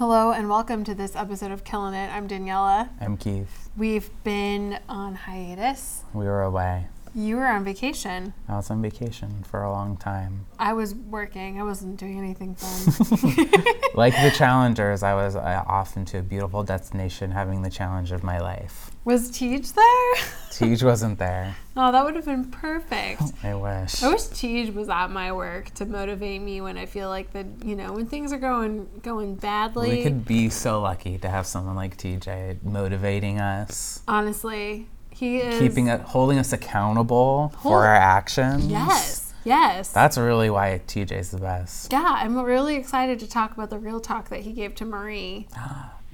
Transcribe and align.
Hello 0.00 0.32
and 0.32 0.48
welcome 0.48 0.82
to 0.84 0.94
this 0.94 1.14
episode 1.14 1.50
of 1.50 1.62
Killing 1.62 1.92
It. 1.92 2.10
I'm 2.10 2.26
Daniela. 2.26 2.88
I'm 3.02 3.18
Keith. 3.18 3.68
We've 3.76 4.08
been 4.24 4.78
on 4.88 5.14
hiatus. 5.14 6.04
We 6.14 6.24
were 6.24 6.40
away. 6.40 6.86
You 7.14 7.36
were 7.36 7.46
on 7.46 7.64
vacation. 7.64 8.32
I 8.48 8.56
was 8.56 8.70
on 8.70 8.80
vacation 8.82 9.42
for 9.44 9.62
a 9.62 9.70
long 9.70 9.96
time. 9.96 10.46
I 10.58 10.72
was 10.74 10.94
working. 10.94 11.60
I 11.60 11.64
wasn't 11.64 11.96
doing 11.98 12.18
anything 12.18 12.54
fun. 12.54 13.50
Like 13.94 14.14
the 14.14 14.30
challengers, 14.36 15.02
I 15.02 15.14
was 15.14 15.34
uh, 15.34 15.64
off 15.66 15.96
into 15.96 16.18
a 16.18 16.22
beautiful 16.22 16.62
destination 16.62 17.32
having 17.32 17.62
the 17.62 17.70
challenge 17.70 18.12
of 18.12 18.22
my 18.22 18.38
life. 18.38 18.92
was 19.04 19.30
TJ 19.32 19.74
there? 19.74 20.24
TJ 20.52 20.82
wasn't 20.92 21.18
there. 21.18 21.56
Oh, 21.76 21.90
that 21.90 22.04
would 22.04 22.14
have 22.14 22.24
been 22.24 22.44
perfect. 22.52 23.22
I 23.42 23.54
wish. 23.54 24.00
I 24.02 24.08
wish 24.08 24.22
TJ 24.22 24.74
was 24.74 24.88
at 24.88 25.08
my 25.08 25.32
work 25.32 25.70
to 25.74 25.86
motivate 25.86 26.40
me 26.40 26.60
when 26.60 26.78
I 26.78 26.86
feel 26.86 27.08
like 27.08 27.32
that, 27.32 27.46
you 27.64 27.74
know, 27.74 27.92
when 27.94 28.06
things 28.06 28.32
are 28.32 28.38
going 28.38 28.88
going 29.02 29.34
badly. 29.34 29.90
We 29.96 30.02
could 30.04 30.24
be 30.24 30.48
so 30.50 30.80
lucky 30.80 31.18
to 31.18 31.28
have 31.28 31.46
someone 31.46 31.74
like 31.74 31.96
TJ 31.96 32.62
motivating 32.62 33.40
us, 33.40 34.02
Honestly, 34.06 34.86
he 35.10 35.38
is 35.38 35.58
keeping 35.58 35.88
it, 35.88 36.00
holding 36.00 36.38
us 36.38 36.52
accountable 36.52 37.52
Hold- 37.56 37.62
for 37.62 37.86
our 37.86 37.94
actions. 37.94 38.66
Yes, 38.66 39.32
yes. 39.44 39.92
That's 39.92 40.16
really 40.18 40.50
why 40.50 40.80
TJ's 40.86 41.30
the 41.30 41.38
best. 41.38 41.92
yeah, 41.92 42.16
I'm 42.18 42.38
really 42.40 42.76
excited 42.76 43.18
to 43.20 43.28
talk 43.28 43.52
about 43.52 43.70
the 43.70 43.78
real 43.78 44.00
talk 44.00 44.28
that 44.30 44.40
he 44.40 44.52
gave 44.52 44.74
to 44.76 44.84
Marie. 44.84 45.48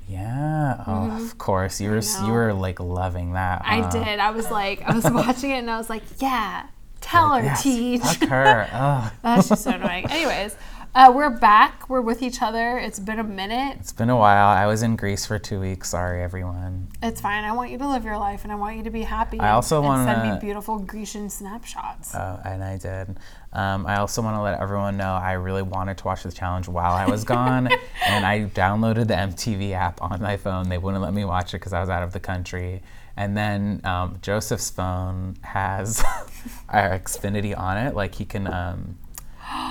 Yeah. 0.09 0.84
Oh, 0.87 0.90
mm-hmm. 0.92 1.24
of 1.24 1.37
course. 1.37 1.80
You 1.80 1.90
were 1.90 2.01
you 2.24 2.30
were 2.32 2.52
like 2.52 2.78
loving 2.78 3.32
that. 3.32 3.62
I 3.64 3.88
did. 3.90 4.20
I 4.20 4.30
was 4.30 4.48
like, 4.52 4.80
I 4.82 4.95
was 4.95 5.04
watching 5.10 5.51
it 5.51 5.59
and 5.59 5.68
I 5.68 5.78
was 5.78 5.90
like, 5.90 6.04
yeah, 6.20 6.66
tell 7.01 7.30
her, 7.34 7.42
Yes, 7.42 7.65
TJ. 7.65 8.01
Fuck 8.20 8.28
her. 8.28 9.10
That's 9.23 9.48
just 9.48 9.65
so 9.65 9.70
annoying. 9.73 10.09
Anyways, 10.09 10.54
uh, 10.96 11.12
we're 11.12 11.28
back. 11.28 11.91
We're 11.91 12.00
with 12.00 12.23
each 12.23 12.41
other. 12.41 12.78
It's 12.78 12.98
been 12.98 13.18
a 13.18 13.24
minute. 13.24 13.77
It's 13.78 13.92
been 13.92 14.09
a 14.09 14.16
while. 14.16 14.48
I 14.48 14.64
was 14.64 14.82
in 14.82 14.96
Greece 14.96 15.27
for 15.27 15.38
two 15.38 15.60
weeks. 15.60 15.91
Sorry, 15.91 16.23
everyone. 16.23 16.88
It's 17.02 17.20
fine. 17.20 17.45
I 17.45 17.52
want 17.52 17.71
you 17.71 17.76
to 17.76 17.87
live 17.87 18.02
your 18.02 18.16
life 18.16 18.45
and 18.45 18.52
I 18.52 18.54
want 18.54 18.79
you 18.79 18.82
to 18.84 18.90
be 18.90 19.02
happy. 19.02 19.38
I 19.38 19.51
also 19.51 19.82
want 19.82 20.09
to 20.09 20.15
send 20.15 20.32
me 20.32 20.38
beautiful 20.40 20.79
Grecian 20.79 21.29
snapshots. 21.29 22.15
Oh, 22.15 22.40
and 22.46 22.65
I 22.65 22.79
did. 22.79 23.18
Um, 23.52 23.87
I 23.87 23.98
also 23.98 24.23
want 24.23 24.37
to 24.37 24.40
let 24.40 24.59
everyone 24.59 24.96
know 24.96 25.12
I 25.12 25.32
really 25.32 25.60
wanted 25.60 25.98
to 25.98 26.04
watch 26.04 26.23
the 26.23 26.32
challenge 26.32 26.66
while 26.66 26.95
I 26.95 27.06
was 27.06 27.24
gone, 27.24 27.68
and 28.06 28.24
I 28.24 28.46
downloaded 28.46 29.09
the 29.09 29.15
MTV 29.15 29.73
app 29.73 30.01
on 30.01 30.23
my 30.23 30.38
phone. 30.38 30.71
They 30.71 30.78
wouldn't 30.78 31.02
let 31.02 31.12
me 31.12 31.26
watch 31.26 31.52
it 31.52 31.59
because 31.59 31.74
I 31.74 31.80
was 31.80 31.90
out 31.90 32.04
of 32.04 32.15
the 32.15 32.21
country. 32.21 32.82
And 33.18 33.37
then 33.37 33.82
um, 33.84 34.18
Joseph's 34.23 34.71
phone 34.71 35.37
has 35.43 36.02
our 36.71 36.99
Xfinity 36.99 37.56
on 37.56 37.76
it, 37.76 37.95
like 37.95 38.15
he 38.15 38.24
can 38.24 38.46
um, 38.46 38.96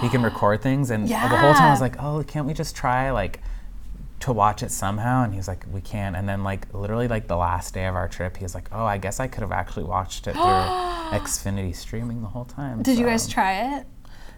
he 0.02 0.10
can 0.10 0.22
record 0.24 0.62
things. 0.62 0.90
And 0.92 1.08
the 1.08 1.18
whole 1.18 1.54
time 1.54 1.68
I 1.68 1.72
was 1.72 1.82
like, 1.82 2.02
oh, 2.02 2.24
can't 2.24 2.46
we 2.46 2.54
just 2.54 2.76
try 2.76 3.12
like 3.12 3.40
to 4.22 4.34
watch 4.34 4.64
it 4.64 4.72
somehow? 4.72 5.24
And 5.24 5.34
he 5.34 5.38
was 5.38 5.48
like, 5.48 5.66
we 5.72 5.82
can't. 5.82 6.16
And 6.16 6.28
then 6.28 6.44
like 6.44 6.74
literally 6.74 7.08
like 7.08 7.28
the 7.28 7.38
last 7.38 7.74
day 7.74 7.86
of 7.86 7.96
our 7.96 8.08
trip, 8.08 8.38
he 8.38 8.44
was 8.44 8.56
like, 8.56 8.70
oh, 8.72 8.86
I 8.86 8.98
guess 8.98 9.20
I 9.20 9.28
could 9.28 9.42
have 9.42 9.52
actually 9.52 9.84
watched 9.86 10.28
it 10.28 10.34
through 10.34 10.42
Xfinity 10.44 11.76
streaming 11.76 12.22
the 12.22 12.28
whole 12.28 12.46
time. 12.46 12.84
Did 12.84 12.98
you 12.98 13.06
guys 13.06 13.28
try 13.28 13.78
it? 13.78 13.88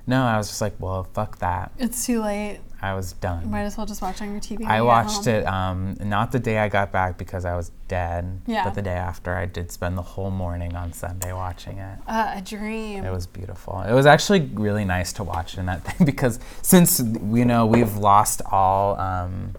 No, 0.05 0.23
I 0.23 0.37
was 0.37 0.47
just 0.47 0.61
like, 0.61 0.75
well, 0.79 1.03
fuck 1.13 1.39
that. 1.39 1.71
It's 1.77 2.05
too 2.05 2.21
late. 2.21 2.59
I 2.81 2.93
was 2.93 3.13
done. 3.13 3.43
You 3.43 3.49
Might 3.49 3.63
as 3.63 3.75
well 3.75 3.85
just 3.87 4.01
watch 4.01 4.21
on 4.21 4.31
your 4.31 4.39
TV. 4.39 4.65
I 4.65 4.81
watched 4.81 5.25
it 5.27 5.45
um, 5.47 5.97
not 5.99 6.31
the 6.31 6.39
day 6.39 6.59
I 6.59 6.69
got 6.69 6.91
back 6.91 7.17
because 7.17 7.43
I 7.43 7.55
was 7.55 7.71
dead, 7.87 8.41
Yeah. 8.45 8.63
but 8.65 8.75
the 8.75 8.81
day 8.83 8.91
after. 8.95 9.33
I 9.35 9.45
did 9.45 9.71
spend 9.71 9.97
the 9.97 10.01
whole 10.03 10.29
morning 10.31 10.75
on 10.75 10.93
Sunday 10.93 11.33
watching 11.33 11.79
it. 11.79 11.99
Uh, 12.07 12.33
a 12.35 12.41
dream. 12.41 13.03
It 13.03 13.11
was 13.11 13.25
beautiful. 13.25 13.81
It 13.81 13.93
was 13.93 14.05
actually 14.05 14.41
really 14.53 14.85
nice 14.85 15.11
to 15.13 15.23
watch 15.23 15.57
in 15.57 15.65
that 15.65 15.83
thing 15.87 16.05
because 16.05 16.39
since 16.61 16.99
you 16.99 17.45
know 17.45 17.65
we've 17.65 17.95
lost 17.97 18.41
all, 18.51 18.99
um, 18.99 19.53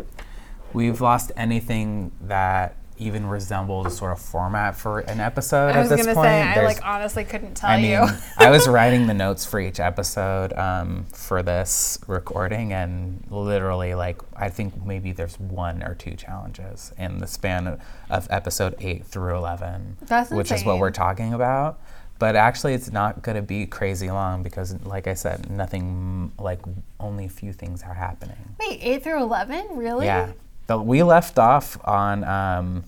we've 0.72 1.00
lost 1.00 1.32
anything 1.36 2.12
that 2.22 2.76
even 2.98 3.26
resembles 3.26 3.86
a 3.86 3.90
sort 3.90 4.12
of 4.12 4.20
format 4.20 4.76
for 4.76 5.00
an 5.00 5.20
episode 5.20 5.68
I 5.68 5.72
at 5.72 5.80
was 5.80 5.88
this 5.90 6.00
gonna 6.00 6.14
point. 6.14 6.26
say, 6.26 6.42
I 6.42 6.64
like 6.64 6.84
honestly 6.84 7.24
couldn't 7.24 7.54
tell 7.54 7.70
I 7.70 7.80
mean, 7.80 7.90
you. 7.92 8.06
I 8.36 8.50
was 8.50 8.68
writing 8.68 9.06
the 9.06 9.14
notes 9.14 9.44
for 9.44 9.60
each 9.60 9.80
episode 9.80 10.52
um, 10.54 11.06
for 11.12 11.42
this 11.42 11.98
recording, 12.06 12.72
and 12.72 13.24
literally, 13.30 13.94
like, 13.94 14.20
I 14.36 14.48
think 14.48 14.84
maybe 14.84 15.12
there's 15.12 15.38
one 15.38 15.82
or 15.82 15.94
two 15.94 16.14
challenges 16.14 16.92
in 16.98 17.18
the 17.18 17.26
span 17.26 17.66
of, 17.66 17.80
of 18.10 18.26
episode 18.30 18.74
eight 18.80 19.04
through 19.06 19.36
eleven, 19.36 19.96
That's 20.02 20.30
which 20.30 20.52
is 20.52 20.64
what 20.64 20.78
we're 20.78 20.90
talking 20.90 21.32
about. 21.34 21.80
But 22.18 22.34
actually, 22.34 22.74
it's 22.74 22.90
not 22.90 23.22
going 23.22 23.36
to 23.36 23.42
be 23.42 23.64
crazy 23.66 24.10
long 24.10 24.42
because, 24.42 24.74
like 24.84 25.06
I 25.06 25.14
said, 25.14 25.48
nothing 25.50 26.32
like 26.36 26.58
only 26.98 27.26
a 27.26 27.28
few 27.28 27.52
things 27.52 27.84
are 27.84 27.94
happening. 27.94 28.56
Wait, 28.58 28.80
eight 28.82 29.04
through 29.04 29.22
eleven? 29.22 29.66
Really? 29.72 30.06
Yeah, 30.06 30.32
but 30.68 30.84
we 30.84 31.02
left 31.02 31.36
off 31.40 31.76
on. 31.84 32.22
Um, 32.22 32.84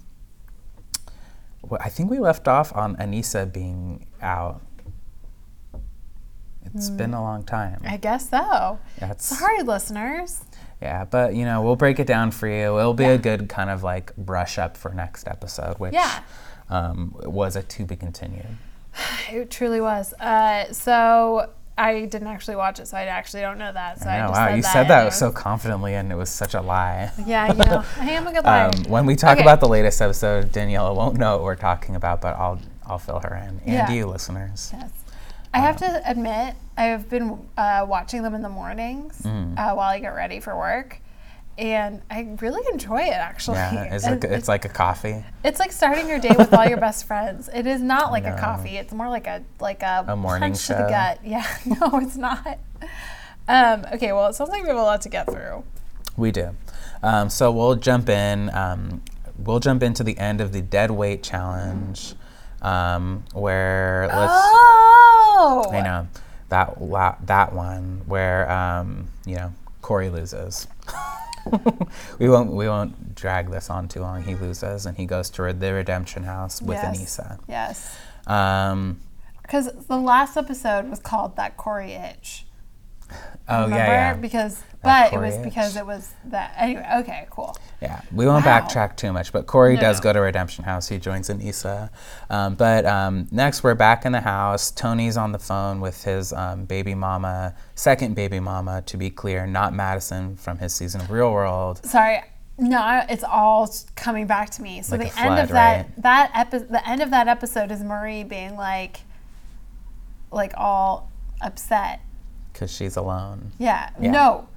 I 1.80 1.88
think 1.88 2.10
we 2.10 2.18
left 2.20 2.46
off 2.48 2.74
on 2.76 2.94
Anissa 2.96 3.52
being 3.52 4.06
out. 4.22 4.60
It's 6.74 6.90
been 6.90 7.14
a 7.14 7.20
long 7.22 7.42
time. 7.42 7.80
I 7.84 7.96
guess 7.96 8.30
so. 8.30 8.78
That's 8.98 9.24
Sorry, 9.24 9.62
listeners. 9.62 10.44
yeah, 10.80 11.04
but 11.04 11.34
you 11.34 11.44
know 11.44 11.62
we'll 11.62 11.74
break 11.76 11.98
it 11.98 12.06
down 12.06 12.30
for 12.30 12.46
you. 12.46 12.78
It'll 12.78 12.94
be 12.94 13.04
a 13.04 13.18
good 13.18 13.48
kind 13.48 13.70
of 13.70 13.82
like 13.82 14.14
brush 14.16 14.56
up 14.58 14.76
for 14.76 14.92
next 14.94 15.26
episode, 15.26 15.78
which 15.78 15.94
Yeah. 15.94 16.20
um, 16.68 17.14
was 17.24 17.56
a 17.56 17.62
to 17.62 17.84
be 17.84 17.96
continued. 17.96 18.46
It 19.32 19.50
truly 19.50 19.80
was. 19.80 20.12
Uh, 20.14 20.72
so 20.72 21.50
I 21.80 22.04
didn't 22.06 22.28
actually 22.28 22.56
watch 22.56 22.78
it, 22.78 22.88
so 22.88 22.96
I 22.96 23.04
actually 23.04 23.40
don't 23.40 23.58
know 23.58 23.72
that. 23.72 24.00
So 24.00 24.08
I, 24.08 24.16
I 24.16 24.20
just 24.28 24.32
wow, 24.32 24.46
said 24.46 24.56
you 24.56 24.62
that 24.62 24.72
said 24.72 24.88
that 24.88 25.12
so 25.14 25.30
confidently, 25.32 25.94
and 25.94 26.12
it 26.12 26.14
was 26.14 26.28
such 26.30 26.54
a 26.54 26.60
lie. 26.60 27.10
Yeah, 27.26 27.48
you 27.52 27.54
know, 27.64 27.84
I 27.98 28.10
am 28.10 28.26
a 28.26 28.32
good 28.32 28.44
liar. 28.44 28.68
Um, 28.74 28.84
when 28.84 29.06
we 29.06 29.16
talk 29.16 29.34
Okay. 29.38 29.42
about 29.42 29.60
the 29.60 29.68
latest 29.68 30.00
episode, 30.02 30.52
Daniela 30.52 30.94
won't 30.94 31.16
know 31.16 31.36
what 31.36 31.44
we're 31.44 31.56
talking 31.56 31.96
about, 31.96 32.20
but 32.20 32.36
I'll 32.36 32.60
I'll 32.86 32.98
fill 32.98 33.20
her 33.20 33.34
in, 33.36 33.60
and 33.60 33.62
Yeah. 33.66 33.90
you 33.90 34.06
listeners. 34.06 34.72
yes. 34.76 34.90
I 35.54 35.58
have 35.58 35.76
to 35.78 36.02
admit, 36.08 36.54
I 36.76 36.84
have 36.84 37.08
been 37.10 37.38
uh, 37.56 37.84
watching 37.88 38.22
them 38.22 38.34
in 38.34 38.42
the 38.42 38.48
mornings 38.48 39.20
Mm. 39.24 39.58
uh, 39.58 39.74
while 39.74 39.88
I 39.90 39.98
get 39.98 40.14
ready 40.14 40.38
for 40.38 40.56
work, 40.56 41.00
and 41.60 42.00
I 42.10 42.26
really 42.40 42.62
enjoy 42.72 43.02
it. 43.02 43.12
Actually, 43.12 43.56
Yeah, 43.58 43.84
it's 43.94 44.04
like 44.04 44.24
it's 44.24 44.48
like 44.48 44.64
a 44.64 44.68
coffee. 44.70 45.24
It's 45.44 45.60
like 45.60 45.72
starting 45.72 46.08
your 46.08 46.18
day 46.18 46.34
with 46.36 46.52
all 46.54 46.66
your 46.66 46.78
best 46.78 47.06
friends. 47.06 47.50
It 47.52 47.66
is 47.66 47.82
not 47.82 48.10
like 48.10 48.24
a 48.24 48.36
coffee. 48.38 48.76
It's 48.78 48.92
more 48.94 49.08
like 49.08 49.26
a 49.26 49.44
like 49.60 49.82
a, 49.82 50.06
A 50.08 50.16
morning 50.16 50.50
punch 50.52 50.66
to 50.68 50.72
the 50.72 50.84
show. 50.84 50.88
gut. 50.88 51.18
Yeah, 51.22 51.46
no, 51.66 51.98
it's 51.98 52.16
not. 52.16 52.58
Um, 53.46 53.84
okay, 53.92 54.12
well, 54.12 54.28
it 54.28 54.34
sounds 54.34 54.50
like 54.50 54.62
we 54.62 54.68
have 54.68 54.76
a 54.78 54.82
lot 54.82 55.02
to 55.02 55.08
get 55.10 55.30
through. 55.30 55.62
We 56.16 56.30
do. 56.30 56.56
Um, 57.02 57.28
so 57.28 57.52
we'll 57.52 57.76
jump 57.76 58.08
in. 58.08 58.54
Um, 58.54 59.02
we'll 59.38 59.60
jump 59.60 59.82
into 59.82 60.02
the 60.02 60.18
end 60.18 60.40
of 60.40 60.52
the 60.52 60.62
dead 60.62 60.90
weight 60.90 61.22
challenge, 61.22 62.14
um, 62.62 63.24
where 63.34 64.06
let's. 64.08 64.32
Oh, 64.34 65.64
I 65.72 65.80
know 65.82 66.08
that 66.48 67.26
that 67.26 67.52
one 67.52 68.02
where 68.06 68.50
um, 68.50 69.08
you 69.26 69.36
know 69.36 69.52
Cory 69.82 70.08
loses. 70.08 70.66
we 72.18 72.28
won't 72.28 72.52
we 72.52 72.68
won't 72.68 73.14
drag 73.14 73.50
this 73.50 73.70
on 73.70 73.88
too 73.88 74.00
long. 74.00 74.22
He 74.22 74.34
loses 74.34 74.86
and 74.86 74.96
he 74.96 75.06
goes 75.06 75.30
to 75.30 75.52
the 75.52 75.72
redemption 75.72 76.24
house 76.24 76.60
with 76.62 76.76
Yes. 76.76 76.98
Anissa. 76.98 77.38
Yes, 77.48 77.96
Um, 78.26 79.00
because 79.42 79.70
the 79.88 79.96
last 79.96 80.36
episode 80.36 80.88
was 80.88 81.00
called 81.00 81.36
that 81.36 81.56
Cory 81.56 81.92
itch. 81.92 82.46
oh 83.48 83.64
Remember? 83.64 83.76
yeah, 83.76 83.86
yeah, 83.86 84.14
Because, 84.14 84.62
but 84.82 85.12
it 85.12 85.18
was 85.18 85.36
because 85.38 85.76
it 85.76 85.84
was 85.86 86.12
that. 86.26 86.54
Anyway, 86.56 86.86
okay, 87.00 87.26
cool. 87.30 87.56
yeah. 87.82 88.00
We 88.12 88.26
won't 88.26 88.44
Wow. 88.46 88.60
backtrack 88.60 88.96
too 88.96 89.12
much, 89.12 89.32
but 89.32 89.46
Cory 89.46 89.74
No, 89.76 89.80
does 89.82 89.98
no. 89.98 90.04
go 90.04 90.12
to 90.14 90.20
redemption 90.20 90.64
house. 90.64 90.88
He 90.88 90.98
joins 90.98 91.28
Anissa. 91.28 91.90
Um, 92.30 92.54
but 92.54 92.86
um, 92.86 93.26
next, 93.30 93.62
we're 93.62 93.74
back 93.74 94.04
in 94.06 94.12
the 94.12 94.20
house. 94.22 94.70
Tony's 94.70 95.16
on 95.16 95.32
the 95.32 95.38
phone 95.38 95.80
with 95.80 96.04
his 96.04 96.32
um, 96.32 96.64
baby 96.64 96.94
mama, 96.94 97.54
second 97.74 98.14
baby 98.14 98.40
mama, 98.40 98.82
to 98.86 98.96
be 98.96 99.10
clear, 99.10 99.46
not 99.46 99.74
Madison 99.74 100.36
from 100.36 100.58
his 100.58 100.74
season 100.74 101.00
of 101.02 101.10
Real 101.10 101.32
World. 101.32 101.84
Sorry. 101.84 102.22
No, 102.58 103.02
it's 103.08 103.24
all 103.24 103.70
coming 103.96 104.26
back 104.26 104.50
to 104.50 104.62
me. 104.62 104.82
So 104.82 104.96
Like 104.96 105.14
the 105.14 105.20
a 105.20 105.24
end 105.24 105.38
of 105.38 105.48
that 105.48 105.76
right? 105.86 106.02
that 106.02 106.30
epi- 106.34 106.66
the 106.66 106.86
end 106.86 107.00
of 107.00 107.10
that 107.10 107.26
episode 107.26 107.70
is 107.70 107.82
Marie 107.82 108.22
being 108.22 108.54
like, 108.56 109.00
like 110.30 110.52
all 110.56 111.10
upset. 111.40 112.00
because 112.52 112.70
she's 112.70 112.96
alone. 112.96 113.52
Yeah. 113.58 113.88
Yeah. 113.98 114.10
No, 114.10 114.48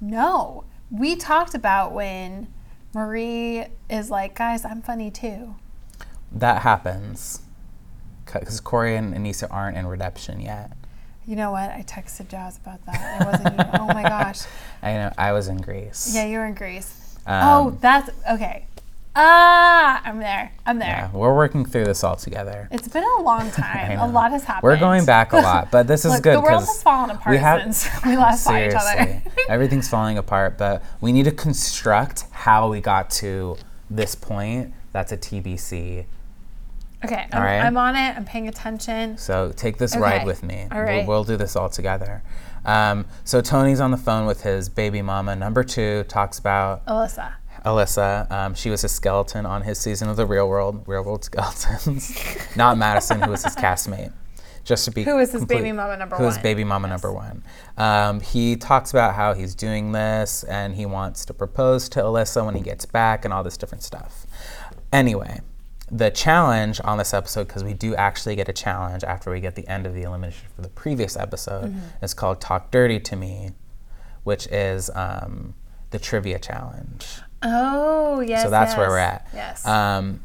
no. 0.00 0.64
We 0.90 1.16
talked 1.16 1.54
about 1.54 1.92
when 1.92 2.48
Marie 2.94 3.66
is 3.90 4.10
like, 4.10 4.34
guys, 4.34 4.64
I'm 4.64 4.82
funny 4.82 5.10
too. 5.10 5.56
That 6.32 6.62
happens 6.62 7.42
because 8.24 8.60
Cory 8.60 8.96
and 8.96 9.14
Anissa 9.14 9.48
aren't 9.50 9.76
in 9.76 9.86
redemption 9.86 10.40
yet. 10.40 10.72
You 11.26 11.36
know 11.36 11.50
what? 11.50 11.70
I 11.70 11.84
texted 11.86 12.28
Jazz 12.28 12.56
about 12.56 12.84
that. 12.86 13.20
It 13.20 13.26
wasn't 13.26 13.58
you. 13.58 13.80
Oh 13.80 13.86
my 13.88 14.02
gosh. 14.02 14.40
I 14.82 14.92
know 14.94 15.12
I 15.18 15.32
was 15.32 15.48
in 15.48 15.58
Greece. 15.58 16.10
Yeah, 16.14 16.24
you 16.24 16.38
were 16.38 16.46
in 16.46 16.54
Greece. 16.54 17.18
Um, 17.26 17.42
oh, 17.44 17.78
that's 17.82 18.10
okay. 18.30 18.66
Ah, 19.20 20.00
I'm 20.04 20.20
there. 20.20 20.52
I'm 20.64 20.78
there. 20.78 20.88
Yeah, 20.88 21.10
we're 21.12 21.34
working 21.34 21.64
through 21.64 21.86
this 21.86 22.04
all 22.04 22.14
together. 22.14 22.68
It's 22.70 22.86
been 22.86 23.02
a 23.18 23.22
long 23.22 23.50
time. 23.64 23.98
a 23.98 24.06
lot 24.06 24.30
has 24.30 24.44
happened. 24.44 24.62
We're 24.62 24.78
going 24.78 25.04
back 25.04 25.32
a 25.32 25.36
lot, 25.50 25.72
but 25.72 25.88
this 25.88 26.04
is 26.04 26.12
Look, 26.12 26.22
good 26.22 26.36
the 26.36 26.40
world 26.40 26.60
has 26.64 26.80
fallen 26.84 27.10
apart 27.10 27.32
we 27.32 27.38
have- 27.38 27.60
since 27.74 27.88
we 28.06 28.16
last 28.16 28.44
saw 28.44 28.56
each 28.56 28.74
other. 28.74 28.96
seriously, 28.96 29.32
everything's 29.48 29.88
falling 29.88 30.18
apart. 30.18 30.56
But 30.56 30.84
we 31.00 31.12
need 31.12 31.24
to 31.24 31.32
construct 31.32 32.26
how 32.30 32.68
we 32.70 32.80
got 32.80 33.10
to 33.22 33.56
this 33.90 34.14
point. 34.14 34.72
That's 34.92 35.10
a 35.10 35.16
TBC. 35.16 36.04
okay, 37.04 37.26
I'm, 37.32 37.42
right. 37.42 37.58
I'm 37.60 37.76
on 37.76 37.96
it. 37.96 38.16
I'm 38.16 38.24
paying 38.24 38.46
attention. 38.46 39.18
So 39.18 39.52
take 39.56 39.78
this 39.78 39.94
Okay. 39.94 40.00
ride 40.00 40.26
with 40.26 40.44
me. 40.44 40.68
All 40.70 40.80
We'll- 40.84 41.06
We'll, 41.06 41.24
do 41.24 41.36
this 41.36 41.56
all 41.56 41.68
together. 41.68 42.22
Um, 42.64 43.06
so 43.24 43.40
Tony's 43.40 43.80
on 43.80 43.90
the 43.90 43.96
phone 43.96 44.26
with 44.26 44.42
his 44.42 44.68
baby 44.68 45.02
mama. 45.02 45.34
Number 45.34 45.64
two 45.64 46.04
talks 46.04 46.38
about 46.38 46.86
Alyssa. 46.86 47.32
Alyssa. 47.64 48.30
Um, 48.30 48.54
she 48.54 48.70
was 48.70 48.84
a 48.84 48.88
skeleton 48.88 49.46
on 49.46 49.62
his 49.62 49.78
season 49.78 50.08
of 50.08 50.16
The 50.16 50.26
Real 50.26 50.48
World, 50.48 50.84
Real 50.86 51.02
World 51.04 51.24
Skeletons. 51.24 52.16
Not 52.56 52.78
Madison, 52.78 53.20
who 53.22 53.30
was 53.30 53.44
his 53.44 53.56
castmate. 53.56 54.12
Just 54.64 54.84
to 54.84 54.90
be 54.90 55.02
Who 55.04 55.16
was 55.16 55.32
his 55.32 55.40
complete- 55.40 55.58
baby 55.58 55.72
mama 55.72 55.96
number 55.96 56.14
one? 56.16 56.20
who 56.20 56.26
was 56.26 56.34
one. 56.36 56.42
baby 56.42 56.62
mama 56.64 56.88
number 56.88 57.10
one. 57.10 57.42
Um, 57.78 58.20
he 58.20 58.54
talks 58.56 58.90
about 58.90 59.14
how 59.14 59.32
he's 59.32 59.54
doing 59.54 59.92
this 59.92 60.44
and 60.44 60.74
he 60.74 60.84
wants 60.84 61.24
to 61.26 61.32
propose 61.34 61.88
to 61.90 62.00
Alyssa 62.00 62.44
when 62.44 62.54
he 62.54 62.60
gets 62.60 62.84
back 62.84 63.24
and 63.24 63.32
all 63.32 63.42
this 63.42 63.56
different 63.56 63.82
stuff. 63.82 64.26
Anyway, 64.92 65.40
the 65.90 66.10
challenge 66.10 66.82
on 66.84 66.98
this 66.98 67.14
episode, 67.14 67.46
because 67.48 67.64
we 67.64 67.72
do 67.72 67.94
actually 67.94 68.36
get 68.36 68.48
a 68.50 68.52
challenge 68.52 69.04
after 69.04 69.30
we 69.30 69.40
get 69.40 69.54
the 69.54 69.66
end 69.68 69.86
of 69.86 69.94
the 69.94 70.02
elimination 70.02 70.46
for 70.54 70.60
the 70.60 70.68
previous 70.68 71.16
episode, 71.16 71.70
Mm-hmm. 71.72 72.04
is 72.04 72.12
called 72.12 72.38
Talk 72.42 72.70
Dirty 72.70 73.00
to 73.00 73.16
Me, 73.16 73.52
which 74.24 74.46
is 74.48 74.90
um, 74.94 75.54
the 75.90 75.98
trivia 75.98 76.38
challenge. 76.38 77.20
Oh 77.42 78.20
yes. 78.20 78.42
So 78.42 78.50
that's 78.50 78.72
yes. 78.72 78.78
where 78.78 78.88
we're 78.88 78.98
at. 78.98 79.28
Yes. 79.34 79.66
Um, 79.66 80.20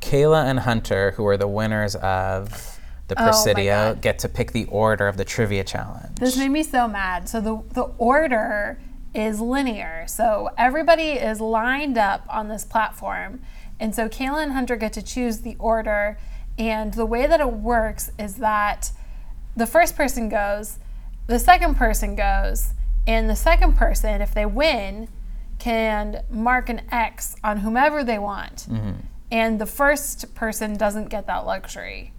Kayla 0.00 0.44
and 0.44 0.60
Hunter, 0.60 1.12
who 1.12 1.26
are 1.26 1.36
the 1.36 1.48
winners 1.48 1.94
of 1.96 2.78
the 3.08 3.20
Oh 3.20 3.24
Presidio, 3.24 3.94
God. 3.94 4.00
get 4.00 4.18
to 4.20 4.28
pick 4.28 4.52
the 4.52 4.64
order 4.66 5.08
of 5.08 5.16
the 5.16 5.24
trivia 5.24 5.64
challenge. 5.64 6.18
This 6.18 6.36
made 6.36 6.48
me 6.48 6.62
so 6.62 6.88
mad. 6.88 7.28
So 7.28 7.40
the 7.40 7.62
the 7.74 7.84
order 7.98 8.80
is 9.14 9.40
linear. 9.40 10.04
So 10.08 10.50
everybody 10.58 11.12
is 11.12 11.40
lined 11.40 11.98
up 11.98 12.26
on 12.28 12.48
this 12.48 12.64
platform. 12.64 13.42
And 13.78 13.94
so 13.94 14.08
Kayla 14.08 14.42
and 14.42 14.52
Hunter 14.52 14.76
get 14.76 14.92
to 14.94 15.02
choose 15.02 15.40
the 15.40 15.56
order. 15.58 16.18
And 16.58 16.94
the 16.94 17.06
way 17.06 17.26
that 17.26 17.40
it 17.40 17.52
works 17.52 18.10
is 18.18 18.36
that 18.36 18.92
the 19.56 19.66
first 19.66 19.96
person 19.96 20.28
goes, 20.28 20.78
the 21.26 21.38
second 21.38 21.76
person 21.76 22.16
goes, 22.16 22.74
and 23.06 23.28
the 23.28 23.36
second 23.36 23.76
person, 23.76 24.20
if 24.20 24.32
they 24.34 24.46
win, 24.46 25.08
can 25.64 26.22
mark 26.30 26.68
an 26.68 26.82
X 26.90 27.36
on 27.42 27.56
whomever 27.56 28.04
they 28.04 28.18
want. 28.18 28.66
And 29.30 29.58
the 29.58 29.64
first 29.64 30.34
person 30.34 30.76
doesn't 30.76 31.08
get 31.08 31.26
that 31.26 31.46
luxury. 31.46 32.12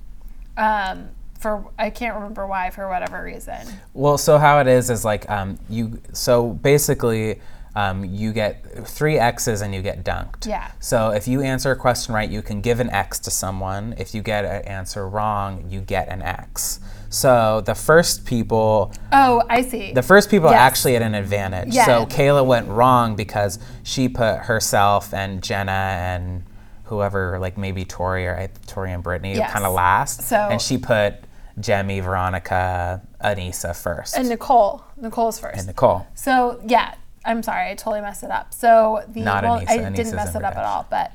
Um, 0.57 1.09
for 1.39 1.63
I 1.77 1.92
can't 1.92 2.15
remember 2.15 2.47
why, 2.47 2.71
for 2.71 2.89
whatever 2.89 3.24
reason. 3.24 3.68
Well, 3.94 4.18
so 4.18 4.39
how 4.39 4.59
it 4.62 4.68
is 4.68 4.89
is 4.89 5.06
like 5.06 5.30
um, 5.30 5.59
you. 5.69 6.01
So 6.12 6.53
basically, 6.53 7.39
um, 7.75 8.06
you 8.06 8.31
get 8.33 8.88
three 8.88 9.18
X's 9.19 9.62
and 9.62 9.74
you 9.75 9.81
get 9.81 10.04
dunked. 10.04 10.48
Yeah. 10.48 10.72
So 10.80 11.10
if 11.12 11.27
you 11.27 11.42
answer 11.42 11.72
a 11.72 11.75
question 11.75 12.13
right, 12.16 12.30
you 12.30 12.42
can 12.42 12.62
give 12.62 12.80
an 12.80 12.89
X 12.89 13.19
to 13.19 13.31
someone. 13.31 13.95
If 13.98 14.16
you 14.16 14.22
get 14.22 14.45
an 14.45 14.62
answer 14.63 15.07
wrong, 15.10 15.66
you 15.69 15.81
get 15.81 16.07
an 16.07 16.22
X. 16.22 16.80
So 17.10 17.62
the 17.62 17.75
first 17.75 18.25
people, 18.25 18.94
Oh, 19.12 19.44
I 19.50 19.62
see. 19.62 19.94
the 19.94 20.01
first 20.01 20.30
people 20.30 20.50
Yes. 20.50 20.60
actually 20.60 20.94
had 20.94 21.01
an 21.01 21.16
advantage. 21.16 21.74
Yeah. 21.74 21.86
So 21.86 22.06
Kayla 22.06 22.45
went 22.45 22.68
wrong 22.68 23.16
because 23.16 23.60
she 23.83 24.10
put 24.10 24.39
herself 24.39 25.13
and 25.13 25.42
Jenna 25.44 25.71
and 25.71 26.44
whoever, 26.86 27.39
like 27.39 27.57
maybe 27.57 27.83
Tori 27.86 28.25
or 28.28 28.50
Tori 28.68 28.92
and 28.92 29.04
Britni, 29.04 29.36
Yes. 29.36 29.51
kind 29.51 29.66
of 29.66 29.74
last. 29.74 30.24
So- 30.24 30.36
and 30.50 30.62
she 30.62 30.78
put 30.78 31.16
Jemmy, 31.60 32.00
Veronica, 32.01 33.01
Anissa 33.24 33.74
first, 33.75 34.18
and 34.18 34.28
Nicole. 34.30 34.83
Nicole's 34.98 35.39
first. 35.39 35.57
and 35.57 35.68
Nicole. 35.68 36.06
So 36.16 36.60
yeah, 36.66 36.95
I'm 37.25 37.42
sorry, 37.44 37.72
I 37.72 37.75
totally 37.75 38.01
messed 38.01 38.24
it 38.24 38.31
up. 38.31 38.54
So 38.54 39.04
the 39.07 39.22
Not 39.22 39.44
well, 39.44 39.60
Anissa, 39.60 39.69
I 39.69 39.77
Anissa's 39.80 39.95
didn't 39.95 40.16
mess 40.16 40.36
it 40.36 40.44
up 40.44 40.56
at 40.56 40.66
all, 40.66 40.86
but 40.89 41.12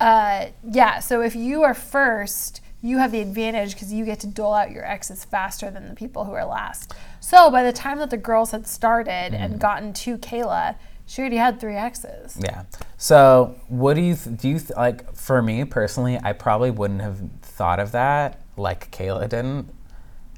uh, 0.00 0.46
yeah. 0.70 0.98
So 1.00 1.20
if 1.22 1.36
you 1.36 1.62
are 1.62 1.74
first, 1.74 2.60
you 2.82 2.98
have 2.98 3.12
the 3.12 3.20
advantage 3.20 3.74
because 3.74 3.92
you 3.92 4.04
get 4.04 4.20
to 4.20 4.26
dole 4.26 4.52
out 4.54 4.70
your 4.70 4.84
X's 4.84 5.24
faster 5.24 5.70
than 5.70 5.88
the 5.88 5.94
people 5.94 6.24
who 6.24 6.32
are 6.32 6.44
last. 6.44 6.92
So 7.20 7.50
by 7.50 7.62
the 7.62 7.72
time 7.72 7.98
that 7.98 8.10
the 8.10 8.16
girls 8.18 8.50
had 8.50 8.66
started 8.66 9.32
Mm-hmm. 9.32 9.42
and 9.42 9.60
gotten 9.60 9.92
to 9.94 10.18
Kayla, 10.18 10.74
she 11.06 11.20
already 11.22 11.36
had 11.36 11.60
three 11.60 11.76
X's. 11.76 12.38
Yeah. 12.42 12.64
So, 12.96 13.58
what 13.68 13.94
do 13.94 14.00
you 14.00 14.14
th- 14.16 14.36
do? 14.38 14.48
You 14.48 14.58
th- 14.58 14.70
like 14.76 15.14
for 15.14 15.42
me 15.42 15.64
personally, 15.64 16.18
I 16.22 16.32
probably 16.32 16.70
wouldn't 16.70 17.02
have 17.02 17.20
thought 17.42 17.78
of 17.78 17.92
that 17.92 18.40
like 18.56 18.90
Kayla 18.90 19.28
didn't, 19.28 19.68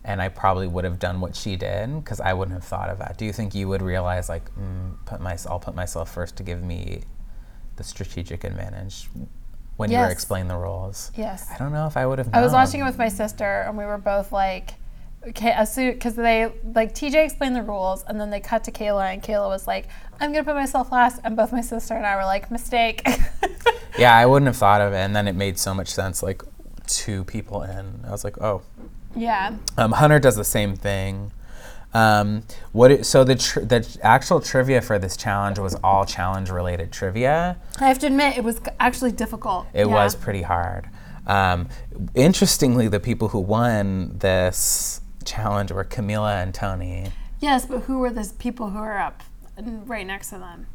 and 0.06 0.22
I 0.22 0.28
probably 0.28 0.68
would 0.68 0.84
have 0.84 0.98
done 0.98 1.20
what 1.20 1.34
she 1.34 1.56
did 1.56 1.94
because 1.96 2.20
I 2.20 2.32
wouldn't 2.32 2.54
have 2.54 2.64
thought 2.64 2.88
of 2.88 2.98
that. 2.98 3.18
Do 3.18 3.24
you 3.24 3.32
think 3.32 3.54
you 3.54 3.68
would 3.68 3.82
realize 3.82 4.28
like, 4.28 4.44
mm, 4.54 4.94
put 5.04 5.20
my, 5.20 5.36
I'll 5.48 5.58
put 5.58 5.74
myself 5.74 6.12
first 6.14 6.36
to 6.36 6.42
give 6.42 6.62
me 6.62 7.02
the 7.74 7.84
strategic 7.84 8.44
advantage 8.44 9.10
when 9.76 9.90
you 9.90 9.98
were 9.98 10.08
explaining 10.08 10.48
the 10.48 10.56
rules? 10.56 11.10
Yes. 11.16 11.50
I 11.52 11.58
don't 11.58 11.72
know 11.72 11.86
if 11.86 11.96
I 11.96 12.06
would 12.06 12.18
have. 12.18 12.30
I 12.32 12.40
was 12.40 12.52
watching 12.52 12.80
it 12.80 12.84
with 12.84 12.98
my 12.98 13.08
sister, 13.08 13.64
and 13.66 13.76
we 13.76 13.84
were 13.84 13.98
both 13.98 14.30
like, 14.30 14.74
okay, 15.26 15.54
because 15.74 16.14
they 16.14 16.52
like 16.74 16.94
TJ 16.94 17.24
explained 17.24 17.56
the 17.56 17.62
rules, 17.62 18.04
and 18.06 18.20
then 18.20 18.30
they 18.30 18.40
cut 18.40 18.64
to 18.64 18.70
Kayla, 18.70 19.12
and 19.12 19.22
Kayla 19.22 19.48
was 19.48 19.66
like, 19.66 19.88
"I'm 20.20 20.32
gonna 20.32 20.44
put 20.44 20.54
myself 20.54 20.92
last," 20.92 21.20
and 21.24 21.36
both 21.36 21.52
my 21.52 21.62
sister 21.62 21.94
and 21.94 22.06
I 22.06 22.14
were 22.16 22.24
like, 22.24 22.50
"Mistake." 22.50 23.04
Yeah, 23.98 24.14
I 24.14 24.26
wouldn't 24.26 24.46
have 24.46 24.56
thought 24.56 24.80
of 24.80 24.92
it, 24.92 24.96
and 24.98 25.16
then 25.16 25.26
it 25.26 25.34
made 25.34 25.58
so 25.58 25.72
much 25.72 25.88
sense. 25.88 26.22
Like 26.22 26.42
two 26.86 27.24
people 27.24 27.62
in, 27.62 28.04
I 28.06 28.10
was 28.10 28.24
like, 28.24 28.40
oh. 28.40 28.62
Yeah. 29.16 29.54
Um, 29.76 29.92
Hunter 29.92 30.18
does 30.18 30.36
the 30.36 30.44
same 30.44 30.76
thing. 30.76 31.32
Um, 31.94 32.42
what 32.72 32.90
it, 32.90 33.06
so 33.06 33.24
the 33.24 33.36
tr- 33.36 33.60
the 33.60 33.98
actual 34.02 34.40
trivia 34.40 34.82
for 34.82 34.98
this 34.98 35.16
challenge 35.16 35.58
was 35.58 35.74
all 35.82 36.04
challenge 36.04 36.50
related 36.50 36.92
trivia. 36.92 37.56
I 37.80 37.88
have 37.88 37.98
to 38.00 38.06
admit, 38.06 38.36
it 38.36 38.44
was 38.44 38.60
actually 38.78 39.12
difficult. 39.12 39.66
It 39.72 39.86
Yeah. 39.86 39.94
was 39.94 40.14
pretty 40.14 40.42
hard. 40.42 40.90
Um, 41.26 41.68
interestingly, 42.14 42.88
the 42.88 43.00
people 43.00 43.28
who 43.28 43.40
won 43.40 44.18
this 44.18 45.00
challenge 45.24 45.72
were 45.72 45.84
Camila 45.84 46.42
and 46.42 46.52
Tony. 46.54 47.12
Yes, 47.40 47.66
but 47.66 47.80
who 47.84 47.98
were 47.98 48.10
the 48.10 48.30
people 48.38 48.70
who 48.70 48.78
are 48.78 48.98
up 48.98 49.22
right 49.86 50.06
next 50.06 50.30
to 50.30 50.38
them? 50.38 50.66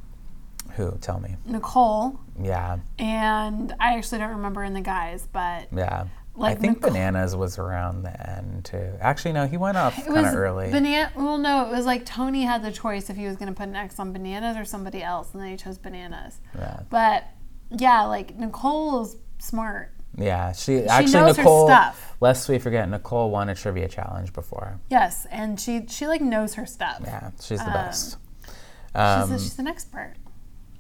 Who 0.76 0.98
tell 1.02 1.20
me? 1.20 1.36
Nicole 1.46 2.20
Yeah, 2.40 2.78
and 2.98 3.74
I 3.80 3.96
actually 3.98 4.20
don't 4.20 4.30
remember 4.32 4.64
in 4.64 4.74
the 4.74 4.82
guys, 4.82 5.28
but 5.32 5.68
yeah. 5.76 6.06
Like 6.34 6.58
I 6.58 6.60
think 6.62 6.78
Nicole- 6.78 6.92
Bananas 6.92 7.36
was 7.36 7.58
around 7.60 8.04
the 8.04 8.30
end 8.38 8.66
too. 8.66 8.94
Actually, 9.02 9.34
no, 9.34 9.48
he 9.48 9.58
went 9.58 9.78
off 9.78 9.96
kind 10.06 10.26
of 10.26 10.34
early. 10.34 10.72
Banana. 10.72 11.12
Well, 11.16 11.38
no, 11.38 11.66
it 11.68 11.72
was 11.76 11.86
like 11.86 12.06
Tony 12.06 12.44
had 12.44 12.64
the 12.64 12.72
choice 12.72 13.10
if 13.10 13.18
he 13.18 13.26
was 13.26 13.36
going 13.36 13.50
to 13.50 13.54
put 13.58 13.68
an 13.68 13.76
X 13.76 14.00
on 14.00 14.14
bananas 14.14 14.56
or 14.58 14.64
somebody 14.66 15.04
else, 15.04 15.34
and 15.34 15.42
then 15.42 15.50
he 15.50 15.58
chose 15.58 15.78
bananas. 15.78 16.40
yeah. 16.58 16.80
But 16.90 17.26
yeah, 17.70 18.04
like 18.04 18.38
Nicole 18.38 19.02
is 19.04 19.18
smart. 19.40 19.92
Yeah, 20.18 20.52
she, 20.52 20.80
actually 20.86 21.14
knows 21.14 21.36
her 21.38 21.44
Nicole. 21.44 21.68
stuff. 21.68 22.16
Lest 22.20 22.50
we 22.50 22.60
forget, 22.60 22.90
Nicole 22.90 23.30
won 23.30 23.48
a 23.50 23.56
trivia 23.56 23.88
challenge 23.88 24.34
before. 24.34 24.80
Yes, 24.90 25.26
and 25.32 25.60
she 25.60 25.86
she 25.88 26.08
like 26.08 26.22
knows 26.22 26.54
her 26.56 26.66
stuff. 26.66 27.00
Yeah, 27.04 27.32
she's 27.42 27.60
the 27.60 27.68
Um, 27.68 27.74
best. 27.74 28.18
She's, 28.46 28.96
Um, 28.96 29.32
a, 29.32 29.40
she's 29.40 29.60
an 29.60 29.68
expert. 29.68 30.16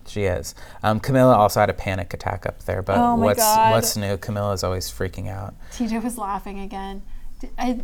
She 0.08 0.24
is. 0.24 0.56
Um, 0.84 1.00
Camila 1.00 1.36
also 1.36 1.60
had 1.60 1.70
a 1.70 1.74
panic 1.74 2.14
attack 2.14 2.46
up 2.46 2.64
there, 2.66 2.82
but 2.82 2.98
Oh 2.98 3.16
what's 3.16 3.40
God. 3.40 3.72
what's 3.72 3.96
new? 3.98 4.18
Camila's 4.18 4.64
always 4.64 4.90
freaking 4.92 5.30
out. 5.30 5.54
TJ 5.74 6.04
was 6.04 6.18
laughing 6.18 6.60
again. 6.60 7.02
I 7.58 7.82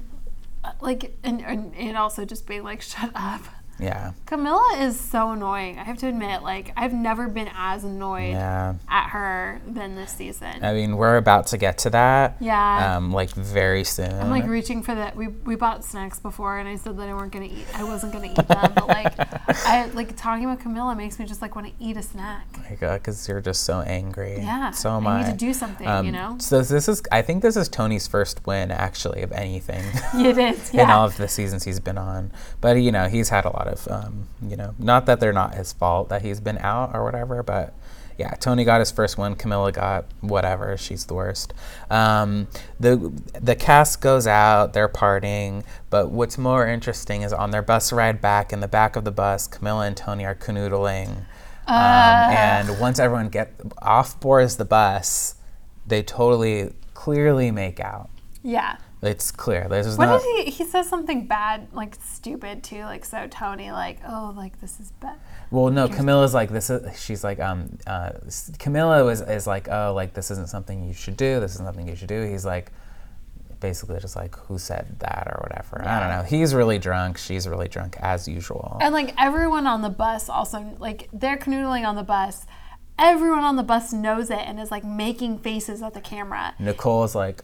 like, 0.81 1.15
and, 1.23 1.41
and 1.41 1.73
and 1.75 1.97
also 1.97 2.25
just 2.25 2.45
being 2.47 2.63
like, 2.63 2.81
"Shut 2.81 3.11
up." 3.15 3.41
Yeah, 3.79 4.13
Camila 4.25 4.81
is 4.81 4.99
so 4.99 5.31
annoying. 5.31 5.77
I 5.77 5.83
have 5.83 5.97
to 5.99 6.07
admit, 6.07 6.41
like, 6.41 6.71
I've 6.75 6.93
never 6.93 7.27
been 7.27 7.49
as 7.55 7.83
annoyed 7.83 8.31
yeah. 8.31 8.75
at 8.89 9.09
her 9.09 9.61
than 9.67 9.95
this 9.95 10.11
season. 10.11 10.63
I 10.63 10.73
mean, 10.73 10.97
we're 10.97 11.17
about 11.17 11.47
to 11.47 11.57
get 11.57 11.77
to 11.79 11.89
that. 11.91 12.37
Yeah. 12.39 12.97
Um, 12.97 13.11
like 13.11 13.29
very 13.31 13.83
soon. 13.83 14.11
I'm 14.13 14.29
like 14.29 14.47
reaching 14.47 14.81
for 14.83 14.95
that. 14.95 15.15
We, 15.15 15.27
we 15.27 15.55
bought 15.55 15.85
snacks 15.85 16.19
before, 16.19 16.57
and 16.57 16.67
I 16.67 16.75
said 16.75 16.97
that 16.97 17.07
I 17.07 17.13
weren't 17.13 17.31
gonna 17.31 17.45
eat. 17.45 17.65
I 17.75 17.83
wasn't 17.83 18.13
gonna 18.13 18.27
eat 18.27 18.47
them, 18.47 18.71
but 18.73 18.87
like, 18.87 19.13
I 19.65 19.85
like 19.93 20.15
talking 20.17 20.45
about 20.45 20.59
Camila 20.59 20.95
makes 20.97 21.19
me 21.19 21.25
just 21.25 21.41
like 21.41 21.55
want 21.55 21.67
to 21.67 21.73
eat 21.83 21.97
a 21.97 22.01
snack. 22.03 22.47
My 22.69 22.75
God, 22.75 23.01
because 23.01 23.27
you're 23.27 23.41
just 23.41 23.63
so 23.63 23.81
angry. 23.81 24.37
Yeah, 24.37 24.71
So 24.71 24.89
am 24.91 25.05
I. 25.07 25.17
I 25.19 25.23
need 25.25 25.31
to 25.31 25.37
do 25.37 25.53
something, 25.53 25.85
you 25.87 25.93
Um, 25.93 26.11
know. 26.11 26.35
So 26.39 26.61
this 26.61 26.87
is. 26.87 27.01
I 27.11 27.21
think 27.21 27.41
this 27.43 27.55
is 27.55 27.69
Tony's 27.69 28.07
first 28.07 28.45
win 28.47 28.71
actually 28.71 29.21
of 29.21 29.31
anything. 29.31 29.83
It 30.27 30.37
is, 30.37 30.69
in 30.73 30.89
all 30.89 31.05
of 31.05 31.15
the 31.17 31.27
seasons 31.27 31.63
he's 31.63 31.79
been 31.79 31.97
on. 31.97 32.31
But 32.59 32.77
you 32.77 32.91
know, 32.91 33.07
he's 33.07 33.29
had 33.29 33.45
a 33.45 33.49
lot 33.49 33.66
of 33.67 33.87
um, 33.89 34.27
you 34.41 34.55
know, 34.55 34.73
not 34.79 35.05
that 35.05 35.19
they're 35.19 35.33
not 35.33 35.55
his 35.55 35.73
fault 35.73 36.09
that 36.09 36.21
he's 36.21 36.39
been 36.39 36.57
out 36.59 36.91
or 36.93 37.03
whatever, 37.03 37.43
but 37.43 37.73
yeah, 38.17 38.31
Tony 38.31 38.63
got 38.63 38.79
his 38.79 38.91
first 38.91 39.17
one. 39.17 39.35
Camila 39.35 39.71
got 39.71 40.05
whatever. 40.21 40.75
She's 40.75 41.05
the 41.05 41.13
worst. 41.13 41.53
Um, 41.89 42.47
the 42.79 43.13
the 43.39 43.55
cast 43.55 44.01
goes 44.01 44.25
out. 44.25 44.73
They're 44.73 44.89
partying. 44.89 45.63
But 45.89 46.09
what's 46.09 46.37
more 46.37 46.67
interesting 46.67 47.21
is 47.21 47.31
on 47.31 47.51
their 47.51 47.61
bus 47.61 47.93
ride 47.93 48.19
back, 48.19 48.51
in 48.51 48.59
the 48.59 48.67
back 48.67 48.95
of 48.95 49.03
the 49.03 49.11
bus, 49.11 49.47
Camila 49.47 49.87
and 49.87 49.95
Tony 49.95 50.25
are 50.25 50.35
canoodling. 50.35 51.25
Um, 51.67 51.75
and 51.75 52.79
once 52.79 52.97
everyone 52.97 53.29
get 53.29 53.53
off 53.81 54.19
boards 54.19 54.57
the 54.57 54.65
bus, 54.65 55.35
they 55.85 56.01
totally 56.01 56.73
clearly 56.93 57.51
make 57.51 57.79
out. 57.79 58.09
Yeah. 58.41 58.77
It's 59.01 59.31
clear. 59.31 59.67
There's 59.69 59.95
What 59.97 60.05
no. 60.07 60.19
did 60.19 60.45
he? 60.45 60.51
He 60.51 60.65
says 60.65 60.89
something 60.89 61.27
bad, 61.27 61.67
like 61.71 61.95
stupid 62.03 62.63
too, 62.63 62.81
like 62.81 63.05
so 63.05 63.27
Tony, 63.29 63.71
like 63.71 63.99
oh, 64.07 64.33
like 64.35 64.59
this 64.59 64.79
is 64.79 64.91
bad. 64.93 65.19
Well, 65.51 65.69
no, 65.69 65.87
Camila's 65.87 66.33
like 66.33 66.49
this 66.49 66.69
is. 66.69 66.99
She's 66.99 67.23
like, 67.23 67.39
um, 67.39 67.77
uh, 67.85 68.11
Camila 68.57 69.05
was 69.05 69.21
is 69.21 69.45
like, 69.45 69.67
oh, 69.69 69.93
like 69.93 70.13
this 70.13 70.31
isn't 70.31 70.49
something 70.49 70.83
you 70.83 70.93
should 70.93 71.15
do. 71.15 71.39
This 71.39 71.51
is 71.51 71.57
something 71.57 71.87
you 71.87 71.95
should 71.95 72.07
do. 72.07 72.23
He's 72.23 72.43
like, 72.43 72.71
basically 73.59 73.99
just 73.99 74.15
like, 74.15 74.35
who 74.35 74.57
said 74.57 74.99
that 74.99 75.27
or 75.27 75.41
whatever. 75.43 75.87
I 75.87 75.99
don't 75.99 76.09
know. 76.09 76.23
He's 76.23 76.55
really 76.55 76.79
drunk. 76.79 77.17
She's 77.17 77.47
really 77.47 77.67
drunk 77.67 77.97
as 77.99 78.27
usual. 78.27 78.77
And 78.81 78.93
like 78.93 79.13
everyone 79.17 79.67
on 79.67 79.81
the 79.83 79.89
bus 79.89 80.27
also 80.27 80.75
like 80.79 81.07
they're 81.13 81.37
canoodling 81.37 81.87
on 81.87 81.95
the 81.95 82.03
bus. 82.03 82.45
Everyone 82.99 83.43
on 83.43 83.57
the 83.57 83.63
bus 83.63 83.93
knows 83.93 84.31
it 84.31 84.39
and 84.39 84.59
is 84.59 84.71
like 84.71 84.83
making 84.83 85.37
faces 85.39 85.83
at 85.83 85.93
the 85.93 86.01
camera. 86.01 86.55
Nicole's 86.57 87.13
like, 87.13 87.43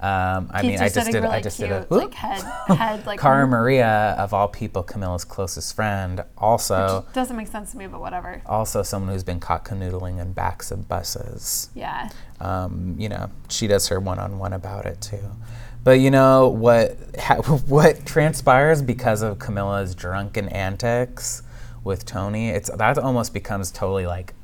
um, 0.00 0.50
I 0.52 0.62
mean, 0.62 0.78
I 0.80 0.88
just 0.88 1.10
did. 1.10 1.14
really 1.22 1.28
I 1.28 1.40
just 1.40 1.56
cute, 1.56 1.68
did 1.70 1.86
a 1.90 1.94
like 1.94 2.14
head, 2.14 2.42
head, 2.68 3.06
like 3.06 3.20
Cara 3.24 3.46
Maria, 3.46 4.14
of 4.18 4.34
all 4.34 4.48
people, 4.48 4.82
Camila's 4.82 5.24
closest 5.24 5.74
friend, 5.74 6.24
also 6.38 7.06
doesn't 7.12 7.36
make 7.36 7.48
sense 7.48 7.72
to 7.72 7.78
me, 7.78 7.86
but 7.86 8.00
whatever. 8.00 8.42
also 8.46 8.82
someone 8.82 9.12
who's 9.12 9.24
been 9.24 9.40
caught 9.40 9.64
canoodling 9.64 10.20
in 10.20 10.32
backs 10.32 10.70
of 10.70 10.88
buses. 10.88 11.70
Yeah. 11.74 12.08
um, 12.40 12.96
you 12.98 13.08
know, 13.08 13.30
she 13.48 13.66
does 13.66 13.88
her 13.88 14.00
one-on-one 14.00 14.52
about 14.52 14.86
it 14.86 15.00
too. 15.00 15.30
But 15.82 16.00
you 16.00 16.10
know 16.10 16.48
what? 16.48 16.96
Ha- 17.20 17.42
what 17.68 18.06
transpires 18.06 18.80
because 18.82 19.20
of 19.22 19.38
Camila's 19.38 19.94
drunken 19.94 20.48
antics 20.48 21.42
with 21.84 22.04
Tony? 22.06 22.48
It's 22.50 22.70
that 22.70 22.98
almost 22.98 23.34
becomes 23.34 23.70
totally 23.70 24.06
like. 24.06 24.34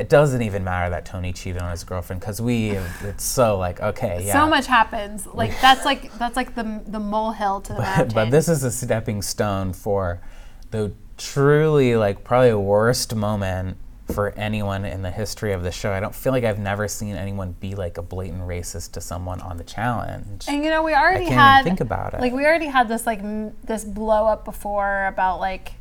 It 0.00 0.08
doesn't 0.08 0.42
even 0.42 0.64
matter 0.64 0.90
that 0.90 1.04
Tony 1.04 1.32
cheated 1.32 1.60
on 1.62 1.70
his 1.70 1.84
girlfriend 1.84 2.20
because 2.20 2.40
we. 2.40 2.70
It's 3.02 3.24
so 3.24 3.58
like 3.58 3.80
okay, 3.80 4.24
yeah. 4.24 4.32
So 4.32 4.48
much 4.48 4.66
happens. 4.66 5.26
Like 5.26 5.58
that's 5.60 5.84
like 5.84 6.12
that's 6.18 6.36
like 6.36 6.54
the 6.54 6.82
the 6.86 7.00
molehill 7.00 7.60
to 7.62 7.72
the 7.74 7.78
mountain. 7.80 8.14
but 8.14 8.30
this 8.30 8.48
is 8.48 8.62
a 8.64 8.70
stepping 8.70 9.22
stone 9.22 9.72
for 9.72 10.20
the 10.70 10.92
truly 11.18 11.96
like 11.96 12.24
probably 12.24 12.54
worst 12.54 13.14
moment 13.14 13.76
for 14.12 14.30
anyone 14.30 14.84
in 14.84 15.02
the 15.02 15.10
history 15.10 15.52
of 15.52 15.62
the 15.62 15.72
show. 15.72 15.92
I 15.92 16.00
don't 16.00 16.14
feel 16.14 16.32
like 16.32 16.44
I've 16.44 16.58
never 16.58 16.88
seen 16.88 17.14
anyone 17.16 17.52
be 17.60 17.74
like 17.74 17.98
a 17.98 18.02
blatant 18.02 18.42
racist 18.42 18.92
to 18.92 19.00
someone 19.00 19.40
on 19.40 19.56
the 19.56 19.64
challenge. 19.64 20.44
And 20.48 20.64
you 20.64 20.70
know, 20.70 20.82
we 20.82 20.94
already 20.94 21.24
can't 21.26 21.30
even 21.30 21.38
had 21.38 21.64
think 21.64 21.80
about 21.80 22.14
it. 22.14 22.20
Like 22.20 22.32
we 22.32 22.44
already 22.44 22.66
had 22.66 22.88
this 22.88 23.06
like 23.06 23.20
m- 23.20 23.56
this 23.64 23.84
blow 23.84 24.26
up 24.26 24.44
before 24.44 25.06
about 25.06 25.38
like 25.40 25.72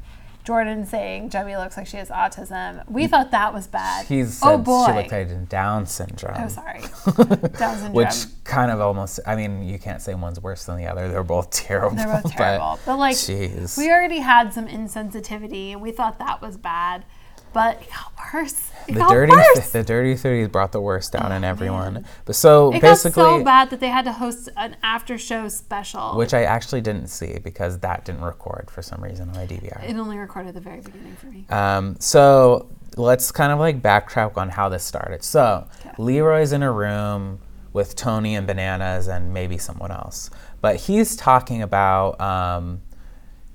Jordan 0.43 0.86
saying 0.86 1.29
Joey 1.29 1.55
looks 1.55 1.77
like 1.77 1.88
she 1.88 1.98
has 1.98 2.10
autism. 2.10 2.88
We 2.89 3.07
thought 3.07 3.31
that 3.31 3.53
was 3.53 3.67
bad. 3.67 4.07
He 4.07 4.24
oh, 4.24 4.25
said 4.25 4.48
oh 4.48 4.57
boy. 4.57 4.86
she 4.88 4.93
looked 4.93 5.12
like 5.12 5.50
Down 5.50 5.86
syndrome. 5.86 6.36
oh 6.38 6.48
sorry. 6.48 6.81
Down 7.57 7.77
syndrome. 7.77 7.93
Which 7.93 8.25
kind 8.43 8.71
of 8.71 8.81
almost, 8.81 9.19
I 9.27 9.36
mean, 9.36 9.63
you 9.63 9.77
can't 9.77 10.01
say 10.01 10.15
one's 10.15 10.39
worse 10.39 10.65
than 10.65 10.77
the 10.77 10.88
other. 10.88 11.07
They're 11.10 11.24
both 11.24 11.51
terrible. 11.51 11.95
They're 11.95 12.21
both 12.21 12.31
terrible. 12.36 12.79
But, 12.86 12.98
like 12.98 13.15
jeez. 13.15 13.77
we 13.77 13.91
already 13.91 14.19
had 14.19 14.53
some 14.53 14.67
insensitivity 14.67 15.71
and 15.71 15.81
we 15.81 15.91
thought 15.91 16.17
that 16.19 16.41
was 16.41 16.57
bad. 16.57 17.05
But 17.53 17.81
it 17.81 17.89
got 17.89 18.34
worse. 18.34 18.72
It 18.88 18.93
the 18.93 19.00
got 19.00 19.10
dirty, 19.10 19.31
worse. 19.34 19.72
the 19.72 19.84
dirty 19.84 20.15
thirties 20.15 20.48
brought 20.48 20.72
the 20.72 20.81
worst 20.81 21.15
out 21.15 21.31
in 21.31 21.43
everyone. 21.43 22.05
But 22.25 22.36
so 22.36 22.70
It 22.70 22.79
got 22.79 22.81
basically, 22.91 23.24
so 23.24 23.43
bad 23.43 23.70
that 23.70 23.79
they 23.79 23.89
had 23.89 24.05
to 24.05 24.12
host 24.13 24.50
an 24.58 24.75
after 24.84 25.17
show 25.17 25.48
special. 25.50 26.15
which 26.15 26.34
I 26.34 26.43
actually 26.43 26.81
didn't 26.81 27.08
see 27.08 27.39
because 27.43 27.79
that 27.79 28.05
didn't 28.05 28.22
record 28.22 28.70
for 28.72 28.81
some 28.81 29.03
reason 29.03 29.29
on 29.29 29.36
my 29.36 29.46
DVR. 29.46 29.84
it 29.88 29.96
only 29.98 30.17
recorded 30.17 30.53
the 30.53 30.62
very 30.62 30.81
beginning 30.81 31.15
for 31.15 31.27
me. 31.27 31.46
Um, 31.50 31.96
so 32.00 32.70
let's 32.98 33.31
kind 33.31 33.51
of 33.51 33.60
like 33.60 33.81
backtrack 33.81 34.38
on 34.38 34.50
how 34.50 34.70
this 34.70 34.84
started. 34.84 35.24
So 35.24 35.67
Leroy's 35.98 36.51
in 36.53 36.63
a 36.63 36.72
room 36.72 37.39
with 37.74 37.96
Tony 37.96 38.36
and 38.36 38.46
Bananas 38.48 39.08
and 39.08 39.34
maybe 39.34 39.58
someone 39.58 39.91
else, 39.91 40.29
but 40.60 40.75
he's 40.75 41.15
talking 41.15 41.62
about, 41.62 42.20
um, 42.20 42.81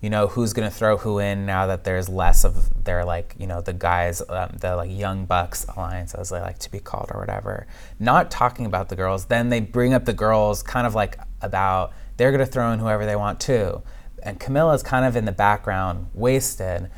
you 0.06 0.10
know, 0.10 0.28
who's 0.28 0.52
gonna 0.52 0.70
throw 0.70 0.96
who 0.98 1.18
in 1.18 1.46
now 1.46 1.66
that 1.66 1.82
there's 1.82 2.08
less 2.08 2.44
of 2.44 2.84
their 2.84 3.04
like, 3.04 3.34
you 3.40 3.46
know, 3.48 3.60
the 3.60 3.72
guys, 3.72 4.22
um, 4.28 4.50
the 4.60 4.76
like 4.76 4.88
Young 4.88 5.24
Bucks 5.26 5.64
alliance, 5.64 6.14
as 6.14 6.28
they 6.28 6.38
like 6.40 6.58
to 6.60 6.70
be 6.70 6.78
called 6.78 7.10
or 7.12 7.18
whatever. 7.18 7.66
Not 7.98 8.30
talking 8.30 8.66
about 8.66 8.88
the 8.88 8.94
girls. 8.94 9.24
Then 9.24 9.48
they 9.48 9.58
bring 9.58 9.94
up 9.94 10.04
the 10.04 10.12
girls, 10.12 10.62
kind 10.62 10.86
of 10.86 10.94
like 10.94 11.18
about 11.42 11.92
they're 12.18 12.30
gonna 12.30 12.46
throw 12.46 12.70
in 12.70 12.78
whoever 12.78 13.04
they 13.04 13.16
want 13.16 13.40
too. 13.40 13.82
And 14.22 14.38
Camila's 14.38 14.84
kind 14.84 15.04
of 15.04 15.16
in 15.16 15.24
the 15.24 15.32
background, 15.32 16.06
wasted 16.14 16.88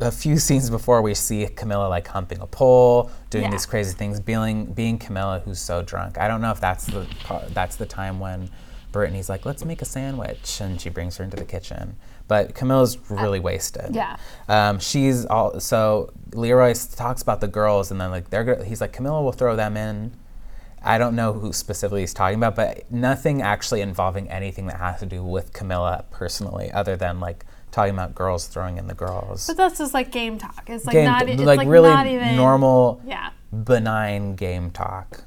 a 0.00 0.10
few 0.10 0.38
scenes 0.38 0.70
before 0.70 1.02
we 1.02 1.12
see 1.12 1.44
Camila 1.44 1.90
like 1.90 2.08
humping 2.08 2.40
a 2.40 2.46
pole, 2.46 3.10
doing 3.28 3.44
Yeah. 3.44 3.50
these 3.50 3.66
crazy 3.66 3.92
things, 3.92 4.18
being 4.18 4.72
being 4.72 4.98
Camila 4.98 5.42
who's 5.42 5.60
so 5.60 5.82
drunk. 5.82 6.16
I 6.16 6.26
don't 6.26 6.40
know 6.40 6.52
if 6.52 6.60
that's 6.60 6.86
the 6.86 7.06
that's 7.52 7.76
the 7.76 7.84
time 7.84 8.18
when 8.18 8.48
Britni's 8.92 9.28
like, 9.28 9.44
"Let's 9.46 9.64
make 9.64 9.80
a 9.82 9.84
sandwich," 9.84 10.60
and 10.60 10.80
she 10.80 10.88
brings 10.90 11.16
her 11.18 11.24
into 11.24 11.36
the 11.36 11.44
kitchen. 11.44 11.96
But 12.28 12.54
Camila's 12.54 12.98
really 13.10 13.40
wasted. 13.40 13.94
yeah. 13.94 14.16
Um, 14.48 14.78
she's 14.78 15.26
all 15.26 15.58
so 15.60 16.12
Leroy 16.32 16.74
talks 16.96 17.22
about 17.22 17.40
the 17.40 17.48
girls, 17.48 17.90
and 17.90 18.00
then 18.00 18.10
like 18.10 18.30
they're 18.30 18.62
he's 18.64 18.80
like 18.80 18.92
Camila 18.92 19.22
will 19.22 19.32
throw 19.32 19.56
them 19.56 19.76
in. 19.76 20.12
I 20.82 20.96
don't 20.96 21.14
know 21.14 21.34
who 21.34 21.52
specifically 21.52 22.00
he's 22.00 22.14
talking 22.14 22.38
about, 22.38 22.56
but 22.56 22.90
nothing 22.90 23.42
actually 23.42 23.82
involving 23.82 24.30
anything 24.30 24.66
that 24.68 24.76
has 24.76 25.00
to 25.00 25.06
do 25.06 25.22
with 25.22 25.52
Camila 25.52 26.04
personally, 26.10 26.72
other 26.72 26.96
than 26.96 27.20
like 27.20 27.44
talking 27.70 27.92
about 27.94 28.14
girls 28.14 28.46
throwing 28.46 28.78
in 28.78 28.86
the 28.86 28.94
girls. 28.94 29.46
But 29.46 29.56
that's 29.58 29.78
just 29.78 29.92
like 29.94 30.10
game 30.10 30.38
talk. 30.38 30.64
It's 30.68 30.84
like 30.86 30.94
Game- 30.94 31.04
not. 31.04 31.28
It's 31.28 31.40
like, 31.42 31.58
like, 31.58 31.68
really 31.68 31.90
not 31.90 32.06
even 32.06 32.34
normal, 32.34 33.00
Yeah. 33.04 33.30
benign 33.52 34.34
game 34.36 34.70
talk. 34.70 35.24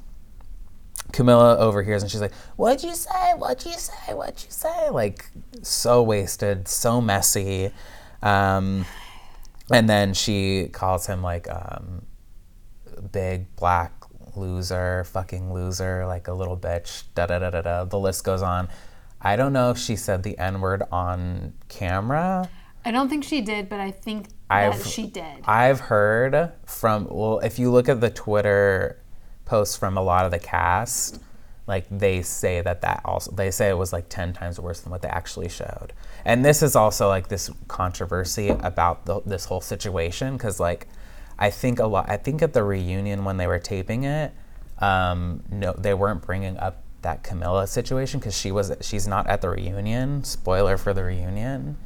Camila 1.13 1.57
overhears 1.57 2.01
and 2.01 2.11
she's 2.11 2.21
like, 2.21 2.33
"What'd 2.57 2.83
you 2.83 2.93
say? 2.95 3.33
What'd 3.37 3.65
you 3.65 3.77
say? 3.77 4.13
What'd 4.13 4.43
you 4.43 4.49
say?" 4.51 4.89
Like 4.89 5.29
so 5.61 6.01
wasted, 6.03 6.67
so 6.67 6.99
messy. 6.99 7.71
Um, 8.21 8.85
and 9.71 9.87
then 9.87 10.13
she 10.13 10.69
calls 10.73 11.05
him 11.07 11.21
like 11.21 11.47
um, 11.49 12.05
big 13.11 13.55
black 13.55 13.93
loser, 14.35 15.03
fucking 15.05 15.53
loser, 15.53 16.05
like 16.05 16.27
a 16.27 16.33
little 16.33 16.57
bitch. 16.57 17.03
Da 17.15 17.27
da 17.27 17.39
da 17.39 17.49
da 17.51 17.61
da. 17.61 17.85
The 17.85 17.99
list 17.99 18.23
goes 18.23 18.41
on. 18.41 18.67
I 19.21 19.35
don't 19.35 19.53
know 19.53 19.69
if 19.71 19.77
she 19.77 19.95
said 19.95 20.23
the 20.23 20.37
N 20.37 20.59
word 20.61 20.83
on 20.91 21.53
camera. 21.69 22.49
I 22.85 22.91
don't 22.91 23.07
think 23.07 23.23
she 23.23 23.39
did, 23.39 23.69
but 23.69 23.79
I 23.79 23.91
think 23.91 24.27
that 24.27 24.73
I've- 24.73 24.89
she 24.89 25.07
did. 25.07 25.43
I've 25.45 25.79
heard 25.79 26.51
from 26.65 27.07
well, 27.09 27.39
if 27.39 27.57
you 27.59 27.71
look 27.71 27.87
at 27.87 28.01
the 28.01 28.09
Twitter 28.09 28.99
posts 29.53 29.77
from 29.77 29.95
a 29.95 30.01
lot 30.01 30.25
of 30.25 30.31
the 30.31 30.39
cast, 30.39 31.21
like 31.67 31.85
they 31.91 32.23
say 32.23 32.59
that 32.61 32.81
that 32.81 33.01
also 33.05 33.29
they 33.29 33.51
say 33.51 33.69
it 33.69 33.77
was 33.77 33.93
like 33.93 34.09
ten 34.09 34.33
times 34.33 34.59
worse 34.59 34.79
than 34.79 34.89
what 34.89 35.03
they 35.03 35.07
actually 35.09 35.47
showed. 35.47 35.93
And 36.25 36.43
this 36.43 36.63
is 36.63 36.75
also 36.75 37.07
like 37.07 37.27
this 37.27 37.51
controversy 37.67 38.49
about 38.49 39.05
the, 39.05 39.21
this 39.27 39.45
whole 39.45 39.61
situation 39.61 40.37
because 40.37 40.59
like 40.59 40.87
I 41.37 41.51
think 41.51 41.77
a 41.77 41.85
lot. 41.85 42.09
I 42.09 42.17
think 42.17 42.41
at 42.41 42.53
the 42.53 42.63
reunion 42.63 43.25
when 43.25 43.37
they 43.37 43.45
were 43.45 43.59
taping 43.59 44.05
it, 44.05 44.33
um, 44.79 45.43
no, 45.51 45.73
they 45.77 45.93
weren't 45.93 46.23
bringing 46.23 46.57
up 46.57 46.81
that 47.03 47.23
Camila 47.23 47.67
situation 47.67 48.19
because 48.19 48.35
she 48.35 48.51
was 48.51 48.71
she's 48.81 49.07
not 49.07 49.27
at 49.27 49.41
the 49.41 49.49
reunion. 49.49 50.23
Spoiler 50.23 50.77
for 50.77 50.95
the 50.95 51.03
reunion. 51.03 51.77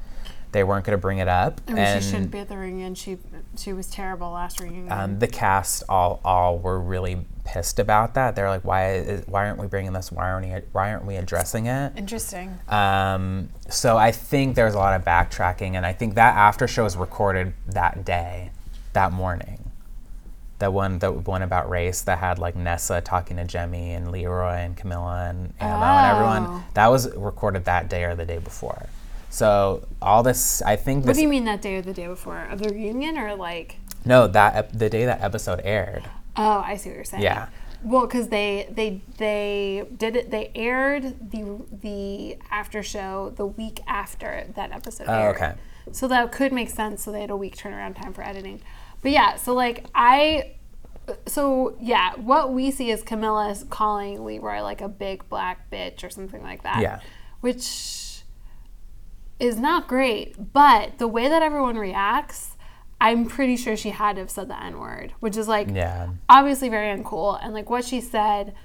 They 0.51 0.63
weren't 0.63 0.85
going 0.85 0.97
to 0.97 1.01
bring 1.01 1.17
it 1.17 1.27
up. 1.27 1.59
I 1.67 1.73
mean, 1.73 1.83
and 1.83 2.03
she 2.03 2.09
shouldn't 2.09 2.31
be 2.31 2.39
at 2.39 2.47
the 2.47 2.57
reunion. 2.57 2.95
She 2.95 3.17
she 3.57 3.73
was 3.73 3.87
terrible 3.89 4.31
last 4.31 4.59
reunion. 4.59 4.91
um, 4.91 5.19
the 5.19 5.27
cast 5.27 5.83
all 5.89 6.21
all 6.23 6.57
were 6.57 6.79
really 6.79 7.25
pissed 7.43 7.79
about 7.79 8.13
that. 8.15 8.35
They're 8.35 8.49
like, 8.49 8.63
why 8.63 8.95
is, 8.95 9.27
why 9.27 9.47
aren't 9.47 9.59
we 9.59 9.67
bringing 9.67 9.93
this? 9.93 10.11
Why 10.11 10.29
aren't 10.31 10.47
we 10.47 10.61
why 10.71 10.91
aren't 10.91 11.05
we 11.05 11.15
addressing 11.15 11.65
it? 11.67 11.93
Interesting. 11.97 12.57
Um, 12.69 13.49
so 13.69 13.97
I 13.97 14.11
think 14.11 14.55
there's 14.55 14.73
a 14.73 14.77
lot 14.77 14.99
of 14.99 15.05
backtracking, 15.05 15.73
and 15.75 15.85
I 15.85 15.93
think 15.93 16.15
that 16.15 16.35
after 16.35 16.67
show 16.67 16.83
was 16.83 16.95
recorded 16.97 17.53
that 17.67 18.05
day, 18.05 18.51
that 18.93 19.11
morning. 19.11 19.71
The 20.59 20.71
one 20.71 20.97
the 20.99 21.11
one 21.11 21.43
about 21.43 21.69
race 21.69 22.01
that 22.01 22.17
had 22.17 22.39
like 22.39 22.55
Nessa 22.55 22.99
talking 23.01 23.37
to 23.37 23.43
Jemmy 23.43 23.91
and 23.91 24.11
Leroy 24.11 24.55
and 24.55 24.75
Camila 24.75 25.29
and 25.29 25.53
Ammo 25.59 25.83
and 25.85 26.11
everyone. 26.11 26.45
Oh. 26.47 26.63
That 26.73 26.87
was 26.87 27.15
recorded 27.15 27.65
that 27.65 27.89
day 27.89 28.05
or 28.05 28.15
the 28.15 28.25
day 28.25 28.39
before. 28.39 28.87
So 29.29 29.87
all 30.01 30.23
this, 30.23 30.61
I 30.61 30.75
think 30.75 31.05
What 31.05 31.15
do 31.15 31.21
you 31.21 31.27
mean 31.27 31.45
that 31.45 31.61
day 31.61 31.75
or 31.77 31.81
the 31.81 31.93
day 31.93 32.07
before 32.07 32.43
of 32.45 32.59
the 32.59 32.69
reunion, 32.69 33.17
or 33.17 33.35
like? 33.35 33.77
no, 34.05 34.27
that 34.27 34.55
ep- 34.55 34.71
the 34.71 34.89
day 34.89 35.05
that 35.05 35.21
episode 35.21 35.61
aired. 35.63 36.03
Oh, 36.35 36.63
I 36.65 36.77
see 36.77 36.89
what 36.89 36.95
you're 36.95 37.03
saying. 37.03 37.23
Yeah. 37.23 37.47
Well, 37.83 38.07
because 38.07 38.29
they 38.29 38.67
they 38.71 39.01
they 39.17 39.85
did 39.95 40.15
it. 40.15 40.31
They 40.31 40.51
aired 40.55 41.31
the 41.31 41.61
the 41.71 42.37
after 42.49 42.81
show 42.81 43.33
the 43.35 43.45
week 43.45 43.81
after 43.87 44.45
that 44.55 44.71
episode. 44.71 45.05
Oh, 45.07 45.13
aired. 45.13 45.35
okay. 45.35 45.53
So 45.91 46.07
that 46.07 46.31
could 46.31 46.51
make 46.51 46.69
sense. 46.69 47.03
So 47.03 47.11
they 47.11 47.21
had 47.21 47.29
a 47.29 47.37
week 47.37 47.55
turnaround 47.55 48.01
time 48.01 48.13
for 48.13 48.23
editing. 48.23 48.61
But 49.01 49.11
yeah, 49.11 49.35
so 49.35 49.53
like 49.53 49.85
I, 49.93 50.53
so 51.27 51.75
yeah, 51.79 52.15
what 52.15 52.51
we 52.51 52.71
see 52.71 52.89
is 52.91 53.03
Camila 53.03 53.69
calling 53.69 54.25
Leroy 54.25 54.61
like 54.63 54.81
a 54.81 54.89
big 54.89 55.27
black 55.29 55.69
bitch 55.69 56.03
or 56.03 56.09
something 56.09 56.41
like 56.41 56.63
that. 56.63 56.81
Yeah. 56.81 56.99
Which 57.41 57.61
is 59.39 59.59
not 59.59 59.87
great, 59.87 60.53
but 60.53 60.97
the 60.97 61.07
way 61.07 61.27
that 61.27 61.41
everyone 61.41 61.77
reacts, 61.77 62.55
I'm 62.99 63.25
pretty 63.25 63.55
sure 63.57 63.77
she 63.77 63.91
had 63.91 64.15
to 64.15 64.21
have 64.21 64.31
said 64.31 64.47
the 64.47 64.61
N 64.61 64.79
word, 64.79 65.13
which 65.19 65.37
is 65.37 65.47
like 65.47 65.67
Yeah. 65.71 66.09
obviously 66.27 66.69
very 66.69 66.95
uncool. 66.97 67.39
And 67.43 67.53
like 67.53 67.69
what 67.69 67.85
she 67.85 68.01
said 68.01 68.55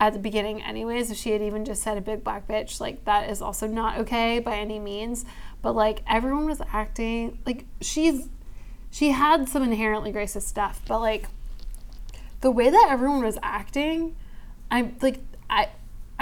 at 0.00 0.14
the 0.14 0.18
beginning, 0.18 0.62
anyways, 0.62 1.10
if 1.10 1.18
she 1.18 1.30
had 1.30 1.42
even 1.42 1.64
just 1.64 1.82
said 1.82 1.98
a 1.98 2.00
big 2.00 2.24
black 2.24 2.48
bitch, 2.48 2.80
like 2.80 3.04
that 3.04 3.28
is 3.28 3.42
also 3.42 3.66
not 3.66 3.98
okay 3.98 4.38
by 4.38 4.56
any 4.56 4.78
means. 4.78 5.24
But 5.60 5.74
like 5.74 6.02
everyone 6.08 6.46
was 6.46 6.60
acting 6.72 7.38
like 7.46 7.66
she's 7.80 8.28
she 8.90 9.10
had 9.12 9.48
some 9.48 9.62
inherently 9.62 10.12
racist 10.12 10.42
stuff, 10.42 10.80
but 10.88 11.00
like 11.00 11.26
the 12.40 12.50
way 12.50 12.68
that 12.70 12.88
everyone 12.90 13.22
was 13.22 13.38
acting, 13.42 14.16
I'm 14.70 14.96
like 15.02 15.20
I 15.50 15.68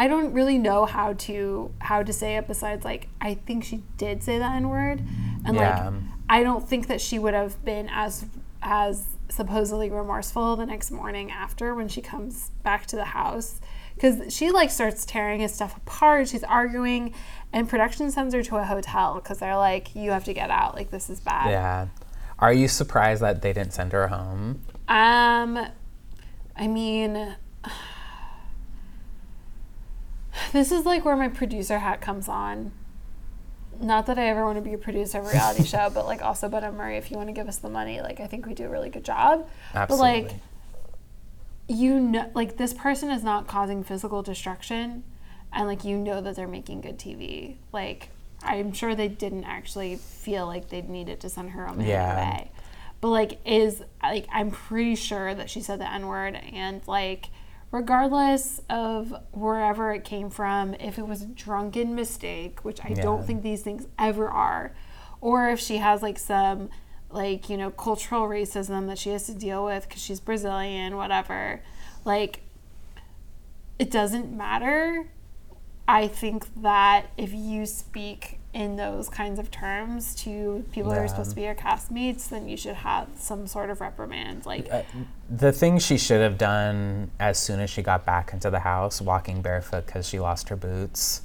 I 0.00 0.08
don't 0.08 0.32
really 0.32 0.56
know 0.56 0.86
how 0.86 1.12
to 1.28 1.72
how 1.78 2.02
to 2.02 2.12
say 2.12 2.36
it 2.38 2.46
besides 2.48 2.84
like 2.86 3.08
I 3.20 3.34
think 3.34 3.64
she 3.64 3.82
did 3.98 4.22
say 4.22 4.38
the 4.38 4.46
N 4.46 4.70
word. 4.70 5.02
And 5.44 5.56
Yeah. 5.56 5.84
like 5.84 5.92
I 6.30 6.42
don't 6.42 6.66
think 6.66 6.86
that 6.86 7.00
she 7.02 7.18
would 7.18 7.34
have 7.34 7.62
been 7.66 7.86
as 7.92 8.24
as 8.62 9.04
supposedly 9.28 9.90
remorseful 9.90 10.56
the 10.56 10.64
next 10.64 10.90
morning 10.90 11.30
after 11.30 11.74
when 11.74 11.86
she 11.88 12.00
comes 12.00 12.50
back 12.62 12.86
to 12.86 12.96
the 12.96 13.04
house 13.04 13.60
because 13.94 14.34
she 14.34 14.50
like 14.50 14.70
starts 14.70 15.04
tearing 15.04 15.40
his 15.40 15.52
stuff 15.54 15.76
apart 15.76 16.28
she's 16.28 16.42
arguing 16.44 17.12
and 17.52 17.68
production 17.68 18.10
sends 18.10 18.34
her 18.34 18.42
to 18.42 18.56
a 18.56 18.64
hotel 18.64 19.14
because 19.16 19.38
they're 19.38 19.56
like 19.56 19.94
you 19.94 20.10
have 20.10 20.24
to 20.24 20.32
get 20.32 20.50
out 20.50 20.74
like 20.74 20.90
this 20.90 21.10
is 21.10 21.20
bad 21.20 21.50
Yeah. 21.50 21.86
Are 22.38 22.52
you 22.54 22.68
surprised 22.68 23.20
that 23.22 23.42
they 23.42 23.52
didn't 23.52 23.74
send 23.74 23.92
her 23.92 24.08
home? 24.08 24.62
um 24.88 25.66
i 26.56 26.66
mean 26.66 27.36
this 30.52 30.70
is 30.72 30.84
like 30.84 31.04
where 31.04 31.16
my 31.16 31.28
producer 31.28 31.78
hat 31.78 32.00
comes 32.00 32.28
on 32.28 32.72
not 33.80 34.06
that 34.06 34.18
I 34.18 34.28
ever 34.28 34.44
want 34.44 34.56
to 34.56 34.62
be 34.62 34.74
a 34.74 34.78
producer 34.78 35.18
of 35.18 35.26
a 35.26 35.30
reality 35.30 35.64
show, 35.66 35.90
but 35.92 36.06
like 36.06 36.22
also, 36.22 36.48
but 36.48 36.62
Murray, 36.74 36.96
if 36.96 37.10
you 37.10 37.16
want 37.16 37.28
to 37.28 37.32
give 37.32 37.48
us 37.48 37.58
the 37.58 37.70
money, 37.70 38.00
like 38.00 38.20
I 38.20 38.26
think 38.26 38.46
we 38.46 38.54
do 38.54 38.64
a 38.64 38.68
really 38.68 38.90
good 38.90 39.04
job. 39.04 39.48
Absolutely. 39.74 40.22
But 40.22 40.32
like, 40.32 40.40
you 41.68 41.98
know, 41.98 42.30
like 42.34 42.56
this 42.56 42.74
person 42.74 43.10
is 43.10 43.24
not 43.24 43.46
causing 43.46 43.82
physical 43.82 44.22
destruction, 44.22 45.04
and 45.52 45.66
like 45.66 45.84
you 45.84 45.96
know 45.96 46.20
that 46.20 46.36
they're 46.36 46.48
making 46.48 46.82
good 46.82 46.98
TV. 46.98 47.56
Like 47.72 48.10
I'm 48.42 48.72
sure 48.72 48.94
they 48.94 49.08
didn't 49.08 49.44
actually 49.44 49.96
feel 49.96 50.46
like 50.46 50.68
they 50.68 50.82
needed 50.82 51.20
to 51.20 51.28
send 51.28 51.50
her 51.50 51.66
home 51.66 51.80
Yeah. 51.80 52.44
But 53.00 53.08
like, 53.08 53.38
is 53.46 53.82
like 54.02 54.26
I'm 54.30 54.50
pretty 54.50 54.94
sure 54.94 55.34
that 55.34 55.48
she 55.48 55.62
said 55.62 55.80
the 55.80 55.90
N 55.90 56.06
word, 56.06 56.34
and 56.52 56.86
like 56.86 57.28
regardless 57.70 58.60
of 58.68 59.14
wherever 59.32 59.92
it 59.92 60.04
came 60.04 60.28
from, 60.30 60.74
if 60.74 60.98
it 60.98 61.06
was 61.06 61.22
a 61.22 61.26
drunken 61.26 61.94
mistake, 61.94 62.64
which 62.64 62.84
I 62.84 62.90
Yeah. 62.90 63.02
don't 63.02 63.24
think 63.26 63.42
these 63.42 63.62
things 63.62 63.86
ever 63.98 64.28
are, 64.28 64.74
or 65.20 65.50
if 65.50 65.60
she 65.60 65.76
has 65.78 66.02
like 66.02 66.18
some 66.18 66.70
like 67.12 67.48
you 67.48 67.56
know 67.56 67.70
cultural 67.70 68.22
racism 68.28 68.86
that 68.86 68.98
she 68.98 69.10
has 69.10 69.26
to 69.26 69.34
deal 69.34 69.64
with 69.64 69.88
because 69.88 70.02
she's 70.02 70.20
Brazilian, 70.20 70.96
whatever, 70.96 71.62
like 72.04 72.42
it 73.78 73.90
doesn't 73.90 74.36
matter. 74.36 75.06
I 75.88 76.06
think 76.08 76.46
that 76.62 77.06
if 77.16 77.32
you 77.32 77.66
speak 77.66 78.39
in 78.52 78.74
those 78.76 79.08
kinds 79.08 79.38
of 79.38 79.50
terms 79.50 80.14
to 80.16 80.64
people 80.72 80.90
who 80.90 80.96
Yeah. 80.96 81.04
are 81.04 81.08
supposed 81.08 81.30
to 81.30 81.36
be 81.36 81.42
your 81.42 81.54
castmates, 81.54 82.28
then 82.28 82.48
you 82.48 82.56
should 82.56 82.74
have 82.74 83.06
some 83.16 83.46
sort 83.46 83.70
of 83.70 83.80
reprimand. 83.80 84.44
Like, 84.44 84.68
Uh, 84.72 84.82
the 85.28 85.52
thing 85.52 85.78
she 85.78 85.96
should 85.96 86.20
have 86.20 86.36
done 86.36 87.10
as 87.20 87.38
soon 87.38 87.60
as 87.60 87.70
she 87.70 87.80
got 87.82 88.04
back 88.04 88.32
into 88.32 88.50
the 88.50 88.60
house, 88.60 89.00
walking 89.00 89.40
barefoot 89.40 89.86
because 89.86 90.08
she 90.08 90.18
lost 90.18 90.48
her 90.48 90.56
boots, 90.56 91.22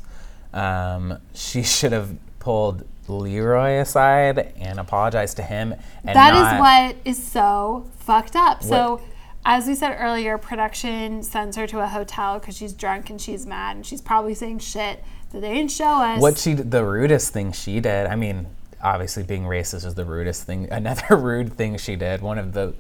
um, 0.53 1.17
she 1.33 1.63
should 1.75 1.91
have 1.91 2.15
pulled 2.39 2.85
Leroy 3.07 3.79
aside 3.79 4.53
and 4.59 4.79
apologized 4.79 5.37
to 5.37 5.43
him. 5.43 5.73
And 6.03 6.15
That 6.15 6.33
is 6.35 6.59
what 6.59 6.95
is 7.05 7.23
so 7.23 7.87
fucked 7.99 8.35
up. 8.35 8.61
So, 8.63 9.01
as 9.47 9.67
we 9.67 9.75
said 9.75 9.97
earlier, 9.99 10.37
production 10.39 11.21
sends 11.21 11.55
her 11.57 11.67
to 11.67 11.79
a 11.79 11.87
hotel 11.87 12.39
because 12.39 12.57
she's 12.57 12.73
drunk 12.73 13.09
and 13.11 13.19
she's 13.21 13.45
mad 13.45 13.75
and 13.75 13.85
she's 13.85 14.01
probably 14.01 14.33
saying 14.33 14.59
shit 14.59 15.03
they 15.39 15.53
didn't 15.53 15.71
show 15.71 15.85
us. 15.85 16.21
What 16.21 16.37
she 16.37 16.53
the 16.53 16.83
rudest 16.85 17.33
thing 17.33 17.51
she 17.51 17.79
did. 17.79 18.07
I 18.07 18.15
mean, 18.15 18.47
obviously 18.81 19.23
being 19.23 19.43
racist 19.43 19.85
is 19.85 19.95
the 19.95 20.05
rudest 20.05 20.43
thing. 20.43 20.67
Another 20.71 21.15
rude 21.15 21.53
thing 21.53 21.77
she 21.77 21.95
did. 21.95 22.21
One 22.21 22.37
of 22.37 22.53
the 22.53 22.73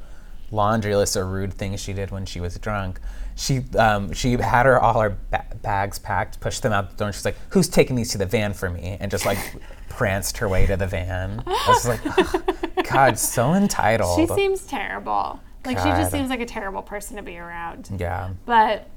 laundry 0.51 0.95
list 0.95 1.15
of 1.15 1.27
rude 1.27 1.53
things 1.53 1.79
she 1.79 1.91
did 1.93 2.11
when 2.11 2.25
she 2.25 2.39
was 2.39 2.57
drunk. 2.57 2.99
She 3.35 3.63
um, 3.77 4.13
she 4.13 4.33
had 4.33 4.65
her 4.65 4.79
all 4.79 5.01
her 5.01 5.17
ba- 5.29 5.45
bags 5.61 5.99
packed, 5.99 6.39
pushed 6.39 6.63
them 6.63 6.71
out 6.71 6.91
the 6.91 6.95
door, 6.95 7.07
and 7.07 7.15
she's 7.15 7.25
like, 7.25 7.37
"Who's 7.49 7.67
taking 7.67 7.95
these 7.95 8.11
to 8.11 8.17
the 8.17 8.25
van 8.25 8.53
for 8.53 8.69
me?" 8.69 8.97
And 8.99 9.11
just 9.11 9.25
like 9.25 9.37
pranced 9.89 10.37
her 10.37 10.47
way 10.47 10.65
to 10.67 10.77
the 10.77 10.87
van. 10.87 11.43
I 11.45 11.65
was 11.67 11.85
like, 11.87 11.99
"Ugh, 12.05 12.55
God, 12.89 13.19
so 13.19 13.53
entitled. 13.53 14.17
she 14.17 14.33
seems 14.33 14.61
terrible. 14.65 15.39
Like, 15.65 15.79
she 15.79 15.85
just 15.85 16.11
seems 16.11 16.29
like 16.29 16.41
a 16.41 16.45
terrible 16.45 16.83
person 16.83 17.17
to 17.17 17.23
be 17.23 17.37
around. 17.39 17.89
yeah. 17.97 18.29
But 18.45 18.87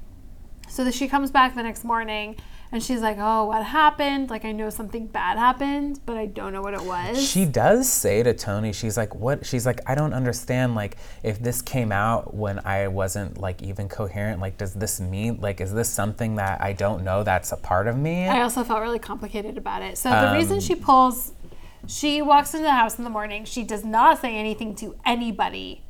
so 0.67 0.83
that 0.83 0.93
she 0.93 1.07
comes 1.07 1.31
back 1.31 1.55
the 1.55 1.63
next 1.63 1.83
morning 1.83 2.35
and 2.71 2.83
she's 2.83 3.01
like, 3.01 3.17
"Oh, 3.19 3.45
what 3.45 3.63
happened? 3.63 4.29
Like 4.29 4.45
I 4.45 4.51
know 4.51 4.69
something 4.69 5.07
bad 5.07 5.37
happened, 5.37 5.99
but 6.05 6.17
I 6.17 6.25
don't 6.25 6.53
know 6.53 6.61
what 6.61 6.73
it 6.73 6.83
was." 6.83 7.21
She 7.21 7.45
does 7.45 7.89
say 7.89 8.23
to 8.23 8.33
Tony, 8.33 8.73
she's 8.73 8.97
like, 8.97 9.15
"What?" 9.15 9.45
She's 9.45 9.65
like, 9.65 9.81
"I 9.87 9.95
don't 9.95 10.13
understand. 10.13 10.75
Like, 10.75 10.97
if 11.23 11.41
this 11.41 11.61
came 11.61 11.91
out 11.91 12.33
when 12.33 12.59
I 12.65 12.87
wasn't 12.87 13.37
like 13.37 13.61
even 13.61 13.89
coherent, 13.89 14.39
like, 14.41 14.57
does 14.57 14.73
this 14.73 14.99
mean 14.99 15.39
like, 15.41 15.61
is 15.61 15.73
this 15.73 15.89
something 15.89 16.35
that 16.35 16.61
I 16.61 16.73
don't 16.73 17.03
know 17.03 17.23
that's 17.23 17.51
a 17.51 17.57
part 17.57 17.87
of 17.87 17.97
me?" 17.97 18.27
I 18.27 18.41
also 18.41 18.63
felt 18.63 18.81
really 18.81 18.99
complicated 18.99 19.57
about 19.57 19.81
it. 19.81 19.97
So 19.97 20.09
the 20.09 20.33
reason 20.33 20.55
Um, 20.55 20.61
she 20.61 20.75
pulls 20.75 21.33
she 21.87 22.21
walks 22.21 22.53
into 22.53 22.65
the 22.65 22.71
house 22.71 22.97
in 22.97 23.03
the 23.03 23.09
morning. 23.09 23.45
She 23.45 23.63
does 23.63 23.83
not 23.83 24.19
say 24.19 24.35
anything 24.35 24.75
to 24.75 24.95
anybody. 25.05 25.81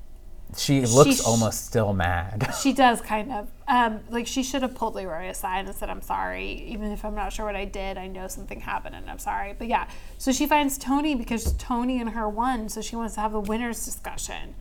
She 0.57 0.81
looks 0.81 1.17
sh- 1.17 1.25
almost 1.25 1.65
still 1.65 1.93
mad. 1.93 2.53
She 2.61 2.73
does 2.73 3.01
kind 3.01 3.31
of. 3.31 3.47
Um, 3.67 3.99
like 4.09 4.25
she 4.25 4.41
should 4.41 4.63
have 4.63 4.73
pulled 4.73 4.95
Leroy 4.95 5.29
aside 5.29 5.67
and 5.67 5.75
said, 5.75 5.89
"I'm 5.89 6.01
sorry, 6.01 6.65
even 6.67 6.91
if 6.91 7.05
I'm 7.05 7.15
not 7.15 7.31
sure 7.31 7.45
what 7.45 7.55
I 7.55 7.65
did. 7.65 7.97
I 7.97 8.07
know 8.07 8.27
something 8.27 8.59
happened, 8.59 8.95
and 8.95 9.09
I'm 9.09 9.19
sorry." 9.19 9.53
But 9.57 9.67
yeah, 9.67 9.87
so 10.17 10.31
she 10.31 10.47
finds 10.47 10.77
Tony 10.77 11.13
because 11.15 11.53
Tony 11.53 12.01
and 12.01 12.09
her 12.11 12.27
won, 12.27 12.67
so 12.69 12.81
she 12.81 12.95
wants 12.95 13.13
to 13.15 13.21
have 13.21 13.31
the 13.31 13.39
winners 13.39 13.85
discussion. 13.85 14.55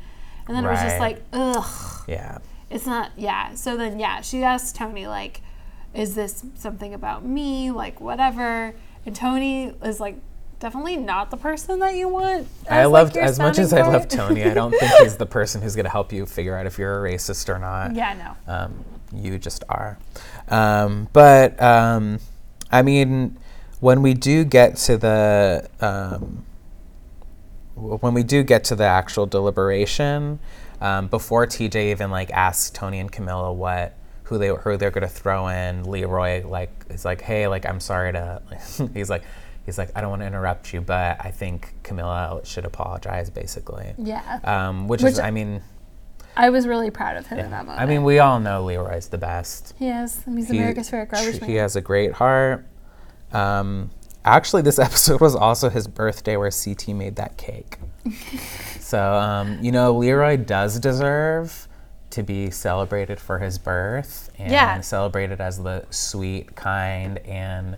And 0.46 0.56
then 0.56 0.64
it 0.64 0.68
was 0.68 0.80
just 0.80 0.98
like, 0.98 1.22
ugh, 1.32 2.04
yeah. 2.08 2.38
it's 2.70 2.86
not. 2.86 3.12
Yeah. 3.16 3.54
So 3.54 3.76
then 3.76 3.98
yeah, 3.98 4.20
she 4.20 4.42
asks 4.42 4.72
Tony 4.72 5.06
like, 5.06 5.40
"Is 5.94 6.14
this 6.14 6.44
something 6.54 6.92
about 6.94 7.24
me? 7.24 7.70
Like 7.70 8.00
whatever?" 8.00 8.74
And 9.06 9.16
Tony 9.16 9.74
is 9.82 10.00
like. 10.00 10.16
Definitely 10.60 10.96
not 10.96 11.30
the 11.30 11.36
person 11.36 11.78
that 11.78 11.94
you 11.94 12.08
want. 12.08 12.48
I 12.68 12.80
as, 12.80 12.90
like, 12.90 13.16
as 13.16 13.38
much 13.38 13.58
as 13.58 13.72
I 13.72 13.82
love. 13.82 14.08
Tony. 14.08 14.42
I 14.42 14.54
don't 14.54 14.70
think 14.78 14.90
he's 15.00 15.16
the 15.16 15.26
person 15.26 15.62
who's 15.62 15.76
gonna 15.76 15.88
help 15.88 16.12
you 16.12 16.26
figure 16.26 16.56
out 16.56 16.66
if 16.66 16.78
you're 16.78 17.06
a 17.06 17.10
racist 17.10 17.48
or 17.48 17.58
not. 17.60 17.94
yeah, 17.94 18.34
no. 18.46 18.52
um, 18.52 18.84
you 19.12 19.38
just 19.38 19.62
are. 19.68 19.98
Um, 20.48 21.08
but 21.12 21.60
um, 21.62 22.18
I 22.72 22.82
mean, 22.82 23.38
when 23.78 24.02
we 24.02 24.14
do 24.14 24.42
get 24.44 24.76
to 24.78 24.96
the 24.96 25.68
um, 25.80 26.44
w- 27.76 27.98
when 27.98 28.12
we 28.14 28.24
do 28.24 28.42
get 28.42 28.64
to 28.64 28.74
the 28.74 28.84
actual 28.84 29.26
deliberation, 29.26 30.40
um, 30.80 31.06
before 31.06 31.46
TJ 31.46 31.92
even 31.92 32.10
like 32.10 32.32
asks 32.32 32.70
Tony 32.70 32.98
and 32.98 33.12
Camila 33.12 33.54
what 33.54 33.94
who 34.24 34.38
they 34.38 34.48
who 34.48 34.76
they're 34.76 34.90
gonna 34.90 35.06
throw 35.06 35.46
in, 35.46 35.88
Leroy 35.88 36.44
like 36.44 36.70
is 36.90 37.04
like, 37.04 37.20
hey, 37.20 37.46
like 37.46 37.64
I'm 37.64 37.78
sorry 37.78 38.10
to. 38.12 38.42
he's 38.92 39.08
like. 39.08 39.22
He's 39.68 39.76
like, 39.76 39.90
I 39.94 40.00
don't 40.00 40.08
want 40.08 40.22
to 40.22 40.26
interrupt 40.26 40.72
you, 40.72 40.80
but 40.80 41.18
I 41.20 41.30
think 41.30 41.74
Camila 41.84 42.42
should 42.46 42.64
apologize, 42.64 43.28
basically. 43.28 43.92
Yeah. 43.98 44.40
Um, 44.44 44.88
which, 44.88 45.02
Which- 45.02 45.12
is, 45.12 45.18
I 45.18 45.30
mean, 45.30 45.60
I 46.36 46.48
was 46.48 46.66
really 46.66 46.90
proud 46.90 47.18
of 47.18 47.26
him 47.26 47.38
in 47.38 47.50
that 47.50 47.66
moment. 47.66 47.78
I 47.82 47.84
mean, 47.84 48.02
we 48.02 48.18
all 48.18 48.40
know 48.40 48.64
Leroy's 48.64 49.08
the 49.08 49.18
best. 49.18 49.74
he 49.78 49.88
is. 49.88 50.22
He's 50.24 50.48
He- 50.48 50.56
America's 50.56 50.88
favorite 50.88 51.10
garbage 51.10 51.40
man. 51.42 51.50
He 51.50 51.56
has 51.56 51.76
a 51.76 51.82
great 51.82 52.12
heart. 52.12 52.66
Um, 53.32 53.90
actually, 54.24 54.62
this 54.62 54.78
episode 54.88 55.20
was 55.20 55.34
also 55.36 55.68
his 55.68 55.86
birthday 55.86 56.36
where 56.38 56.50
CT 56.50 56.88
made 56.88 57.16
that 57.16 57.36
cake. 57.36 57.76
so, 58.80 59.12
um, 59.14 59.58
you 59.62 59.70
know, 59.70 59.94
Leroy 59.94 60.36
does 60.38 60.78
deserve 60.80 61.68
to 62.10 62.22
be 62.22 62.50
celebrated 62.50 63.20
for 63.20 63.38
his 63.38 63.58
birth 63.58 64.30
and 64.38 64.50
Yeah. 64.50 64.80
celebrated 64.80 65.42
as 65.42 65.62
the 65.62 65.84
sweet, 65.90 66.56
kind, 66.56 67.18
and 67.18 67.76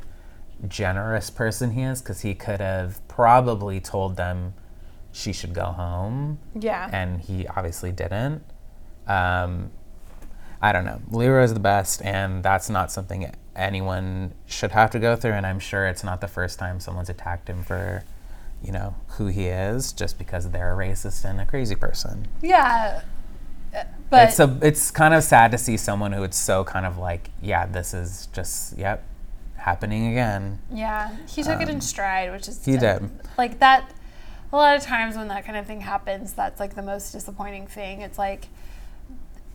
generous 0.69 1.31
person 1.31 1.73
he 1.73 1.83
is 1.83 2.01
because 2.03 2.21
he 2.21 2.35
could 2.35 2.61
have 2.61 3.07
probably 3.09 3.81
told 3.81 4.17
them 4.17 4.55
she 5.13 5.33
should 5.33 5.53
go 5.55 5.65
home 5.65 6.39
Yeah. 6.55 6.89
and 6.93 7.21
he 7.21 7.47
obviously 7.49 7.93
didn't. 7.93 8.43
Um, 9.07 9.71
I 10.63 10.73
don't 10.73 10.85
know. 10.85 11.01
Leroy's 11.11 11.55
the 11.55 11.61
best, 11.61 12.03
and 12.03 12.43
that's 12.43 12.69
not 12.71 12.93
something 12.93 13.33
anyone 13.57 14.35
should 14.47 14.71
have 14.73 14.91
to 14.91 14.99
go 14.99 15.17
through. 15.17 15.33
And 15.33 15.47
I'm 15.47 15.59
sure 15.59 15.87
it's 15.89 16.05
not 16.05 16.21
the 16.21 16.29
first 16.29 16.59
time 16.59 16.79
someone's 16.81 17.09
attacked 17.09 17.49
him 17.49 17.63
for, 17.65 18.05
you 18.63 18.71
know, 18.71 18.95
who 19.17 19.29
he 19.29 19.47
is, 19.47 19.93
just 19.93 20.19
because 20.19 20.51
they're 20.51 20.75
a 20.75 20.77
racist 20.77 21.25
and 21.25 21.41
a 21.41 21.47
crazy 21.47 21.75
person. 21.75 22.29
yeah. 22.43 23.03
But 24.11 24.29
it's 24.31 24.41
a, 24.41 24.59
it's 24.63 24.91
kind 24.91 25.15
of 25.15 25.23
sad 25.23 25.53
to 25.53 25.59
see 25.59 25.77
someone 25.77 26.11
who 26.13 26.25
it's 26.25 26.37
so 26.37 26.65
kind 26.65 26.85
of 26.85 26.99
like, 26.99 27.31
yeah, 27.41 27.67
this 27.67 27.95
is 27.95 28.27
just, 28.33 28.77
yep, 28.77 29.05
happening 29.61 30.07
again. 30.09 30.59
yeah, 30.73 31.15
he 31.29 31.43
took 31.43 31.61
it 31.61 31.69
in 31.69 31.81
stride, 31.81 32.31
which 32.33 32.49
is 32.49 32.57
Um, 32.67 32.73
he 32.73 32.79
did. 32.79 33.11
Like 33.39 33.59
that. 33.61 33.91
a 34.53 34.57
lot 34.57 34.75
of 34.77 34.83
times 34.83 35.17
when 35.17 35.29
that 35.29 35.45
kind 35.45 35.57
of 35.57 35.67
thing 35.67 35.81
happens, 35.83 36.33
that's 36.33 36.59
like 36.59 36.75
the 36.75 36.83
most 36.83 37.13
disappointing 37.13 37.67
thing. 37.67 38.01
It's 38.01 38.19
like 38.19 38.49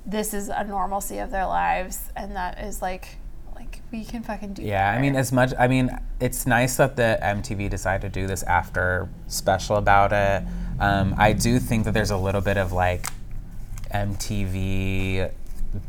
this 0.06 0.34
is 0.34 0.50
a 0.50 0.64
normalcy 0.64 1.18
of 1.18 1.32
their 1.32 1.48
lives, 1.48 2.12
and 2.16 2.36
that 2.36 2.60
is 2.60 2.82
like 2.82 3.18
like 3.56 3.82
we 3.92 4.06
can 4.06 4.22
fucking 4.24 4.54
do. 4.54 4.62
Yeah, 4.64 4.90
I 4.92 5.02
mean, 5.02 5.16
as 5.16 5.32
much, 5.32 5.52
I 5.58 5.68
mean, 5.68 5.90
it's 6.20 6.46
nice 6.46 6.78
that 6.78 6.96
the 6.96 7.18
MTV 7.22 7.70
decided 7.70 8.14
to 8.14 8.20
do 8.22 8.28
this 8.28 8.44
after 8.44 9.10
special 9.28 9.78
about 9.78 10.14
it. 10.14 10.44
Um, 10.80 11.16
I 11.18 11.34
do 11.34 11.58
think 11.60 11.86
that 11.86 11.94
there's 11.94 12.12
a 12.12 12.18
little 12.18 12.42
bit 12.42 12.58
of 12.58 12.72
like 12.72 13.06
MTV, 13.92 15.32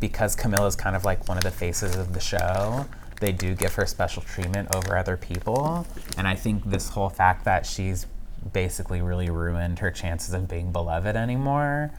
because 0.00 0.34
Camila's 0.36 0.76
kind 0.76 0.96
of 0.96 1.04
like 1.04 1.28
one 1.28 1.36
of 1.36 1.44
the 1.44 1.50
faces 1.50 1.96
of 1.96 2.12
the 2.12 2.20
show, 2.20 2.86
they 3.20 3.32
do 3.32 3.54
give 3.54 3.74
her 3.74 3.86
special 3.86 4.22
treatment 4.22 4.74
over 4.74 4.96
other 4.96 5.16
people. 5.16 5.86
And 6.16 6.28
I 6.28 6.34
think 6.34 6.64
this 6.64 6.90
whole 6.90 7.08
fact 7.08 7.44
that 7.44 7.66
she's 7.66 8.06
basically 8.52 9.00
really 9.00 9.30
ruined 9.30 9.78
her 9.80 9.90
chances 9.90 10.34
of 10.34 10.48
being 10.48 10.72
beloved 10.72 11.16
anymore. 11.16 11.92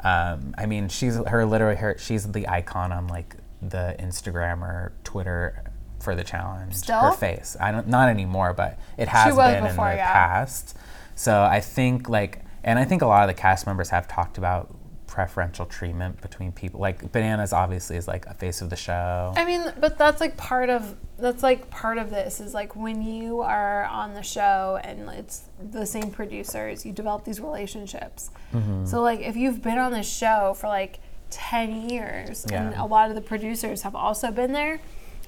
Um, 0.00 0.54
I 0.58 0.66
mean, 0.66 0.88
she's 0.88 1.16
her 1.16 1.46
literally 1.46 1.76
her 1.76 1.96
she's 1.98 2.30
the 2.30 2.48
icon 2.48 2.92
on 2.92 3.08
like 3.08 3.36
the 3.62 3.96
Instagram 3.98 4.60
or 4.62 4.92
Twitter 5.02 5.64
for 6.00 6.14
the 6.14 6.24
challenge. 6.24 6.74
Still? 6.74 7.00
Her 7.00 7.12
face. 7.12 7.56
I 7.60 7.72
don't 7.72 7.88
not 7.88 8.08
anymore, 8.08 8.52
but 8.52 8.78
it 8.98 9.08
has 9.08 9.34
been 9.34 9.64
before, 9.64 9.90
in 9.90 9.92
the 9.92 9.96
yeah. 9.96 10.12
past. 10.12 10.76
So 11.14 11.42
I 11.42 11.60
think 11.60 12.08
like 12.08 12.44
and 12.62 12.78
I 12.78 12.84
think 12.84 13.02
a 13.02 13.06
lot 13.06 13.28
of 13.28 13.34
the 13.34 13.40
cast 13.40 13.66
members 13.66 13.90
have 13.90 14.06
talked 14.06 14.38
about 14.38 14.74
preferential 15.14 15.64
treatment 15.64 16.20
between 16.20 16.50
people. 16.50 16.80
Like 16.80 17.12
Bananas 17.12 17.52
obviously 17.52 17.96
is 17.96 18.08
like 18.08 18.26
a 18.26 18.34
face 18.34 18.60
of 18.60 18.68
the 18.68 18.74
show. 18.74 19.32
I 19.36 19.44
mean, 19.44 19.72
but 19.78 19.96
that's 19.96 20.20
like 20.20 20.36
part 20.36 20.70
of 20.70 20.96
that's 21.20 21.40
like 21.40 21.70
part 21.70 21.98
of 21.98 22.10
this 22.10 22.40
is 22.40 22.52
like 22.52 22.74
when 22.74 23.00
you 23.00 23.40
are 23.40 23.84
on 23.84 24.14
the 24.14 24.24
show 24.24 24.80
and 24.82 25.08
it's 25.10 25.42
the 25.70 25.86
same 25.86 26.10
producers, 26.10 26.84
you 26.84 26.92
develop 26.92 27.24
these 27.24 27.38
relationships. 27.38 28.32
Mm-hmm. 28.52 28.86
So 28.86 29.02
like 29.02 29.20
if 29.20 29.36
you've 29.36 29.62
been 29.62 29.78
on 29.78 29.92
this 29.92 30.12
show 30.12 30.52
for 30.58 30.66
like 30.66 30.98
10 31.30 31.88
years 31.88 32.44
and 32.46 32.74
a 32.74 32.84
lot 32.84 33.08
of 33.08 33.14
the 33.14 33.22
producers 33.22 33.82
have 33.82 33.94
also 33.94 34.32
been 34.32 34.50
there, 34.52 34.80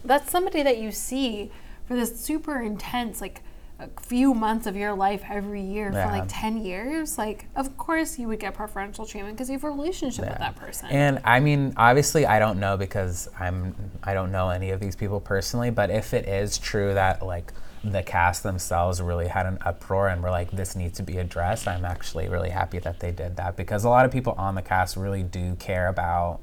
that's 0.05 0.33
somebody 0.33 0.65
that 0.65 0.79
you 0.79 0.91
see 0.91 1.53
for 1.87 1.95
this 1.95 2.19
super 2.19 2.61
intense 2.61 3.21
like 3.21 3.41
a 3.79 3.89
few 4.01 4.33
months 4.33 4.67
of 4.67 4.75
your 4.75 4.95
life 4.95 5.23
every 5.29 5.61
year 5.61 5.91
Yeah. 5.93 6.07
for 6.07 6.13
like 6.19 6.25
10 6.29 6.65
years 6.65 7.19
like 7.19 7.45
of 7.55 7.77
course 7.77 8.19
you 8.19 8.27
would 8.29 8.41
get 8.41 8.55
preferential 8.55 9.05
treatment 9.05 9.37
because 9.37 9.51
you 9.51 9.55
have 9.55 9.65
a 9.65 9.71
relationship 9.71 10.27
with 10.27 10.39
that 10.39 10.57
person 10.57 10.89
And 10.89 11.21
I 11.25 11.41
mean, 11.41 11.75
obviously, 11.77 12.25
I 12.25 12.39
don't 12.39 12.59
know 12.59 12.77
because 12.79 13.29
I'm 13.39 13.75
I 14.03 14.15
don't 14.15 14.33
know 14.33 14.49
any 14.49 14.71
of 14.71 14.81
these 14.81 14.97
people 14.97 15.21
personally. 15.21 15.71
But 15.71 15.91
if 15.91 16.15
it 16.15 16.27
is 16.27 16.57
true 16.59 16.95
that 16.95 17.23
like 17.25 17.53
the 17.85 18.03
cast 18.03 18.43
themselves 18.43 19.01
really 19.03 19.29
had 19.29 19.47
an 19.47 19.59
uproar 19.65 20.09
and 20.09 20.23
were 20.23 20.31
like, 20.31 20.51
this 20.51 20.75
needs 20.75 20.97
to 20.97 21.03
be 21.03 21.19
addressed, 21.19 21.69
I'm 21.69 21.85
actually 21.85 22.29
really 22.29 22.51
happy 22.51 22.79
that 22.81 23.01
they 23.01 23.13
did 23.13 23.37
that 23.37 23.57
because 23.57 23.85
a 23.85 23.89
lot 23.91 24.05
of 24.07 24.11
people 24.11 24.33
on 24.39 24.55
the 24.55 24.63
cast 24.63 24.97
really 24.97 25.23
do 25.23 25.55
care 25.57 25.87
about, 25.89 26.41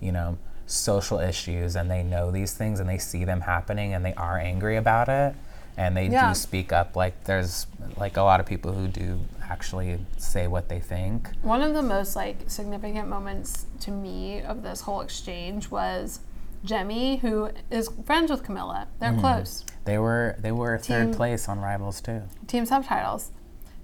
you 0.00 0.10
know, 0.12 0.36
social 0.66 1.20
issues 1.20 1.76
and 1.76 1.88
they 1.90 2.02
know 2.02 2.30
these 2.32 2.52
things 2.52 2.80
and 2.80 2.88
they 2.88 2.98
see 2.98 3.24
them 3.24 3.42
happening 3.42 3.94
and 3.94 4.04
they 4.04 4.14
are 4.14 4.38
angry 4.38 4.76
about 4.76 5.08
it 5.08 5.34
and 5.76 5.96
they 5.96 6.08
Yeah. 6.08 6.28
do 6.28 6.34
speak 6.34 6.72
up. 6.72 6.96
Like 6.96 7.24
there's 7.24 7.66
like 7.96 8.16
a 8.16 8.22
lot 8.22 8.40
of 8.40 8.46
people 8.46 8.72
who 8.72 8.88
do 8.88 9.20
actually 9.42 9.98
say 10.16 10.46
what 10.46 10.68
they 10.68 10.80
think. 10.80 11.30
One 11.42 11.62
of 11.62 11.74
the 11.74 11.82
most 11.82 12.16
like 12.16 12.36
significant 12.48 13.08
moments 13.08 13.66
to 13.80 13.90
me 13.90 14.40
of 14.42 14.62
this 14.62 14.82
whole 14.82 15.00
exchange 15.00 15.70
was 15.70 16.20
Jemmy, 16.64 17.16
who 17.16 17.50
is 17.70 17.90
friends 18.06 18.30
with 18.30 18.42
Camila. 18.42 18.86
They're 18.98 19.10
Mm-hmm. 19.10 19.20
close. 19.20 19.64
They 19.84 19.98
were 19.98 20.36
they 20.38 20.52
were 20.52 20.78
third 20.78 21.14
place 21.14 21.48
on 21.48 21.60
Rivals 21.60 22.00
too. 22.00 22.22
Team 22.46 22.64
subtitles. 22.64 23.30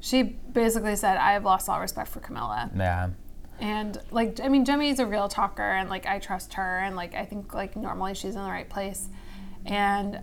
She 0.03 0.23
basically 0.23 0.97
said, 0.97 1.19
"I 1.19 1.33
have 1.33 1.45
lost 1.45 1.69
all 1.69 1.79
respect 1.79 2.09
for 2.09 2.21
Camila," 2.21 2.71
Yeah. 2.75 3.11
and 3.61 3.99
like, 4.11 4.41
I 4.43 4.49
mean, 4.49 4.65
Jemmy's 4.65 4.99
a 4.99 5.05
real 5.05 5.29
talker, 5.29 5.63
and 5.63 5.91
like, 5.91 6.07
I 6.07 6.19
trust 6.21 6.55
her, 6.55 6.79
and 6.79 6.97
like, 6.97 7.15
I 7.15 7.27
think 7.27 7.53
like 7.53 7.77
normally 7.77 8.15
she's 8.15 8.35
in 8.35 8.43
the 8.43 8.49
right 8.49 8.67
place, 8.71 9.11
and 9.67 10.21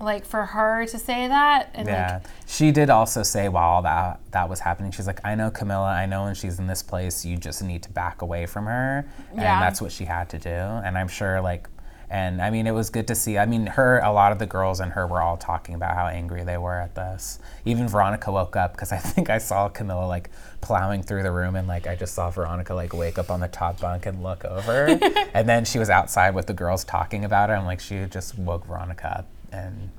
like 0.00 0.24
for 0.24 0.44
her 0.44 0.86
to 0.86 0.98
say 0.98 1.28
that, 1.28 1.70
and 1.74 1.86
Yeah. 1.88 2.14
like, 2.22 2.32
she 2.46 2.72
did 2.72 2.90
also 2.90 3.22
say 3.22 3.48
while 3.48 3.68
all 3.70 3.82
that 3.82 4.20
that 4.32 4.48
was 4.48 4.60
happening, 4.60 4.90
she's 4.90 5.06
like, 5.06 5.20
I 5.24 5.34
know 5.34 5.50
Camila, 5.50 5.94
I 5.94 6.06
know 6.06 6.24
when 6.24 6.34
she's 6.34 6.58
in 6.58 6.66
this 6.66 6.82
place, 6.82 7.24
you 7.24 7.36
just 7.36 7.62
need 7.62 7.82
to 7.84 7.90
back 7.92 8.22
away 8.22 8.46
from 8.46 8.66
her. 8.66 9.06
And 9.30 9.40
Yeah. 9.40 9.60
that's 9.60 9.80
what 9.80 9.92
she 9.92 10.04
had 10.04 10.28
to 10.30 10.38
do. 10.38 10.50
And 10.50 10.98
I'm 10.98 11.08
sure 11.08 11.40
like 11.40 11.68
and 12.10 12.42
I 12.42 12.50
mean 12.50 12.66
it 12.66 12.72
was 12.72 12.90
good 12.90 13.08
to 13.08 13.14
see. 13.14 13.38
I 13.38 13.46
mean 13.46 13.66
her 13.66 13.98
a 14.00 14.12
lot 14.12 14.30
of 14.30 14.38
the 14.38 14.46
girls 14.46 14.78
and 14.80 14.92
her 14.92 15.06
were 15.06 15.22
all 15.22 15.36
talking 15.38 15.74
about 15.74 15.94
how 15.94 16.06
angry 16.06 16.44
they 16.44 16.58
were 16.58 16.78
at 16.78 16.94
this. 16.94 17.38
Even 17.64 17.88
Veronica 17.88 18.30
woke 18.30 18.56
up 18.56 18.72
because 18.72 18.92
I 18.92 18.98
think 19.14 19.30
I 19.30 19.38
saw 19.38 19.68
Camila 19.68 20.06
like 20.06 20.30
plowing 20.60 21.02
through 21.02 21.22
the 21.22 21.30
room 21.32 21.56
and 21.56 21.66
like 21.66 21.86
I 21.86 21.94
just 21.96 22.14
saw 22.14 22.30
Veronica 22.30 22.74
like 22.74 22.92
wake 22.92 23.18
up 23.18 23.30
on 23.30 23.40
the 23.40 23.48
top 23.48 23.80
bunk 23.80 24.06
and 24.06 24.22
look 24.22 24.44
over. 24.44 24.86
and 25.34 25.48
then 25.48 25.64
she 25.64 25.78
was 25.78 25.88
outside 25.88 26.34
with 26.34 26.46
the 26.46 26.52
girls 26.54 26.84
talking 26.84 27.24
about 27.24 27.48
her 27.48 27.54
and 27.54 27.64
like 27.64 27.80
she 27.80 28.04
just 28.06 28.36
woke 28.38 28.66
Veronica 28.66 29.18
up 29.20 29.26
and 29.54 29.90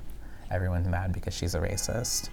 everyone's 0.50 0.86
mad 0.88 1.12
because 1.12 1.34
she's 1.34 1.54
a 1.54 1.58
racist. 1.60 2.28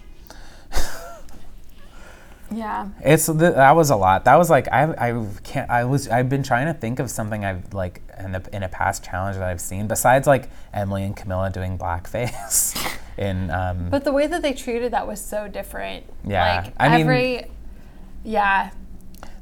yeah, 2.52 2.88
It's 3.00 3.26
th- 3.26 3.36
that 3.38 3.74
was 3.74 3.90
a 3.90 3.96
lot. 3.96 4.24
That 4.26 4.36
was 4.36 4.50
like 4.50 4.68
I 4.70 4.92
I 5.10 5.26
can't 5.42 5.68
I 5.70 5.84
was 5.84 6.08
I've 6.08 6.28
been 6.28 6.42
trying 6.42 6.66
to 6.66 6.74
think 6.74 6.98
of 6.98 7.10
something 7.10 7.44
I've 7.44 7.72
like 7.72 8.02
in 8.18 8.34
a, 8.34 8.42
in 8.52 8.62
a 8.62 8.68
past 8.68 9.02
challenge 9.02 9.36
that 9.38 9.48
I've 9.48 9.60
seen 9.60 9.88
besides 9.88 10.26
like 10.26 10.50
Emily 10.72 11.02
and 11.04 11.16
Camila 11.16 11.52
doing 11.52 11.78
blackface 11.78 12.76
in 13.18 13.50
um 13.50 13.88
but 13.90 14.04
the 14.04 14.12
way 14.12 14.26
that 14.26 14.42
they 14.42 14.52
treated 14.52 14.92
that 14.92 15.06
was 15.06 15.20
so 15.24 15.48
different. 15.48 16.04
Yeah, 16.24 16.62
like 16.64 16.74
I 16.78 16.88
mean- 16.90 17.00
every, 17.00 17.50
yeah, 18.24 18.70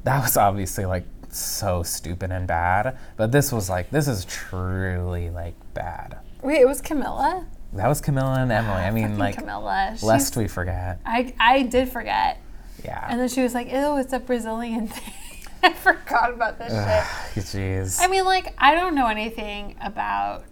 that 0.05 0.21
was 0.23 0.37
obviously 0.37 0.85
like 0.85 1.05
so 1.29 1.83
stupid 1.83 2.31
and 2.31 2.47
bad. 2.47 2.97
But 3.17 3.31
this 3.31 3.51
was 3.51 3.69
like 3.69 3.91
this 3.91 4.07
is 4.07 4.25
truly 4.25 5.29
like 5.29 5.55
bad. 5.73 6.17
Wait, 6.41 6.61
it 6.61 6.67
was 6.67 6.81
Camila. 6.81 7.45
That 7.75 7.87
was 7.87 8.01
Camila 8.01 8.37
and 8.37 8.51
Emily. 8.51 8.73
I 8.75 8.91
mean 8.91 9.03
Fucking 9.03 9.17
like 9.19 9.35
Camila. 9.37 9.89
She's- 9.91 10.03
lest 10.03 10.37
we 10.37 10.47
forget. 10.47 10.99
I 11.05 11.33
I 11.39 11.63
did 11.63 11.89
forget, 11.89 12.39
Yeah. 12.83 13.05
and 13.09 13.19
then 13.19 13.27
she 13.29 13.41
was 13.41 13.53
like, 13.53 13.71
"Ew, 13.71 13.97
it's 13.97 14.13
a 14.13 14.19
Brazilian 14.19 14.87
thing." 14.89 15.13
I 15.63 15.71
forgot 15.73 16.33
about 16.33 16.59
this 16.59 16.71
shit. 16.73 17.43
Jeez. 17.45 17.97
I 18.01 18.07
mean, 18.07 18.25
like, 18.25 18.53
I 18.57 18.75
don't 18.75 18.95
know 18.95 19.07
anything 19.07 19.75
about 19.81 20.43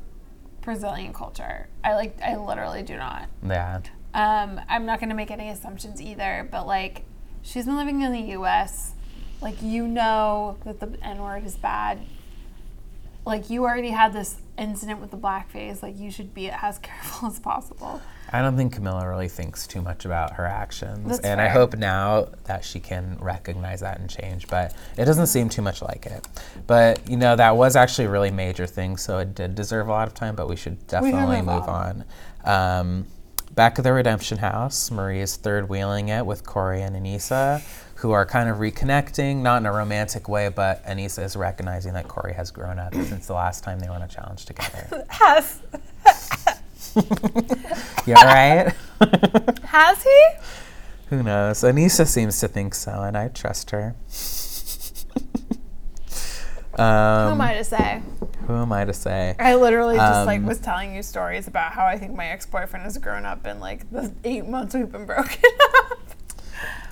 Brazilian 0.61 1.11
culture. 1.13 1.67
I 1.83 1.95
like, 1.95 2.17
I 2.21 2.37
literally 2.37 2.81
do 2.81 2.95
not. 2.95 3.27
yeah. 3.45 3.81
Um, 4.13 4.61
I'm 4.69 4.85
not 4.85 4.99
going 4.99 5.09
to 5.09 5.15
make 5.15 5.29
any 5.31 5.49
assumptions 5.49 6.01
either, 6.01 6.47
but 6.49 6.65
like, 6.65 7.03
she's 7.41 7.65
been 7.65 7.75
living 7.75 8.01
in 8.03 8.13
the 8.13 8.21
U.S. 8.37 8.93
Like, 9.41 9.61
you 9.61 9.85
know 9.87 10.57
that 10.63 10.79
the 10.79 10.97
N 11.03 11.21
word 11.21 11.45
is 11.45 11.55
bad. 11.57 11.99
Like, 13.25 13.49
you 13.49 13.63
already 13.65 13.89
had 13.89 14.13
this 14.13 14.37
incident 14.61 14.99
with 14.99 15.11
the 15.11 15.17
blackface. 15.17 15.81
Like, 15.81 15.97
you 15.97 16.11
should 16.11 16.33
be 16.33 16.49
as 16.49 16.79
careful 16.79 17.27
as 17.27 17.39
possible. 17.39 18.01
I 18.33 18.41
don't 18.41 18.55
think 18.55 18.75
Camila 18.75 19.09
really 19.09 19.27
thinks 19.27 19.67
too 19.67 19.81
much 19.81 20.05
about 20.05 20.33
her 20.33 20.45
actions. 20.45 21.07
That's 21.07 21.19
and 21.21 21.41
I 21.41 21.49
hope 21.49 21.75
now 21.75 22.29
that 22.45 22.63
she 22.63 22.79
can 22.79 23.17
recognize 23.19 23.81
that 23.81 23.99
and 23.99 24.09
change. 24.09 24.47
But 24.47 24.73
it 24.97 25.05
doesn't 25.05 25.27
seem 25.27 25.49
too 25.49 25.61
much 25.61 25.81
like 25.81 26.05
it. 26.05 26.25
But, 26.65 27.09
you 27.09 27.17
know, 27.17 27.35
that 27.35 27.57
was 27.57 27.75
actually 27.75 28.05
a 28.05 28.09
really 28.09 28.31
major 28.31 28.65
thing. 28.65 28.95
So 28.95 29.17
it 29.19 29.35
did 29.35 29.55
deserve 29.55 29.87
a 29.89 29.91
lot 29.91 30.07
of 30.07 30.13
time, 30.13 30.35
but 30.35 30.47
we 30.47 30.55
should 30.55 30.87
definitely 30.87 31.41
move 31.41 31.61
move 31.61 31.69
on. 31.69 32.05
Um, 32.43 33.07
back 33.53 33.77
at 33.77 33.83
the 33.83 33.93
Redemption 33.93 34.37
House, 34.37 34.91
Marie 34.91 35.21
is 35.21 35.35
third 35.35 35.69
wheeling 35.69 36.09
it 36.09 36.25
with 36.25 36.45
Cory 36.45 36.81
and 36.81 36.95
Anissa, 36.95 37.61
who 38.01 38.11
are 38.11 38.25
kind 38.25 38.49
of 38.49 38.57
reconnecting, 38.57 39.37
not 39.37 39.61
in 39.61 39.67
a 39.67 39.71
romantic 39.71 40.27
way, 40.27 40.49
but 40.49 40.83
Anissa 40.85 41.23
is 41.23 41.35
recognizing 41.35 41.93
that 41.93 42.07
Cory 42.07 42.33
has 42.33 42.49
grown 42.49 42.79
up 42.79 42.93
since 42.95 43.27
the 43.27 43.33
last 43.33 43.63
time 43.63 43.79
they 43.79 43.87
were 43.87 43.93
on 43.93 44.01
a 44.01 44.07
challenge 44.07 44.45
together. 44.45 45.05
Has 45.09 45.61
you 48.05 48.15
all 48.15 48.25
right? 48.25 48.73
has 49.63 50.03
he? 50.03 50.23
Who 51.07 51.23
knows? 51.23 51.59
Anissa 51.61 52.05
seems 52.05 52.39
to 52.41 52.49
think 52.49 52.75
so, 52.75 53.03
and 53.03 53.17
I 53.17 53.29
trust 53.29 53.71
her. 53.71 53.95
Who 56.75 56.83
um, 56.83 57.33
am 57.33 57.41
I 57.41 57.53
to 57.53 57.63
say? 57.63 58.01
who 58.47 58.53
am 58.53 58.73
I 58.73 58.83
to 58.85 58.93
say? 58.93 59.35
I 59.39 59.55
literally 59.55 59.95
just 59.95 60.25
like 60.25 60.39
Um, 60.39 60.47
was 60.47 60.59
telling 60.59 60.95
you 60.95 61.03
stories 61.03 61.47
about 61.47 61.71
how 61.71 61.85
I 61.85 61.97
think 61.97 62.13
my 62.13 62.25
ex 62.25 62.45
boyfriend 62.45 62.83
has 62.83 62.97
grown 62.97 63.25
up 63.25 63.45
in 63.45 63.59
like 63.59 63.89
the 63.91 64.11
eight 64.23 64.45
months 64.45 64.73
we've 64.73 64.91
been 64.91 65.05
broken 65.05 65.51
up. 65.79 66.10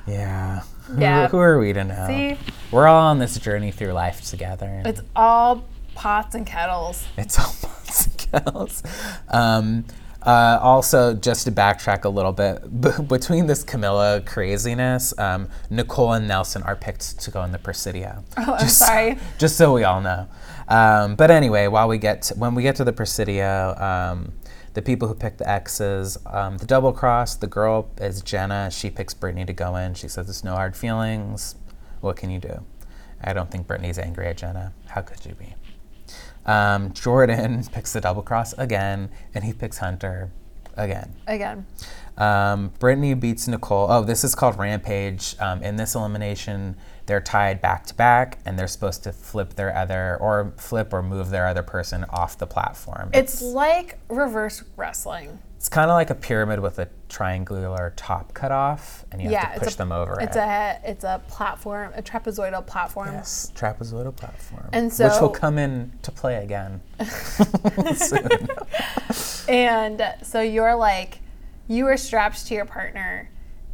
Yeah. 0.08 0.62
Who, 0.88 1.02
Yeah. 1.02 1.28
who 1.28 1.38
are 1.38 1.60
we 1.60 1.74
to 1.74 1.84
know? 1.84 2.08
See? 2.08 2.38
We're 2.72 2.88
all 2.88 3.08
on 3.08 3.20
this 3.20 3.38
journey 3.38 3.72
through 3.72 3.94
life 3.94 4.22
together. 4.22 4.82
It's 4.86 5.02
all 5.16 5.66
pots 5.96 6.36
and 6.36 6.46
kettles. 6.46 7.06
It's 7.18 7.38
all 7.40 7.54
pots 7.62 8.06
and 8.08 8.18
kettles. 8.18 8.84
Um, 9.30 9.86
Uh, 10.22 10.60
also, 10.62 11.14
just 11.14 11.46
to 11.46 11.52
backtrack 11.52 12.04
a 12.04 12.10
little 12.10 12.34
bit, 12.34 12.60
b- 12.82 12.90
between 13.08 13.48
this 13.48 13.64
Camila 13.64 14.24
craziness, 14.26 15.18
um, 15.18 15.48
Nicole 15.70 16.12
and 16.12 16.28
Nelson 16.28 16.62
are 16.64 16.76
picked 16.76 17.22
to 17.22 17.32
go 17.32 17.42
in 17.46 17.54
the 17.54 17.58
Presidio. 17.58 18.26
Oh, 18.38 18.56
I'm 18.60 18.68
sorry. 18.68 19.18
Just 19.38 19.56
so 19.56 19.74
we 19.74 19.86
all 19.86 20.02
know. 20.02 20.28
Um, 20.68 21.16
but 21.16 21.32
anyway, 21.32 21.68
while 21.68 21.88
we 21.88 21.98
get 22.00 22.24
to, 22.24 22.36
when 22.36 22.54
we 22.54 22.64
get 22.64 22.76
to 22.76 22.84
the 22.84 22.92
Presidio, 22.92 23.74
um, 23.80 24.34
the 24.74 24.82
people 24.82 25.08
who 25.08 25.16
pick 25.16 25.38
the 25.38 25.50
X's, 25.50 26.18
um, 26.26 26.58
the 26.58 26.66
double 26.66 26.94
cross, 26.94 27.36
the 27.36 27.48
girl 27.48 27.90
is 27.98 28.22
Jenna. 28.22 28.70
She 28.72 28.90
picks 28.90 29.14
Britni 29.14 29.46
to 29.48 29.54
go 29.54 29.76
in. 29.76 29.94
She 29.94 30.08
says, 30.08 30.28
"There's 30.28 30.44
no 30.44 30.56
hard 30.56 30.76
feelings. 30.76 31.56
What 32.02 32.16
can 32.16 32.30
you 32.30 32.40
do?" 32.40 32.64
I 33.22 33.34
don't 33.34 33.52
think 33.52 33.68
Britni's 33.68 34.00
angry 34.00 34.28
at 34.28 34.38
Jenna. 34.38 34.74
How 34.88 35.02
could 35.02 35.26
you 35.26 35.36
be? 35.36 35.56
Um, 36.46 36.94
Jordan 36.94 37.64
picks 37.72 37.94
the 37.94 38.02
double 38.02 38.22
cross 38.22 38.54
again, 38.54 39.10
and 39.34 39.44
he 39.44 39.54
picks 39.54 39.78
Hunter 39.80 40.32
again. 40.78 41.14
Again. 41.28 41.66
Um, 42.18 42.72
Britni 42.80 43.20
beats 43.20 43.48
Nicole. 43.48 43.88
Oh, 43.90 44.04
this 44.04 44.24
is 44.24 44.36
called 44.36 44.58
Rampage. 44.58 45.36
Um, 45.40 45.62
in 45.64 45.76
this 45.76 45.96
elimination, 45.96 46.76
they're 47.10 47.20
tied 47.20 47.60
back 47.60 47.88
to 47.88 47.96
back, 47.96 48.38
and 48.46 48.58
they're 48.58 48.68
supposed 48.68 49.04
to 49.04 49.12
flip 49.12 49.56
their 49.56 49.76
other, 49.76 50.16
or 50.22 50.54
flip 50.58 50.94
or 50.94 51.02
move 51.02 51.32
their 51.32 51.48
other 51.48 51.64
person 51.64 52.04
off 52.06 52.38
the 52.38 52.46
platform. 52.46 53.10
It's 53.16 53.42
like 53.42 53.98
reverse 54.10 54.64
wrestling. 54.78 55.40
It's 55.58 55.70
kind 55.70 55.90
of 55.90 55.96
like 55.96 56.12
a 56.12 56.16
pyramid 56.16 56.60
with 56.60 56.78
a 56.78 56.88
triangular 57.10 57.94
top 57.96 58.36
cut 58.36 58.52
off, 58.52 59.06
and 59.12 59.20
you 59.22 59.32
yeah, 59.32 59.48
have 59.48 59.56
to 59.56 59.60
push 59.66 59.74
a, 59.74 59.78
them 59.78 59.92
over 59.92 60.20
It's 60.22 60.38
it. 60.38 60.40
a 60.40 60.80
it's 60.86 61.04
a 61.04 61.20
platform, 61.28 61.92
a 61.96 62.04
trapezoidal 62.04 62.66
platform. 62.66 63.12
yes, 63.12 63.52
trapezoidal 63.56 64.16
platform, 64.16 64.70
And 64.72 64.94
so 64.94 65.10
which 65.10 65.20
will 65.20 65.30
come 65.30 65.58
in 65.58 65.92
to 66.04 66.12
play 66.12 66.44
again. 66.44 66.80
And 69.50 70.04
so 70.22 70.42
you're 70.42 70.76
like, 70.76 71.20
you 71.68 71.88
are 71.88 71.98
strapped 71.98 72.46
to 72.48 72.54
your 72.54 72.66
partner, 72.66 73.30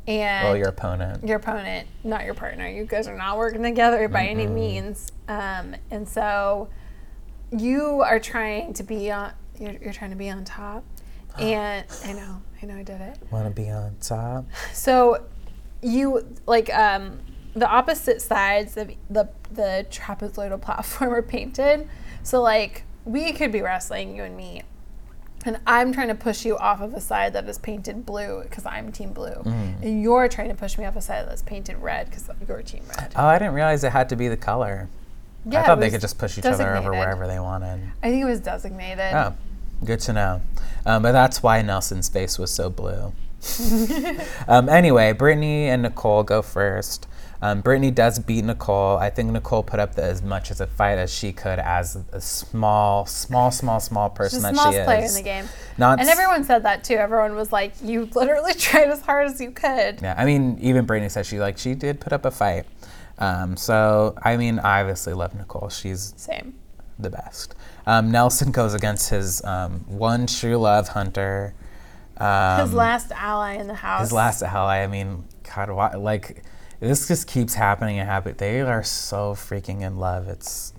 and 0.08 0.46
well, 0.46 0.58
your 0.58 0.70
opponent. 0.70 1.24
your 1.28 1.38
opponent, 1.38 1.88
not 2.04 2.26
your 2.26 2.34
partner. 2.34 2.68
You 2.68 2.86
guys 2.86 3.08
are 3.08 3.18
not 3.18 3.38
working 3.38 3.64
together 3.64 4.08
by 4.08 4.28
any 4.28 4.48
means. 4.48 5.12
Um, 5.28 5.76
and 5.90 6.08
so 6.08 6.70
you 7.52 8.02
are 8.02 8.20
trying 8.20 8.74
to 8.74 8.84
be 8.84 9.12
on. 9.12 9.34
You're, 9.60 9.76
you're 9.82 9.94
trying 9.94 10.12
to 10.12 10.18
be 10.18 10.30
on 10.30 10.44
top, 10.46 10.84
and 11.40 11.86
I 12.04 12.14
know, 12.14 12.42
I 12.62 12.66
know, 12.66 12.76
I 12.76 12.84
did 12.84 13.02
it. 13.02 13.18
Want 13.32 13.46
to 13.46 13.62
be 13.62 13.70
on 13.70 13.96
top? 14.02 14.46
So 14.74 15.26
you 15.82 16.26
like 16.46 16.74
um, 16.74 17.20
the 17.56 17.68
opposite 17.68 18.22
sides 18.22 18.78
of 18.78 18.92
the 19.10 19.30
the 19.52 19.86
trapezoidal 19.90 20.62
platform 20.62 21.14
are 21.14 21.22
painted. 21.22 21.88
So 22.24 22.42
like 22.42 22.84
we 23.06 23.32
could 23.34 23.52
be 23.52 23.62
wrestling, 23.62 24.16
you 24.16 24.24
and 24.24 24.36
me, 24.36 24.64
and 25.46 25.60
I'm 25.66 25.94
trying 25.94 26.08
to 26.10 26.16
push 26.16 26.44
you 26.44 26.58
off 26.58 26.82
of 26.82 26.94
a 26.94 27.02
side 27.02 27.34
that 27.34 27.48
is 27.48 27.58
painted 27.58 28.06
blue 28.06 28.42
because 28.44 28.66
I'm 28.66 28.92
team 28.92 29.14
blue, 29.14 29.42
and 29.46 30.02
you're 30.02 30.28
trying 30.28 30.50
to 30.50 30.56
push 30.56 30.78
me 30.78 30.86
off 30.86 30.96
a 30.96 31.02
side 31.02 31.28
that's 31.28 31.42
painted 31.44 31.78
red 31.78 32.10
because 32.10 32.30
you're 32.48 32.62
team 32.64 32.84
red. 32.98 33.14
Oh, 33.16 33.26
I 33.26 33.38
didn't 33.38 33.54
realize 33.54 33.84
it 33.84 33.92
had 33.92 34.10
to 34.10 34.16
be 34.16 34.28
the 34.28 34.38
color. 34.38 34.90
Yeah, 35.48 35.62
I 35.62 35.66
thought 35.66 35.80
they 35.80 35.92
could 35.92 36.02
just 36.02 36.18
push 36.18 36.38
each 36.38 36.46
other 36.46 36.76
over 36.76 36.92
wherever 36.92 37.28
they 37.28 37.40
wanted. 37.40 37.92
I 38.02 38.10
think 38.10 38.24
it 38.24 38.26
was 38.26 38.40
designated. 38.40 39.14
Oh, 39.14 39.36
good 39.84 40.00
to 40.02 40.14
know. 40.14 40.42
Um, 40.86 41.04
but 41.04 41.12
that's 41.12 41.44
why 41.44 41.62
Nelson's 41.62 42.10
face 42.10 42.40
was 42.40 42.52
so 42.52 42.70
blue. 42.70 43.14
um, 44.48 44.70
anyway, 44.70 45.14
Britni 45.14 45.66
and 45.66 45.84
Nicole 45.84 46.24
go 46.24 46.42
first. 46.42 47.08
Um, 47.42 47.62
Britni 47.62 47.94
does 47.94 48.18
beat 48.18 48.44
Nicole. 48.44 48.98
I 48.98 49.10
think 49.10 49.32
Nicole 49.32 49.62
put 49.62 49.80
up 49.80 49.96
the, 49.96 50.04
as 50.04 50.22
much 50.22 50.50
as 50.50 50.62
a 50.62 50.68
fight 50.68 50.98
as 50.98 51.14
she 51.14 51.32
could 51.32 51.60
as 51.60 51.98
a 52.12 52.22
small, 52.22 53.06
small, 53.06 53.52
small, 53.52 53.80
small 53.80 54.10
person 54.10 54.40
She's 54.40 54.44
that 54.44 54.72
she 54.72 54.80
is. 54.80 54.86
player 54.86 55.06
in 55.06 55.14
the 55.14 55.22
game. 55.22 55.46
Not 55.78 56.00
And 56.00 56.10
everyone 56.10 56.44
said 56.44 56.64
that 56.64 56.84
too. 56.84 56.96
Everyone 56.96 57.36
was 57.36 57.52
like, 57.52 57.74
"You 57.84 58.10
literally 58.16 58.54
tried 58.58 58.90
as 58.90 59.02
hard 59.02 59.28
as 59.28 59.40
you 59.40 59.52
could." 59.52 60.02
Yeah, 60.02 60.16
I 60.18 60.26
mean, 60.26 60.58
even 60.62 60.88
Britni 60.88 61.12
said 61.12 61.26
she 61.26 61.40
like 61.40 61.58
she 61.58 61.76
did 61.76 62.00
put 62.00 62.14
up 62.14 62.26
a 62.26 62.32
fight. 62.32 62.66
Um, 63.20 63.58
so 63.58 64.16
I 64.24 64.38
mean, 64.38 64.60
I 64.60 64.82
obviously 64.82 65.14
love 65.14 65.36
Nicole. 65.36 65.70
She's 65.70 66.14
Same. 66.18 66.56
the 66.98 67.10
best. 67.10 67.54
Um, 67.86 68.12
Nelson 68.12 68.52
goes 68.52 68.74
against 68.74 69.10
his 69.10 69.44
um, 69.44 69.82
one 69.88 70.26
true 70.26 70.58
love, 70.58 70.90
Hunter. 70.90 71.54
Um, 72.18 72.62
His 72.62 72.74
last 72.74 73.12
ally 73.12 73.54
in 73.54 73.68
the 73.68 73.74
house. 73.76 74.02
his 74.02 74.12
last 74.14 74.42
ally. 74.42 74.78
I 74.84 74.88
mean, 74.88 75.26
God, 75.56 75.70
why, 75.70 75.94
like 75.96 76.44
this 76.80 77.08
just 77.08 77.28
keeps 77.28 77.54
happening 77.54 78.00
and 78.00 78.08
happening. 78.08 78.36
They 78.38 78.62
are 78.62 78.84
so 78.84 79.34
freaking 79.34 79.82
in 79.82 79.98
love. 79.98 80.28
It's 80.28 80.74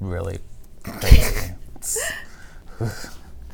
really 0.00 0.38
crazy. 0.84 1.52
it's, 1.76 2.12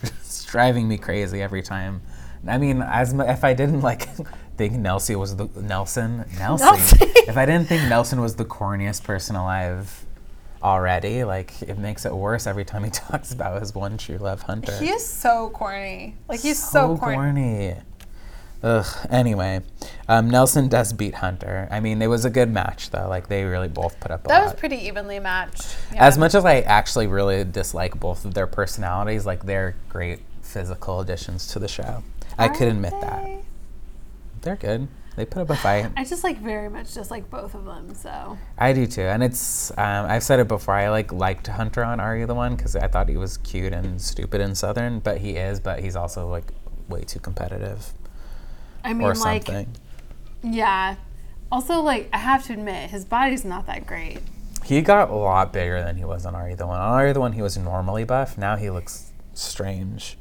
it's 0.03 0.45
driving 0.45 0.89
me 0.89 0.99
crazy 0.99 1.41
every 1.43 1.63
time. 1.63 2.03
I 2.47 2.59
mean, 2.59 2.83
as 2.83 3.13
mu- 3.13 3.25
if 3.25 3.45
I 3.45 3.53
didn't 3.55 3.81
like 3.83 4.09
think 4.57 4.75
Nelsie 4.75 5.17
was 5.17 5.37
the 5.37 5.47
Nelson 5.61 6.25
Nelson. 6.39 6.69
Nelsie. 6.69 7.29
if 7.29 7.37
I 7.37 7.47
didn't 7.47 7.69
think 7.69 7.89
Nelson 7.89 8.21
was 8.21 8.37
the 8.37 8.45
corniest 8.47 9.05
person 9.05 9.37
alive 9.37 10.05
already, 10.63 11.25
like 11.25 11.63
it 11.63 11.79
makes 11.79 12.05
it 12.05 12.15
worse 12.15 12.47
every 12.47 12.65
time 12.65 12.85
he 12.85 12.91
talks 12.91 13.33
about 13.33 13.61
his 13.61 13.75
one 13.75 13.99
true 13.99 14.19
love, 14.19 14.43
Hunter. 14.43 14.77
He 14.79 14.91
is 14.91 15.07
so 15.07 15.51
corny. 15.51 16.17
Like 16.29 16.41
he's 16.41 16.63
so, 16.63 16.97
corny. 16.97 17.17
corny. 17.17 17.75
Ugh. 18.63 18.87
Anyway, 19.09 19.63
um, 20.07 20.29
Nelson 20.29 20.69
does 20.69 20.93
beat 20.93 21.15
Hunter. 21.15 21.67
I 21.71 21.81
mean, 21.81 22.03
it 22.03 22.09
was 22.09 22.27
a 22.27 22.31
good 22.31 22.51
match 22.51 22.91
though. 22.91 23.09
Like 23.09 23.29
they 23.29 23.45
really 23.45 23.69
both 23.69 23.99
put 24.01 24.11
up 24.11 24.25
a 24.27 24.29
That 24.29 24.39
lot. 24.41 24.45
was 24.53 24.55
pretty 24.61 24.77
evenly 24.77 25.19
matched. 25.19 25.77
Yeah. 25.95 26.05
As 26.07 26.19
much 26.19 26.35
as 26.35 26.45
I 26.45 26.61
actually 26.61 27.07
really 27.07 27.43
dislike 27.45 27.99
both 27.99 28.25
of 28.27 28.35
their 28.35 28.47
personalities, 28.47 29.25
like 29.25 29.45
they're 29.47 29.77
great 29.89 30.21
physical 30.43 31.01
additions 31.01 31.47
to 31.49 31.59
the 31.59 31.69
show. 31.69 32.03
I 32.37 32.49
could 32.49 32.69
admit 32.69 32.93
that 33.01 33.29
they're 34.43 34.57
good. 34.57 34.89
They 35.17 35.27
put 35.27 35.43
up 35.43 35.51
a 35.51 35.57
fight. 35.57 35.91
I 35.97 36.05
just 36.05 36.23
like 36.25 36.39
very 36.39 36.69
much 36.69 36.95
just 36.95 37.11
like 37.11 37.29
both 37.31 37.55
of 37.55 37.65
them. 37.65 37.95
So 37.95 38.39
I 38.57 38.73
do 38.73 38.87
too, 38.87 39.03
and 39.03 39.23
it's 39.23 39.71
um, 39.73 40.07
I've 40.07 40.23
said 40.23 40.41
it 40.41 40.49
before. 40.49 40.75
I 40.75 40.89
like 40.89 41.13
liked 41.13 41.47
Hunter 41.47 41.85
on 41.85 42.01
Are 42.01 42.17
You 42.17 42.27
the 42.27 42.35
One 42.35 42.57
because 42.57 42.77
I 42.77 42.87
thought 42.87 43.09
he 43.09 43.17
was 43.17 43.37
cute 43.39 43.73
and 43.73 44.01
stupid 44.01 44.41
and 44.41 44.57
southern, 44.57 45.01
but 45.01 45.19
he 45.19 45.33
is, 45.33 45.61
but 45.61 45.81
he's 45.81 45.97
also 45.97 46.29
like 46.29 46.53
way 46.89 47.03
too 47.03 47.21
competitive 47.21 47.93
I 48.85 48.93
mean, 48.93 49.07
or 49.07 49.15
like, 49.15 49.47
something. 49.47 49.69
yeah. 50.43 50.97
Also, 51.53 51.81
like 51.81 52.09
I 52.13 52.19
have 52.19 52.45
to 52.47 52.53
admit, 52.53 52.91
his 52.91 53.05
body's 53.05 53.45
not 53.45 53.67
that 53.67 53.87
great. 53.87 54.21
He 54.65 54.83
got 54.83 55.11
a 55.11 55.15
lot 55.15 55.53
bigger 55.53 55.83
than 55.83 55.97
he 55.97 56.05
was 56.05 56.25
on 56.25 56.35
Are 56.35 56.49
You 56.49 56.55
the 56.55 56.67
One. 56.67 56.81
On 56.81 56.93
Are 56.93 57.07
You 57.09 57.13
the 57.13 57.21
One, 57.21 57.33
he 57.33 57.43
was 57.43 57.59
normally 57.59 58.05
buff. 58.05 58.39
Now 58.39 58.57
he 58.57 58.71
looks 58.71 59.11
strange. 59.35 60.17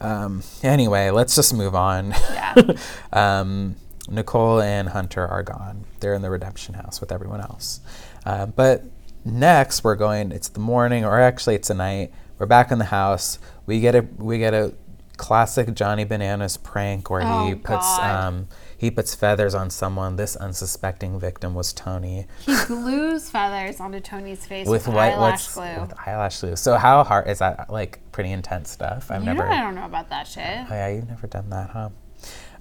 Um, 0.00 0.42
anyway, 0.62 1.10
let's 1.10 1.36
just 1.36 1.52
move 1.52 1.74
on. 1.74 2.14
Yeah. 2.32 2.54
um, 3.12 3.76
Nicole 4.10 4.60
and 4.60 4.88
Hunter 4.90 5.26
are 5.26 5.42
gone. 5.42 5.84
They're 6.00 6.14
in 6.14 6.22
the 6.22 6.30
redemption 6.30 6.74
house 6.74 7.00
with 7.00 7.12
everyone 7.12 7.40
else. 7.40 7.80
Uh, 8.26 8.46
but 8.46 8.84
next, 9.24 9.84
we're 9.84 9.96
going. 9.96 10.32
It's 10.32 10.48
the 10.48 10.60
morning, 10.60 11.04
or 11.04 11.20
actually, 11.20 11.54
it's 11.54 11.68
the 11.68 11.74
night. 11.74 12.12
We're 12.38 12.46
back 12.46 12.70
in 12.70 12.78
the 12.78 12.86
house. 12.86 13.38
We 13.66 13.80
get 13.80 13.94
a 13.94 14.06
we 14.18 14.38
get 14.38 14.54
a 14.54 14.74
classic 15.16 15.74
Johnny 15.74 16.04
Bananas 16.04 16.56
prank 16.56 17.10
where 17.10 17.20
he 17.20 17.26
Oh, 17.52 17.60
puts 17.62 17.98
um, 17.98 18.48
he 18.78 18.90
puts 18.90 19.14
feathers 19.14 19.54
on 19.54 19.68
someone. 19.68 20.16
This 20.16 20.34
unsuspecting 20.36 21.20
victim 21.20 21.54
was 21.54 21.74
Tony 21.74 22.26
He 22.40 22.56
glues 22.64 23.28
feathers 23.28 23.80
onto 23.80 24.00
Tony's 24.00 24.46
face 24.46 24.66
with 24.66 24.86
with, 24.86 24.94
white 24.96 25.12
eyelash 25.12 25.48
glue. 25.48 25.80
with 25.82 25.92
eyelash 26.06 26.40
glue. 26.40 26.56
So 26.56 26.76
how 26.78 27.04
hard 27.04 27.28
is 27.28 27.40
that? 27.40 27.68
Like 27.70 28.00
pretty 28.12 28.30
intense 28.32 28.70
stuff. 28.70 29.10
I've 29.10 29.20
you 29.20 29.26
never. 29.26 29.46
know, 29.46 29.54
I 29.54 29.60
don't 29.60 29.74
know 29.74 29.84
about 29.84 30.08
that 30.08 30.26
shit. 30.26 30.42
Oh 30.46 30.66
yeah, 30.74 30.88
you've 30.88 31.08
never 31.08 31.26
done 31.26 31.50
that, 31.50 31.68
huh? 31.70 31.90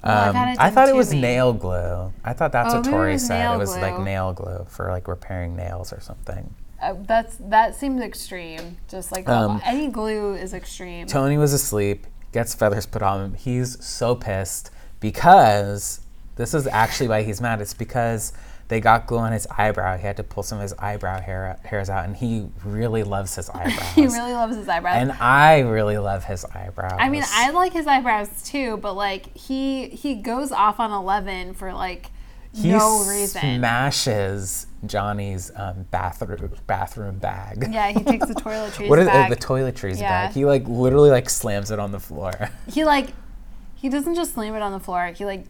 Well, 0.03 0.29
I've 0.29 0.35
Um, 0.35 0.55
I 0.59 0.69
thought 0.69 0.87
it 0.89 0.95
was 0.95 1.11
me. 1.11 1.21
nail 1.21 1.53
glue. 1.53 2.13
I 2.23 2.33
thought 2.33 2.51
that's 2.51 2.73
Oh, 2.73 2.77
what 2.77 2.85
Tori 2.85 3.17
said. 3.17 3.53
It 3.53 3.57
was 3.57 3.75
like 3.77 3.99
nail 3.99 4.33
glue 4.33 4.65
for 4.69 4.89
like 4.91 5.07
repairing 5.07 5.55
nails 5.55 5.91
or 5.91 5.99
something. 5.99 6.53
Uh, 6.81 6.93
that's 7.05 7.35
that 7.41 7.75
seems 7.75 8.01
extreme. 8.01 8.77
Just 8.87 9.11
like 9.11 9.27
Um, 9.27 9.61
any 9.65 9.89
glue 9.89 10.35
is 10.35 10.53
extreme. 10.53 11.07
Tony 11.07 11.37
was 11.37 11.51
asleep, 11.51 12.07
gets 12.31 12.53
feathers 12.55 12.85
put 12.85 13.01
on 13.03 13.19
him. 13.25 13.33
He's 13.33 13.83
so 13.85 14.15
pissed 14.15 14.71
because 15.01 16.01
this 16.37 16.53
is 16.53 16.67
actually 16.67 17.09
why 17.09 17.23
he's 17.23 17.41
mad. 17.41 17.59
It's 17.59 17.73
because 17.73 18.31
they 18.69 18.79
got 18.79 19.05
glue 19.07 19.17
on 19.17 19.31
his 19.33 19.45
eyebrow. 19.57 19.97
He 19.97 20.03
had 20.07 20.15
to 20.17 20.23
pull 20.23 20.41
some 20.43 20.59
of 20.59 20.61
his 20.61 20.73
eyebrow 20.79 21.19
hair 21.21 21.59
hairs 21.65 21.89
out, 21.89 22.05
and 22.05 22.15
he 22.15 22.47
really 22.63 23.03
loves 23.03 23.35
his 23.35 23.49
eyebrows. 23.53 23.93
he 23.93 24.05
really 24.07 24.33
loves 24.33 24.55
his 24.55 24.69
eyebrows. 24.69 24.95
and 25.01 25.11
I 25.13 25.59
really 25.59 25.97
love 25.97 26.23
his 26.23 26.45
eyebrows. 26.45 26.97
I 26.97 27.09
mean, 27.09 27.23
I 27.27 27.49
like 27.51 27.73
his 27.73 27.85
eyebrows 27.87 28.41
too, 28.43 28.77
but 28.77 28.93
like 28.93 29.35
he 29.35 29.89
he 29.89 30.15
goes 30.15 30.51
off 30.51 30.79
on 30.79 30.91
eleven 30.91 31.53
for 31.53 31.73
like 31.73 32.11
he 32.53 32.69
no 32.71 33.05
reason. 33.07 33.41
He 33.41 33.57
smashes 33.57 34.65
Johnny's 34.85 35.51
um, 35.55 35.85
bathroom 35.91 36.51
bathroom 36.67 37.17
bag. 37.19 37.67
yeah, 37.71 37.91
he 37.91 38.03
takes 38.03 38.27
the 38.27 38.33
toiletries 38.41 38.87
What 38.89 38.97
is 38.99 39.07
back. 39.07 39.29
the 39.29 39.35
toiletries 39.35 39.99
Yeah. 39.99 40.27
bag? 40.27 40.33
He 40.33 40.45
like 40.45 40.67
literally 40.67 41.09
like 41.11 41.29
slams 41.29 41.69
it 41.71 41.79
on 41.79 41.91
the 41.91 41.99
floor. 41.99 42.49
he 42.71 42.85
like 42.85 43.09
he 43.75 43.87
doesn't 43.89 44.15
just 44.15 44.33
slam 44.33 44.55
it 44.55 44.61
on 44.61 44.71
the 44.71 44.79
floor. 44.79 45.07
He 45.07 45.25
like 45.25 45.45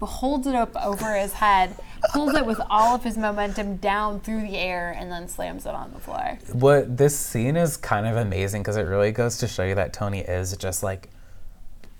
holds 0.00 0.46
it 0.46 0.54
up 0.54 0.74
over 0.76 1.14
his 1.16 1.34
head, 1.34 1.76
pulls 2.12 2.34
it 2.34 2.44
with 2.46 2.60
all 2.70 2.94
of 2.94 3.02
his 3.04 3.16
momentum 3.16 3.76
down 3.76 4.20
through 4.20 4.42
the 4.42 4.56
air, 4.56 4.94
and 4.98 5.10
then 5.10 5.28
slams 5.28 5.66
it 5.66 5.74
on 5.74 5.92
the 5.92 6.00
floor. 6.00 6.38
What 6.52 6.96
this 6.96 7.18
scene 7.18 7.56
is 7.56 7.76
kind 7.76 8.06
of 8.06 8.16
amazing 8.16 8.62
because 8.62 8.76
it 8.76 8.82
really 8.82 9.12
goes 9.12 9.38
to 9.38 9.48
show 9.48 9.64
you 9.64 9.74
that 9.74 9.92
Tony 9.92 10.20
is 10.20 10.56
just 10.56 10.82
like 10.82 11.08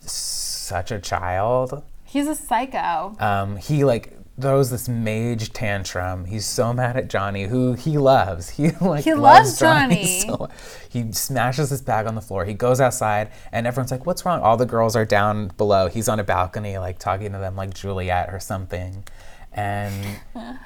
such 0.01 0.91
a 0.91 0.99
child. 0.99 1.83
He's 2.05 2.29
a 2.29 2.35
psycho. 2.35 3.17
Um, 3.19 3.57
he 3.57 3.85
like 3.85 4.14
throws 4.41 4.71
this 4.71 4.89
mage 4.89 5.53
tantrum. 5.53 6.25
He's 6.25 6.45
so 6.45 6.73
mad 6.73 6.97
at 6.97 7.09
Johnny, 7.09 7.45
who 7.45 7.75
he 7.75 7.99
loves. 7.99 8.49
He 8.57 8.71
like 8.81 9.05
He 9.05 9.15
loves 9.15 9.59
Johnny. 9.59 10.21
so- 10.27 10.49
he 10.89 11.13
smashes 11.13 11.71
his 11.71 11.83
bag 11.83 12.07
on 12.07 12.15
the 12.15 12.21
floor. 12.21 12.45
He 12.45 12.55
goes 12.55 12.81
outside, 12.81 13.31
and 13.53 13.67
everyone's 13.67 13.91
like, 13.91 14.07
"What's 14.07 14.25
wrong?" 14.25 14.41
All 14.41 14.57
the 14.57 14.67
girls 14.67 14.95
are 14.97 15.05
down 15.05 15.49
below. 15.57 15.89
He's 15.89 16.09
on 16.09 16.21
a 16.21 16.25
balcony, 16.25 16.79
like 16.79 16.99
talking 16.99 17.33
to 17.33 17.39
them, 17.39 17.57
like 17.57 17.75
Juliet 17.75 18.33
or 18.33 18.41
something, 18.41 19.05
and. 19.53 19.95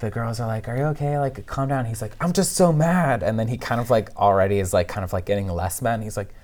The 0.00 0.10
girls 0.10 0.38
are 0.40 0.46
like, 0.46 0.68
"Are 0.68 0.76
you 0.76 0.82
okay? 0.86 1.18
Like, 1.18 1.46
calm 1.46 1.68
down." 1.68 1.86
He's 1.86 2.02
like, 2.02 2.12
"I'm 2.20 2.32
just 2.34 2.54
so 2.54 2.72
mad," 2.72 3.22
and 3.22 3.38
then 3.38 3.48
he 3.48 3.56
kind 3.56 3.80
of 3.80 3.88
like 3.90 4.14
already 4.16 4.58
is 4.58 4.74
like 4.74 4.86
kind 4.88 5.02
of 5.04 5.12
like 5.14 5.24
getting 5.24 5.48
less 5.48 5.80
mad. 5.80 5.94
And 5.94 6.02
he's 6.02 6.16
like, 6.16 6.34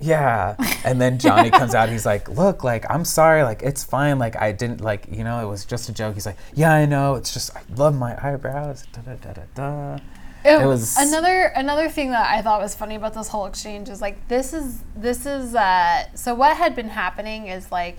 yeah. 0.00 0.56
And 0.84 1.00
then 1.00 1.18
johnny 1.18 1.50
comes 1.50 1.74
out 1.74 1.88
he's 1.88 2.04
like 2.04 2.28
look 2.28 2.64
like 2.64 2.84
i'm 2.90 3.04
sorry 3.04 3.44
like 3.44 3.62
it's 3.62 3.84
fine 3.84 4.18
like 4.18 4.34
i 4.36 4.50
didn't 4.50 4.80
like 4.80 5.06
you 5.10 5.22
know 5.22 5.44
it 5.44 5.48
was 5.48 5.64
just 5.64 5.88
a 5.88 5.92
joke. 5.92 6.14
He's 6.14 6.26
like 6.26 6.36
yeah 6.54 6.72
i 6.72 6.86
know 6.86 7.14
it's 7.14 7.32
just 7.32 7.54
i 7.56 7.62
love 7.76 7.94
my 7.96 8.12
eyebrows. 8.22 8.84
Da, 8.92 9.00
da, 9.02 9.14
da, 9.14 9.32
da, 9.32 9.42
da. 9.54 9.98
It 10.44 10.60
It 10.62 10.66
was- 10.66 10.96
another 10.96 11.52
another 11.54 11.88
thing 11.88 12.10
that 12.10 12.28
I 12.36 12.42
thought 12.42 12.60
was 12.60 12.74
funny 12.74 12.96
about 12.96 13.14
this 13.14 13.28
whole 13.28 13.46
exchange 13.46 13.88
is 13.88 14.00
like 14.00 14.26
this 14.26 14.52
is 14.52 14.80
this 14.96 15.24
is 15.24 15.54
uh, 15.54 16.04
so 16.16 16.34
what 16.34 16.56
had 16.56 16.74
been 16.74 16.88
happening 16.88 17.46
is 17.46 17.70
like 17.70 17.98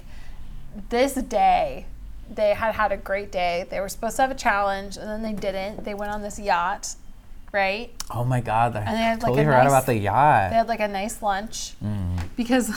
this 0.90 1.14
day 1.14 1.86
they 2.30 2.54
had 2.54 2.74
had 2.76 2.92
a 2.92 2.98
great 2.98 3.32
day. 3.32 3.66
They 3.70 3.80
were 3.80 3.88
supposed 3.90 4.16
to 4.18 4.24
have 4.24 4.32
a 4.32 4.36
challenge 4.36 4.98
and 4.98 5.08
then 5.08 5.22
they 5.22 5.34
didn't. 5.34 5.86
They 5.86 5.94
went 5.94 6.12
on 6.12 6.22
this 6.22 6.38
yacht 6.40 6.96
right 7.54 7.92
oh 8.12 8.24
my 8.26 8.42
god 8.42 8.76
i 8.76 8.80
they 8.92 8.98
had, 8.98 9.22
like, 9.22 9.30
totally 9.30 9.42
a 9.44 9.46
forgot 9.46 9.64
nice- 9.64 9.72
about 9.72 9.86
the 9.86 9.96
yacht 9.98 10.50
they 10.50 10.56
had 10.58 10.68
like 10.68 10.80
a 10.82 10.88
nice 10.88 11.22
lunch 11.22 11.74
Mm. 11.84 12.20
because 12.36 12.72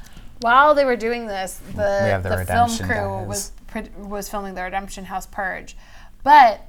while 0.42 0.74
they 0.74 0.84
were 0.84 0.96
doing 0.96 1.26
this 1.26 1.60
the, 1.74 1.82
have 1.82 2.22
the 2.22 2.28
the, 2.36 2.44
film 2.44 2.68
crew 2.76 2.86
guys. 2.88 3.26
was 3.26 3.52
was 3.98 4.28
filming 4.28 4.54
the 4.54 4.62
redemption 4.62 5.06
house 5.06 5.26
purge 5.26 5.76
but 6.22 6.60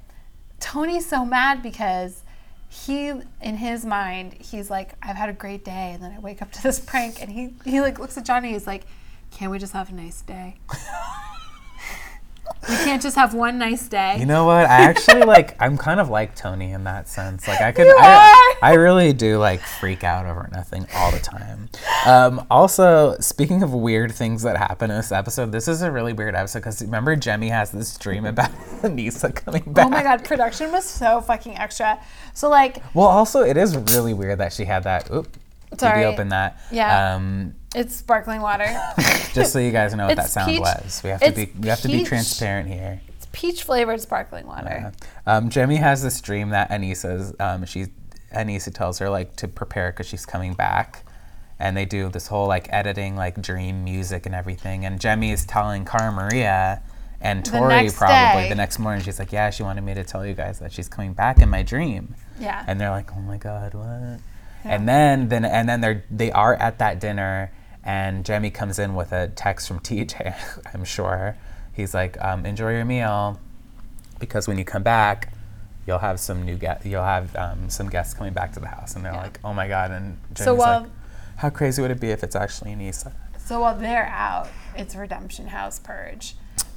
tony's 0.59 1.05
so 1.05 1.23
mad 1.25 1.61
because 1.61 2.23
he 2.69 3.07
in 3.41 3.57
his 3.57 3.85
mind 3.85 4.33
he's 4.33 4.69
like 4.69 4.93
i've 5.01 5.15
had 5.15 5.27
a 5.29 5.33
great 5.33 5.63
day 5.65 5.91
and 5.93 6.01
then 6.03 6.11
i 6.11 6.19
wake 6.19 6.41
up 6.41 6.51
to 6.51 6.61
this 6.63 6.79
prank 6.79 7.21
and 7.21 7.31
he 7.31 7.49
he 7.65 7.81
like 7.81 7.99
looks 7.99 8.17
at 8.17 8.25
johnny 8.25 8.51
he's 8.53 8.67
like 8.67 8.85
can't 9.31 9.51
we 9.51 9.57
just 9.59 9.73
have 9.73 9.89
a 9.89 9.93
nice 9.93 10.21
day 10.21 10.55
we 12.67 12.75
can't 12.75 13.01
just 13.01 13.15
have 13.15 13.33
one 13.33 13.57
nice 13.57 13.87
day 13.87 14.17
you 14.19 14.25
know 14.25 14.45
what 14.45 14.65
i 14.65 14.81
actually 14.81 15.23
like 15.25 15.55
i'm 15.61 15.77
kind 15.77 15.99
of 15.99 16.09
like 16.09 16.35
tony 16.35 16.71
in 16.71 16.83
that 16.83 17.07
sense 17.07 17.47
like 17.47 17.61
i 17.61 17.71
could 17.71 17.87
You 17.87 17.97
I, 17.99 18.57
are. 18.61 18.69
I 18.71 18.73
really 18.73 19.13
do 19.13 19.37
like 19.37 19.61
freak 19.61 20.03
out 20.03 20.25
over 20.25 20.49
nothing 20.51 20.85
all 20.95 21.11
the 21.11 21.19
time 21.19 21.69
um, 22.05 22.45
also 22.49 23.15
speaking 23.19 23.63
of 23.63 23.73
weird 23.73 24.11
things 24.11 24.43
that 24.43 24.57
happen 24.57 24.91
in 24.91 24.97
this 24.97 25.11
episode 25.11 25.51
this 25.51 25.67
is 25.67 25.81
a 25.81 25.91
really 25.91 26.13
weird 26.13 26.35
episode 26.35 26.59
because 26.59 26.81
remember 26.81 27.15
jemmye 27.15 27.49
has 27.49 27.71
this 27.71 27.97
dream 27.97 28.25
about 28.25 28.51
aneesa 28.81 29.33
coming 29.33 29.63
back 29.73 29.85
oh 29.85 29.89
my 29.89 30.03
god 30.03 30.23
production 30.25 30.71
was 30.71 30.85
so 30.85 31.21
fucking 31.21 31.57
extra 31.57 31.99
so 32.33 32.49
like 32.49 32.81
Well, 32.93 33.07
also, 33.07 33.41
it 33.41 33.57
is 33.57 33.75
really 33.75 34.13
weird 34.13 34.39
that 34.39 34.53
she 34.53 34.65
had 34.65 34.83
that. 34.83 35.11
Oop. 35.11 35.27
Did 35.71 35.79
Sorry. 35.81 36.01
you 36.01 36.07
open 36.07 36.29
that? 36.29 36.57
Yeah. 36.71 37.15
Um, 37.15 37.55
it's 37.75 37.95
sparkling 37.95 38.41
water 38.41 38.65
just 39.33 39.53
so 39.53 39.59
you 39.59 39.71
guys 39.71 39.93
know 39.93 40.07
what 40.07 40.15
that 40.17 40.29
sound 40.29 40.49
peach- 40.51 40.59
was. 40.61 41.01
We 41.03 41.09
have 41.11 41.19
to 41.21 41.27
it's 41.27 41.35
be 41.37 41.51
we 41.59 41.67
have 41.67 41.81
to 41.81 41.87
be 41.87 41.99
peach. 41.99 42.07
transparent 42.07 42.67
here. 42.67 43.01
it's 43.15 43.27
peach 43.31 43.63
flavored 43.63 44.01
sparkling 44.01 44.47
water 44.47 44.91
Um, 45.27 45.49
Jemmye 45.49 45.77
has 45.77 46.01
this 46.01 46.19
dream 46.21 46.49
that 46.49 46.69
Aneesa's. 46.71 47.33
Um, 47.39 47.65
she 47.65 47.87
Aneesa 48.33 48.73
tells 48.73 48.99
her 48.99 49.09
like 49.09 49.35
to 49.37 49.47
prepare 49.47 49.91
because 49.91 50.07
she's 50.07 50.25
coming 50.25 50.53
back, 50.53 51.03
and 51.59 51.75
they 51.77 51.85
do 51.85 52.09
this 52.09 52.27
whole 52.27 52.47
like 52.47 52.67
editing, 52.71 53.15
like 53.15 53.41
dream 53.41 53.83
music 53.83 54.25
and 54.25 54.33
everything. 54.35 54.85
And 54.85 54.99
Jemmye 54.99 55.33
is 55.33 55.45
telling 55.45 55.85
Cara 55.85 56.11
Maria 56.11 56.81
and 57.21 57.43
Tori 57.45 57.67
next 57.83 57.97
probably 57.97 58.43
day. 58.43 58.49
the 58.49 58.55
next 58.55 58.79
morning. 58.79 59.03
She's 59.03 59.19
like, 59.19 59.31
"Yeah, 59.31 59.49
she 59.51 59.61
wanted 59.63 59.81
me 59.83 59.93
to 59.93 60.03
tell 60.03 60.25
you 60.25 60.33
guys 60.33 60.57
that 60.59 60.71
she's 60.71 60.87
coming 60.87 61.13
back 61.13 61.39
in 61.39 61.49
my 61.49 61.61
dream." 61.63 62.15
yeah 62.39 62.63
and 62.67 62.79
they're 62.79 62.89
like, 62.91 63.11
"Oh 63.15 63.19
my 63.21 63.37
God, 63.37 63.73
what?" 63.75 64.19
And 64.63 64.87
then, 64.89 65.29
then, 65.29 65.43
and 65.45 65.67
then 65.69 65.81
they're 65.81 66.03
they 66.11 66.31
are 66.31 66.53
at 66.55 66.79
that 66.79 66.99
dinner, 66.99 67.51
and 67.83 68.23
Jemmye 68.25 68.53
comes 68.53 68.79
in 68.79 68.95
with 68.95 69.11
a 69.11 69.27
text 69.29 69.67
from 69.67 69.79
TJ. 69.87 70.35
I'm 70.73 70.83
sure 70.85 71.35
he's 71.73 71.93
like, 71.93 72.17
um, 72.23 72.45
"Enjoy 72.45 72.71
your 72.73 72.85
meal, 72.85 73.39
because 74.19 74.47
when 74.47 74.57
you 74.57 74.65
come 74.65 74.83
back, 74.83 75.33
you'll 75.87 75.99
have 75.99 76.19
some 76.19 76.43
new 76.45 76.55
guest. 76.55 76.85
You'll 76.85 77.03
have 77.03 77.35
um, 77.35 77.69
some 77.69 77.89
guests 77.89 78.13
coming 78.13 78.33
back 78.33 78.53
to 78.53 78.59
the 78.59 78.67
house." 78.67 78.95
And 78.95 79.03
they're 79.05 79.13
Yeah. 79.13 79.21
like, 79.23 79.39
"Oh 79.43 79.53
my 79.53 79.67
God!" 79.67 79.91
And 79.91 80.17
Jemmye's 80.33 80.43
So 80.43 80.55
while- 80.55 80.81
like, 80.81 80.89
"How 81.37 81.49
crazy 81.49 81.81
would 81.81 81.91
it 81.91 81.99
be 81.99 82.11
if 82.11 82.23
it's 82.23 82.35
actually 82.35 82.71
Aneesa?" 82.71 83.11
So 83.37 83.61
while 83.61 83.75
they're 83.75 84.05
out, 84.07 84.47
it's 84.75 84.95
Redemption 84.95 85.47
House 85.47 85.79
Purge. 85.79 86.35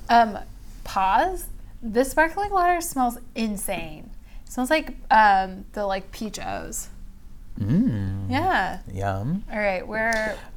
Um, 0.09 0.39
pause. 0.85 1.47
This 1.83 2.13
sparkling 2.13 2.51
water 2.51 2.81
smells 2.81 3.19
insane. 3.35 4.11
It 4.47 4.53
smells 4.53 4.71
like 4.71 4.95
um, 5.11 5.65
the 5.73 5.85
like 5.85 6.13
peach 6.13 6.39
O's. 6.39 6.89
Mmm. 7.61 8.31
Yeah. 8.31 8.79
Yum. 8.93 9.45
All 9.53 9.59
right, 9.59 9.87
we're 9.87 10.11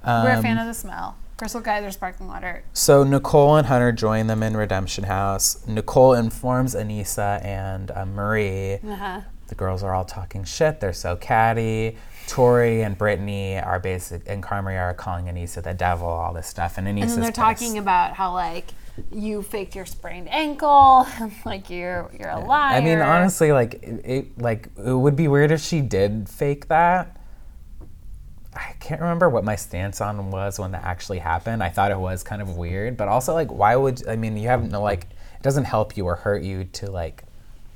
we're 0.05 0.31
a 0.31 0.41
fan 0.41 0.57
Um, 0.57 0.63
of 0.63 0.67
the 0.67 0.73
smell. 0.73 1.15
Crystal 1.37 1.59
Geyser 1.61 1.91
sparkling 1.91 2.29
water. 2.29 2.63
So 2.71 3.03
Nicole 3.03 3.57
and 3.57 3.67
Hunter 3.67 3.91
join 3.91 4.27
them 4.27 4.41
in 4.41 4.55
Redemption 4.55 5.03
House. 5.03 5.65
Nicole 5.67 6.13
informs 6.13 6.73
Aneesa 6.75 7.43
and 7.43 7.91
uh, 7.91 8.05
Marie 8.05 8.75
Uh-huh. 8.75 9.21
The 9.47 9.55
girls 9.55 9.83
are 9.83 9.93
all 9.93 10.05
talking 10.05 10.43
shit. 10.45 10.79
They're 10.79 10.93
so 10.93 11.15
catty. 11.17 11.97
Tori 12.27 12.81
and 12.81 12.97
Britni 12.97 13.63
are 13.63 13.79
basic, 13.79 14.23
and 14.27 14.41
Cara 14.41 14.63
Maria 14.63 14.79
are 14.79 14.93
calling 14.95 15.25
Aneesa 15.25 15.61
the 15.61 15.73
devil, 15.75 16.07
all 16.07 16.33
this 16.33 16.47
stuff. 16.47 16.77
And 16.79 16.87
Aneesa's 16.87 17.01
And 17.01 17.11
then 17.11 17.19
they're 17.21 17.27
pissed. 17.31 17.61
talking 17.61 17.77
about 17.77 18.13
how 18.13 18.31
like 18.33 18.71
you 19.11 19.41
faked 19.41 19.75
your 19.75 19.85
sprained 19.85 20.29
ankle, 20.29 21.07
like 21.45 21.69
you're 21.69 22.09
you're 22.17 22.29
a 22.29 22.39
liar. 22.39 22.75
I 22.75 22.81
mean, 22.81 22.99
honestly, 22.99 23.51
like 23.51 23.75
it, 23.75 24.01
it, 24.05 24.41
like 24.41 24.69
it 24.77 24.93
would 24.93 25.15
be 25.15 25.27
weird 25.27 25.51
if 25.51 25.61
she 25.61 25.81
did 25.81 26.29
fake 26.29 26.67
that. 26.67 27.17
I 28.53 28.73
can't 28.79 29.01
remember 29.01 29.29
what 29.29 29.43
my 29.43 29.57
stance 29.57 29.99
on 29.99 30.31
was 30.31 30.59
when 30.59 30.71
that 30.71 30.83
actually 30.83 31.19
happened. 31.19 31.61
I 31.61 31.69
thought 31.69 31.91
it 31.91 31.99
was 31.99 32.23
kind 32.23 32.41
of 32.41 32.55
weird, 32.55 32.95
but 32.95 33.09
also 33.09 33.33
like, 33.33 33.51
why 33.51 33.75
would 33.75 34.07
I 34.07 34.15
mean? 34.15 34.37
You 34.37 34.47
have 34.47 34.71
no 34.71 34.81
like, 34.81 35.03
it 35.03 35.43
doesn't 35.43 35.65
help 35.65 35.97
you 35.97 36.05
or 36.05 36.15
hurt 36.15 36.41
you 36.41 36.63
to 36.63 36.89
like 36.89 37.23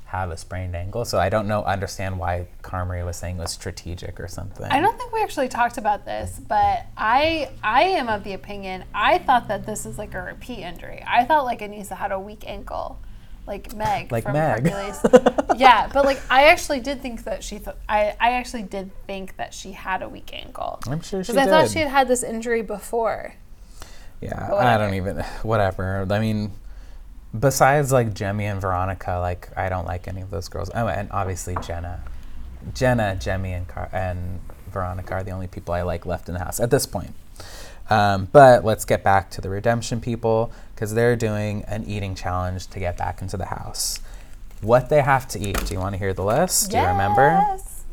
have 0.10 0.32
a 0.32 0.38
sprained 0.38 0.76
ankle. 0.76 1.06
So 1.06 1.20
I 1.20 1.30
don't 1.30 1.48
know, 1.48 1.64
understand 1.64 2.18
why 2.18 2.48
Cara 2.64 2.84
Maria 2.84 3.06
was 3.06 3.16
saying 3.16 3.38
it 3.38 3.42
was 3.42 3.52
strategic 3.52 4.20
or 4.20 4.28
something. 4.28 4.66
I 4.66 4.82
don't 4.82 4.98
think 4.98 5.14
we 5.14 5.22
actually 5.22 5.50
talked 5.50 5.78
about 5.78 6.04
this, 6.04 6.42
but 6.48 6.88
I 6.98 7.52
I 7.64 7.84
am 7.84 8.10
of 8.10 8.24
the 8.24 8.34
opinion 8.34 8.86
I 8.94 9.20
thought 9.20 9.48
that 9.50 9.68
this 9.68 9.86
is 9.86 10.00
like 10.00 10.16
a 10.16 10.22
repeat 10.22 10.64
injury. 10.64 11.04
I 11.08 11.26
thought 11.26 11.46
like 11.46 11.60
Aneesa 11.60 11.96
had 11.96 12.12
a 12.12 12.20
weak 12.20 12.44
ankle, 12.48 12.98
like 13.46 13.76
Meg 13.76 14.12
Like 14.12 14.24
from 14.24 14.34
Meg. 14.34 14.68
Hercules. 14.68 15.00
yeah, 15.58 15.88
but 15.94 16.06
like 16.06 16.20
I 16.28 16.46
actually 16.46 16.80
did 16.80 17.04
think 17.04 17.26
that 17.26 17.44
she 17.44 17.60
th- 17.60 17.78
I 17.88 18.16
I 18.20 18.32
actually 18.32 18.64
did 18.64 18.90
think 19.06 19.38
that 19.38 19.54
she 19.54 19.74
had 19.74 20.02
a 20.02 20.10
weak 20.10 20.32
ankle 20.34 20.80
I'm 20.88 21.02
sure 21.02 21.24
she 21.24 21.34
because 21.34 21.48
I 21.48 21.50
thought 21.52 21.70
she 21.70 21.80
had 21.80 21.88
had 21.88 22.08
this 22.08 22.24
injury 22.24 22.64
before. 22.64 23.36
Yeah, 24.22 24.54
I 24.54 24.78
don't 24.80 24.96
even. 24.96 25.20
Whatever. 25.44 26.08
I 26.10 26.20
mean, 26.20 26.52
besides 27.38 27.92
like 27.92 28.14
Jemmye 28.14 28.52
and 28.52 28.62
Veronica, 28.62 29.20
like 29.20 29.50
I 29.58 29.70
don't 29.70 29.86
like 29.86 30.08
any 30.08 30.22
of 30.22 30.30
those 30.30 30.48
girls. 30.48 30.70
Oh, 30.74 30.88
and 30.88 31.10
obviously 31.12 31.56
Jenna, 31.62 32.04
Jenna, 32.74 33.18
Jemmye, 33.20 33.58
and 33.58 33.68
Car- 33.68 33.90
and 33.92 34.40
Veronica 34.72 35.16
are 35.16 35.24
the 35.24 35.32
only 35.32 35.48
people 35.48 35.74
I 35.74 35.82
like 35.82 36.06
left 36.06 36.28
in 36.28 36.34
the 36.34 36.40
house 36.40 36.60
at 36.60 36.72
this 36.72 36.86
point. 36.86 37.14
Um, 37.90 38.28
but 38.32 38.64
let's 38.64 38.86
get 38.86 39.04
back 39.04 39.32
to 39.32 39.42
the 39.42 39.50
redemption 39.50 40.00
people 40.00 40.52
because 40.76 40.94
they're 40.94 41.16
doing 41.16 41.64
an 41.68 41.86
eating 41.86 42.14
challenge 42.14 42.68
to 42.68 42.80
get 42.80 42.98
back 42.98 43.22
into 43.22 43.36
the 43.36 43.46
house. 43.46 44.00
What 44.62 44.90
they 44.90 45.02
have 45.02 45.28
to 45.30 45.40
eat? 45.40 45.66
Do 45.66 45.74
you 45.74 45.80
want 45.80 45.94
to 45.94 46.00
hear 46.00 46.14
the 46.14 46.24
list? 46.24 46.70
Do 46.72 46.78
you 46.78 46.84
remember? 46.86 47.30
Yes. 47.30 47.84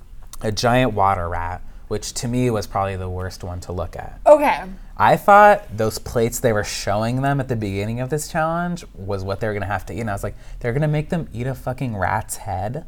A 0.43 0.53
giant 0.53 0.93
water 0.93 1.29
rat, 1.29 1.63
which 1.89 2.13
to 2.15 2.29
me 2.29 2.51
was 2.51 2.67
probably 2.67 2.97
the 2.97 3.09
worst 3.09 3.43
one 3.43 3.61
to 3.61 3.73
look 3.73 3.97
at. 3.97 4.21
Okay. 4.27 4.65
I 4.99 5.17
thought 5.17 5.77
those 5.77 5.99
plates 5.99 6.41
they 6.41 6.53
were 6.53 6.65
showing 6.65 7.21
them 7.23 7.39
at 7.41 7.49
the 7.49 7.57
beginning 7.57 8.01
of 8.01 8.09
this 8.09 8.29
challenge 8.29 8.85
was 8.95 9.23
what 9.25 9.41
they 9.41 9.47
were 9.47 9.53
gonna 9.55 9.67
have 9.67 9.85
to 9.87 9.95
eat. 9.95 10.01
And 10.01 10.09
I 10.11 10.15
was 10.15 10.23
like, 10.23 10.37
they're 10.61 10.73
gonna 10.73 10.89
make 10.89 11.11
them 11.11 11.29
eat 11.33 11.47
a 11.47 11.55
fucking 11.55 11.97
rat's 11.97 12.39
head? 12.39 12.87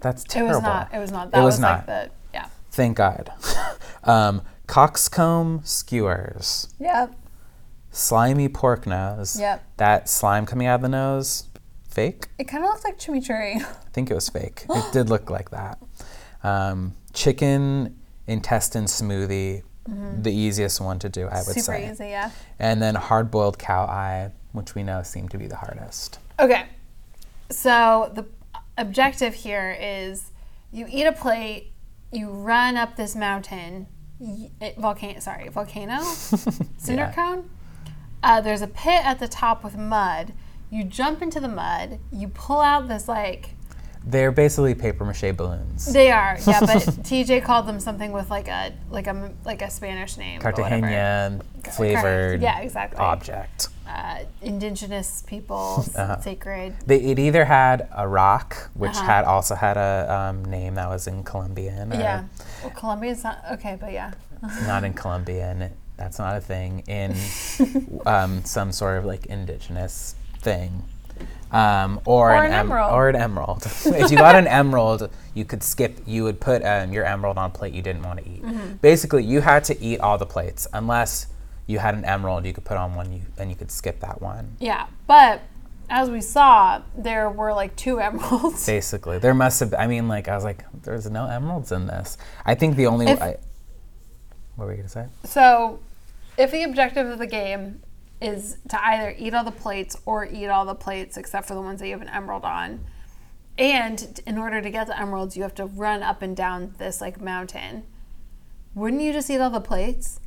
That's 0.00 0.24
terrible. 0.24 0.52
It 0.52 0.54
was 0.56 0.62
not. 0.62 0.94
It 0.94 0.98
was 0.98 1.10
not. 1.12 1.30
That 1.30 1.38
It 1.40 1.44
was 1.44 1.54
was, 1.54 1.60
not. 1.60 1.76
like 1.76 1.86
the 1.86 2.10
yeah. 2.34 2.46
Thank 2.70 2.96
God. 2.96 3.32
um, 4.04 4.42
coxcomb 4.66 5.60
skewers, 5.64 6.68
Yep. 6.78 7.14
slimy 7.90 8.48
pork 8.48 8.86
nose. 8.86 9.38
Yep. 9.38 9.64
That 9.78 10.08
slime 10.08 10.44
coming 10.46 10.66
out 10.66 10.76
of 10.76 10.82
the 10.82 10.88
nose, 10.88 11.44
fake? 11.88 12.28
It 12.38 12.44
kind 12.44 12.64
of 12.64 12.70
looked 12.70 12.84
like 12.84 12.98
chimichurri. 12.98 13.56
I 13.56 13.64
think 13.92 14.10
it 14.10 14.14
was 14.14 14.28
fake. 14.28 14.64
it 14.70 14.92
did 14.92 15.08
look 15.08 15.30
like 15.30 15.50
that. 15.50 15.78
Um, 16.42 16.94
chicken 17.12 17.96
intestine 18.26 18.84
smoothie, 18.86 19.62
the 19.86 20.30
easiest 20.32 20.80
one 20.80 20.98
to 21.00 21.08
do, 21.08 21.22
I 21.28 21.38
would 21.38 21.56
Mm-hmm. 21.56 21.60
Super 21.60 21.76
say. 21.78 21.90
easy. 21.90 22.04
Yeah. 22.06 22.30
And 22.58 22.80
then 22.80 22.94
hard 22.94 23.30
boiled 23.30 23.58
cow 23.58 23.84
eye. 23.84 24.30
which 24.52 24.74
we 24.74 24.82
know 24.82 25.02
seem 25.02 25.28
to 25.30 25.38
be 25.38 25.46
the 25.46 25.56
hardest. 25.56 26.18
Okay. 26.38 26.66
So 27.50 28.10
the 28.14 28.26
objective 28.78 29.34
here 29.34 29.76
is 29.80 30.30
you 30.72 30.86
eat 30.90 31.04
a 31.04 31.12
plate, 31.12 31.72
you 32.12 32.28
run 32.30 32.76
up 32.76 32.96
this 32.96 33.14
mountain, 33.16 33.86
volcano, 34.78 35.20
sorry, 35.20 35.48
volcano, 35.48 36.00
cinder 36.02 36.62
Yeah. 37.04 37.12
cone. 37.12 37.50
Uh, 38.22 38.40
there's 38.40 38.62
a 38.62 38.68
pit 38.68 39.04
at 39.04 39.18
the 39.18 39.26
top 39.28 39.64
with 39.64 39.76
mud. 39.76 40.32
You 40.70 40.84
jump 40.84 41.22
into 41.22 41.40
the 41.40 41.48
mud. 41.48 41.98
You 42.12 42.28
pull 42.28 42.60
out 42.60 42.88
this 42.88 43.08
like 43.08 43.54
They're 44.04 44.32
basically 44.32 44.74
paper 44.74 45.04
mache 45.04 45.32
balloons. 45.36 45.92
they 45.92 46.10
are 46.10 46.36
yeah, 46.46 46.60
but 46.60 46.68
TJ 47.06 47.42
called 47.44 47.66
them 47.66 47.78
something 47.80 48.10
with 48.12 48.30
like 48.30 48.48
a 48.48 48.72
like 48.90 49.06
a 49.06 49.32
like 49.44 49.62
a 49.62 49.70
Spanish 49.70 50.16
name. 50.16 50.40
Cartagena 50.40 51.40
flavored 51.72 52.42
Yeah, 52.42 52.60
exactly. 52.60 52.98
object. 52.98 53.68
Uh, 53.86 54.20
indigenous 54.40 55.22
people, 55.26 55.84
Uh-huh. 55.96 56.18
sacred. 56.20 56.74
They, 56.86 56.96
it 57.00 57.18
either 57.18 57.44
had 57.44 57.88
a 57.92 58.08
rock, 58.08 58.70
which 58.74 58.92
Uh-huh. 58.96 59.04
had 59.04 59.24
also 59.24 59.54
had 59.54 59.76
a 59.76 60.06
um, 60.30 60.44
name 60.46 60.74
that 60.76 60.88
was 60.88 61.06
in 61.06 61.22
Colombian, 61.24 61.90
Yeah. 61.92 62.24
Well, 62.62 62.70
Colombia's 62.70 63.22
not 63.22 63.44
okay, 63.52 63.76
but 63.78 63.92
yeah. 63.92 64.12
not 64.66 64.82
in 64.84 64.94
Colombian. 64.94 65.70
That's 65.98 66.18
not 66.18 66.36
a 66.36 66.40
thing. 66.40 66.80
In 66.88 67.14
um, 68.06 68.42
some 68.44 68.72
sort 68.72 68.98
of 68.98 69.04
like 69.04 69.26
indigenous 69.26 70.14
thing. 70.40 70.82
Um, 71.50 72.00
or, 72.06 72.30
Or 72.32 72.36
an, 72.36 72.46
an 72.46 72.52
em- 72.52 72.66
emerald. 72.66 72.92
or 72.94 73.08
an 73.10 73.16
emerald. 73.16 73.62
if 73.84 74.10
you 74.10 74.16
got 74.16 74.36
an 74.36 74.46
emerald, 74.46 75.10
you 75.34 75.44
could 75.44 75.62
skip. 75.62 75.98
You 76.06 76.24
would 76.24 76.40
put 76.40 76.64
um, 76.64 76.92
your 76.92 77.04
emerald 77.04 77.36
on 77.36 77.50
a 77.50 77.52
plate 77.52 77.74
you 77.74 77.82
didn't 77.82 78.02
want 78.02 78.20
to 78.20 78.28
eat. 78.28 78.42
Mm-hmm. 78.42 78.74
Basically, 78.76 79.22
you 79.22 79.42
had 79.42 79.62
to 79.64 79.78
eat 79.78 80.00
all 80.00 80.16
the 80.16 80.24
plates 80.24 80.66
unless 80.72 81.26
you 81.66 81.78
had 81.78 81.94
an 81.94 82.06
emerald. 82.06 82.46
You 82.46 82.54
could 82.54 82.64
put 82.64 82.78
on 82.78 82.94
one, 82.94 83.12
you 83.12 83.20
and 83.38 83.50
you 83.50 83.56
could 83.56 83.70
skip 83.70 84.00
that 84.00 84.22
one. 84.22 84.56
Yeah, 84.60 84.86
but 85.06 85.42
as 85.90 86.08
we 86.08 86.22
saw, 86.22 86.80
there 86.96 87.28
were 87.28 87.52
like 87.52 87.76
two 87.76 88.00
emeralds. 88.08 88.64
Basically, 88.64 89.18
there 89.18 89.34
must 89.34 89.60
have. 89.60 89.74
I 89.74 89.86
mean, 89.86 90.08
like 90.08 90.28
I 90.28 90.34
was 90.34 90.44
like, 90.44 90.64
there's 90.82 91.10
no 91.10 91.26
emeralds 91.26 91.70
in 91.70 91.86
this. 91.86 92.16
I 92.46 92.54
think 92.54 92.76
the 92.76 92.86
only. 92.86 93.08
If- 93.08 93.20
I, 93.20 93.36
what 94.56 94.64
were 94.64 94.72
you 94.72 94.78
gonna 94.78 94.88
say? 94.88 95.06
So, 95.24 95.80
if 96.38 96.50
the 96.50 96.62
objective 96.62 97.06
of 97.08 97.18
the 97.18 97.26
game 97.26 97.82
is 98.22 98.58
to 98.68 98.84
either 98.84 99.14
eat 99.18 99.34
all 99.34 99.44
the 99.44 99.50
plates 99.50 99.96
or 100.06 100.26
eat 100.26 100.46
all 100.46 100.64
the 100.64 100.74
plates 100.74 101.16
except 101.16 101.46
for 101.48 101.54
the 101.54 101.60
ones 101.60 101.80
that 101.80 101.86
you 101.86 101.92
have 101.92 102.02
an 102.02 102.08
emerald 102.08 102.44
on, 102.44 102.84
and 103.58 104.20
in 104.26 104.38
order 104.38 104.62
to 104.62 104.70
get 104.70 104.86
the 104.86 104.98
emeralds, 104.98 105.36
you 105.36 105.42
have 105.42 105.54
to 105.56 105.66
run 105.66 106.02
up 106.02 106.22
and 106.22 106.36
down 106.36 106.74
this 106.78 107.00
like 107.00 107.20
mountain. 107.20 107.84
Wouldn't 108.74 109.02
you 109.02 109.12
just 109.12 109.28
eat 109.28 109.38
all 109.38 109.50
the 109.50 109.60
plates? 109.60 110.20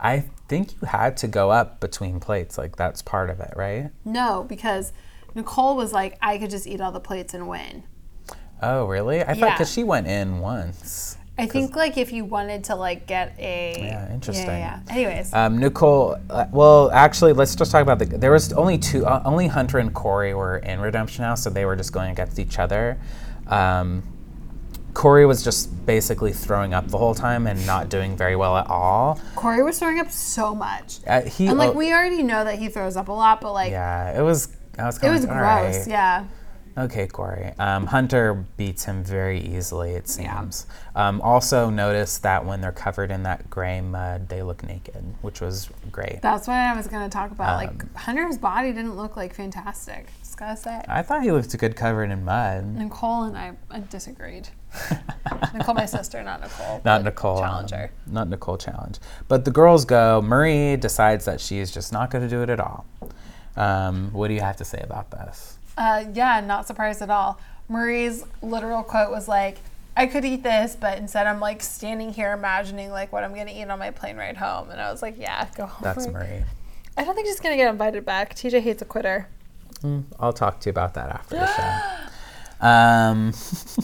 I 0.00 0.24
think 0.46 0.80
you 0.80 0.86
had 0.86 1.16
to 1.18 1.26
go 1.26 1.50
up 1.50 1.80
between 1.80 2.20
plates. 2.20 2.56
Like 2.56 2.76
that's 2.76 3.02
part 3.02 3.30
of 3.30 3.40
it, 3.40 3.52
right? 3.56 3.90
No, 4.04 4.44
because 4.48 4.92
Nicole 5.34 5.76
was 5.76 5.92
like, 5.92 6.16
I 6.22 6.38
could 6.38 6.50
just 6.50 6.66
eat 6.66 6.80
all 6.80 6.92
the 6.92 7.00
plates 7.00 7.34
and 7.34 7.48
win. 7.48 7.82
Oh, 8.62 8.86
really? 8.86 9.22
I 9.22 9.34
thought 9.34 9.54
because 9.54 9.72
she 9.72 9.84
went 9.84 10.06
in 10.06 10.40
once. 10.40 11.16
I 11.38 11.46
think 11.46 11.76
like 11.76 11.96
if 11.96 12.12
you 12.12 12.24
wanted 12.24 12.64
to 12.64 12.74
like 12.74 13.06
get 13.06 13.34
a 13.38 13.74
Yeah, 13.78 14.12
interesting. 14.12 14.46
Yeah, 14.46 14.80
yeah. 14.86 14.94
Anyways, 14.94 15.32
Um, 15.32 15.58
Nicole. 15.58 16.16
Uh, 16.28 16.46
well, 16.50 16.90
actually, 16.90 17.32
let's 17.32 17.54
just 17.54 17.70
talk 17.70 17.82
about 17.82 17.98
the. 17.98 18.06
There 18.06 18.32
was 18.32 18.52
only 18.52 18.76
two. 18.78 19.06
Uh, 19.06 19.22
only 19.24 19.46
Hunter 19.46 19.78
and 19.78 19.94
Cory 19.94 20.34
were 20.34 20.58
in 20.58 20.80
Redemption 20.80 21.24
House, 21.24 21.42
so 21.42 21.50
they 21.50 21.64
were 21.64 21.76
just 21.76 21.92
going 21.92 22.10
against 22.10 22.38
each 22.38 22.58
other. 22.58 22.98
Um, 23.46 24.02
Cory 24.94 25.26
was 25.26 25.44
just 25.44 25.86
basically 25.86 26.32
throwing 26.32 26.74
up 26.74 26.88
the 26.88 26.98
whole 26.98 27.14
time 27.14 27.46
and 27.46 27.64
not 27.66 27.88
doing 27.88 28.16
very 28.16 28.34
well 28.34 28.56
at 28.56 28.66
all. 28.68 29.20
Cory 29.36 29.62
was 29.62 29.78
throwing 29.78 30.00
up 30.00 30.10
so 30.10 30.56
much. 30.56 30.98
Uh, 31.06 31.22
he 31.22 31.46
And 31.46 31.56
like 31.56 31.70
oh, 31.70 31.72
we 31.74 31.92
already 31.92 32.24
know 32.24 32.42
that 32.42 32.58
he 32.58 32.68
throws 32.68 32.96
up 32.96 33.06
a 33.08 33.12
lot, 33.12 33.40
but 33.40 33.52
like 33.52 33.70
Yeah, 33.70 34.18
it 34.18 34.22
was. 34.22 34.48
I 34.76 34.86
was. 34.86 35.02
it 35.02 35.08
was 35.08 35.24
gross. 35.24 35.36
"All 35.36 35.40
right." 35.40 35.86
Yeah. 35.86 36.24
Okay, 36.78 37.08
Cory. 37.08 37.52
Um, 37.58 37.86
Hunter 37.86 38.44
beats 38.56 38.84
him 38.84 39.02
very 39.02 39.40
easily, 39.40 39.92
it 39.92 40.08
seems. 40.08 40.66
Um, 40.94 41.20
also, 41.22 41.70
notice 41.70 42.18
that 42.18 42.44
when 42.46 42.60
they're 42.60 42.70
covered 42.70 43.10
in 43.10 43.24
that 43.24 43.50
gray 43.50 43.80
mud, 43.80 44.28
they 44.28 44.44
look 44.44 44.62
naked, 44.62 45.02
which 45.20 45.40
was 45.40 45.68
great. 45.90 46.22
That's 46.22 46.46
what 46.46 46.54
I 46.54 46.76
was 46.76 46.86
gonna 46.86 47.08
talk 47.08 47.32
about. 47.32 47.60
Um, 47.60 47.66
like 47.66 47.96
Hunter's 47.96 48.38
body 48.38 48.72
didn't 48.72 48.94
look 48.96 49.16
like 49.16 49.34
fantastic. 49.34 50.06
Just 50.20 50.38
gotta 50.38 50.56
say. 50.56 50.80
I 50.86 51.02
thought 51.02 51.22
he 51.22 51.32
looked 51.32 51.56
good 51.58 51.74
covered 51.74 52.12
in 52.12 52.24
mud. 52.24 52.64
Nicole 52.64 53.24
and 53.24 53.36
I, 53.36 53.52
I 53.70 53.80
disagreed. 53.80 54.48
Nicole, 55.54 55.74
my 55.74 55.86
sister, 55.86 56.22
not 56.22 56.40
Nicole. 56.40 56.80
Not 56.84 57.02
Nicole. 57.02 57.38
um, 57.38 57.44
Challenger. 57.44 57.90
not 58.06 58.28
Nicole 58.28 58.56
Challenge. 58.58 58.98
But 59.26 59.44
the 59.44 59.50
girls 59.50 59.84
go. 59.84 60.22
Marie 60.22 60.76
decides 60.76 61.24
that 61.24 61.40
she 61.40 61.58
is 61.58 61.72
just 61.72 61.92
not 61.92 62.10
going 62.10 62.22
to 62.22 62.30
do 62.30 62.42
it 62.42 62.50
at 62.50 62.60
all. 62.60 62.86
Um, 63.56 64.12
what 64.12 64.28
do 64.28 64.34
you 64.34 64.40
have 64.40 64.56
to 64.58 64.64
say 64.64 64.80
about 64.80 65.10
this? 65.10 65.57
Uh, 65.78 66.04
yeah, 66.12 66.40
not 66.40 66.66
surprised 66.66 67.00
at 67.02 67.08
all. 67.08 67.38
Marie's 67.68 68.24
literal 68.42 68.82
quote 68.82 69.10
was 69.10 69.28
like, 69.28 69.58
I 69.96 70.06
could 70.06 70.24
eat 70.24 70.42
this, 70.42 70.76
but 70.78 70.98
instead 70.98 71.26
I'm 71.26 71.40
like 71.40 71.62
standing 71.62 72.12
here 72.12 72.32
imagining 72.32 72.90
like 72.90 73.12
what 73.12 73.24
I'm 73.24 73.34
gonna 73.34 73.52
eat 73.54 73.68
on 73.68 73.78
my 73.78 73.90
plane 73.90 74.16
ride 74.16 74.36
home. 74.36 74.70
And 74.70 74.80
I 74.80 74.90
was 74.90 75.02
like, 75.02 75.16
yeah, 75.18 75.48
go 75.56 75.66
home. 75.66 75.82
That's 75.82 76.06
Marie. 76.08 76.42
I 76.96 77.04
don't 77.04 77.14
think 77.14 77.28
she's 77.28 77.40
gonna 77.40 77.56
get 77.56 77.70
invited 77.70 78.04
back. 78.04 78.34
TJ 78.34 78.60
hates 78.60 78.82
a 78.82 78.84
quitter. 78.84 79.28
Mm, 79.82 80.04
I'll 80.18 80.32
talk 80.32 80.60
to 80.60 80.68
you 80.68 80.70
about 80.70 80.94
that 80.94 81.10
after 81.10 81.36
the 81.36 81.46
show. 81.46 82.04
Um, 82.60 83.34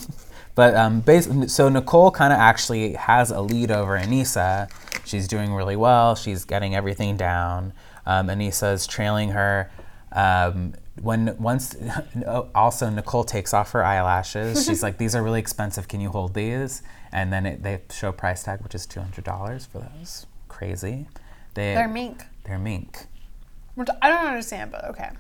but 0.57 0.75
um, 0.75 0.99
bas- 0.99 1.55
so 1.55 1.69
Nicole 1.69 2.11
kind 2.11 2.33
of 2.33 2.41
actually 2.41 2.95
has 2.95 3.31
a 3.31 3.41
lead 3.41 3.71
over 3.71 3.97
Aneesa. 3.97 4.69
She's 5.05 5.29
doing 5.29 5.55
really 5.55 5.77
well. 5.77 6.17
She's 6.17 6.45
getting 6.45 6.75
everything 6.75 7.17
down. 7.17 7.73
Um, 8.05 8.27
Aneesa 8.27 8.73
is 8.73 8.89
trailing 8.89 9.29
her. 9.29 9.71
Um, 10.11 10.75
when 11.01 11.37
once 11.39 11.77
also 12.55 12.89
Nicole 12.91 13.25
takes 13.25 13.53
off 13.53 13.73
her 13.73 13.85
eyelashes, 13.85 14.65
she's 14.67 14.83
like, 14.83 14.99
"These 14.99 15.15
are 15.15 15.23
really 15.23 15.41
expensive. 15.41 15.89
Can 15.89 16.01
you 16.01 16.11
hold 16.11 16.35
these?" 16.35 16.83
And 17.13 17.33
then 17.33 17.47
it, 17.47 17.63
they 17.63 17.81
show 17.91 18.13
price 18.13 18.43
tag, 18.43 18.61
which 18.63 18.75
is 18.75 18.87
two 18.87 19.01
hundred 19.01 19.25
dollars 19.25 19.67
for 19.67 19.79
those. 19.79 20.27
Crazy. 20.49 21.07
They 21.55 21.75
They're 21.75 21.89
mink. 21.89 22.25
they're 22.45 22.59
mink. 22.59 23.07
Which 23.75 23.89
I 24.03 24.09
don't 24.09 24.27
understand, 24.27 24.71
but 24.71 24.85
okay. 24.87 25.11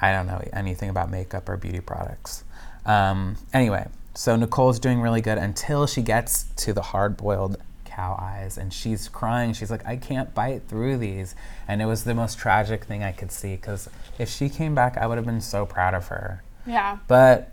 I 0.00 0.12
don't 0.12 0.26
know 0.26 0.42
anything 0.52 0.90
about 0.90 1.10
makeup 1.10 1.48
or 1.48 1.56
beauty 1.56 1.80
products. 1.80 2.44
Um, 2.84 3.36
anyway, 3.54 3.86
so 4.14 4.36
Nicole's 4.36 4.78
doing 4.78 5.00
really 5.00 5.20
good 5.20 5.38
until 5.38 5.86
she 5.86 6.02
gets 6.02 6.44
to 6.56 6.72
the 6.72 6.82
hard 6.82 7.16
boiled 7.16 7.56
cow 7.94 8.18
eyes 8.20 8.58
and 8.58 8.72
she's 8.72 9.08
crying. 9.08 9.52
She's 9.52 9.70
like, 9.70 9.86
I 9.86 9.96
can't 9.96 10.34
bite 10.34 10.62
through 10.68 10.98
these. 10.98 11.34
And 11.68 11.82
it 11.82 11.86
was 11.86 12.04
the 12.04 12.14
most 12.14 12.38
tragic 12.38 12.84
thing 12.84 13.02
I 13.02 13.12
could 13.12 13.30
see 13.30 13.56
because 13.56 13.88
if 14.18 14.28
she 14.28 14.48
came 14.48 14.74
back, 14.74 14.96
I 14.96 15.06
would 15.06 15.18
have 15.18 15.26
been 15.26 15.40
so 15.40 15.66
proud 15.66 15.94
of 15.94 16.08
her. 16.08 16.42
Yeah. 16.66 16.98
But 17.08 17.52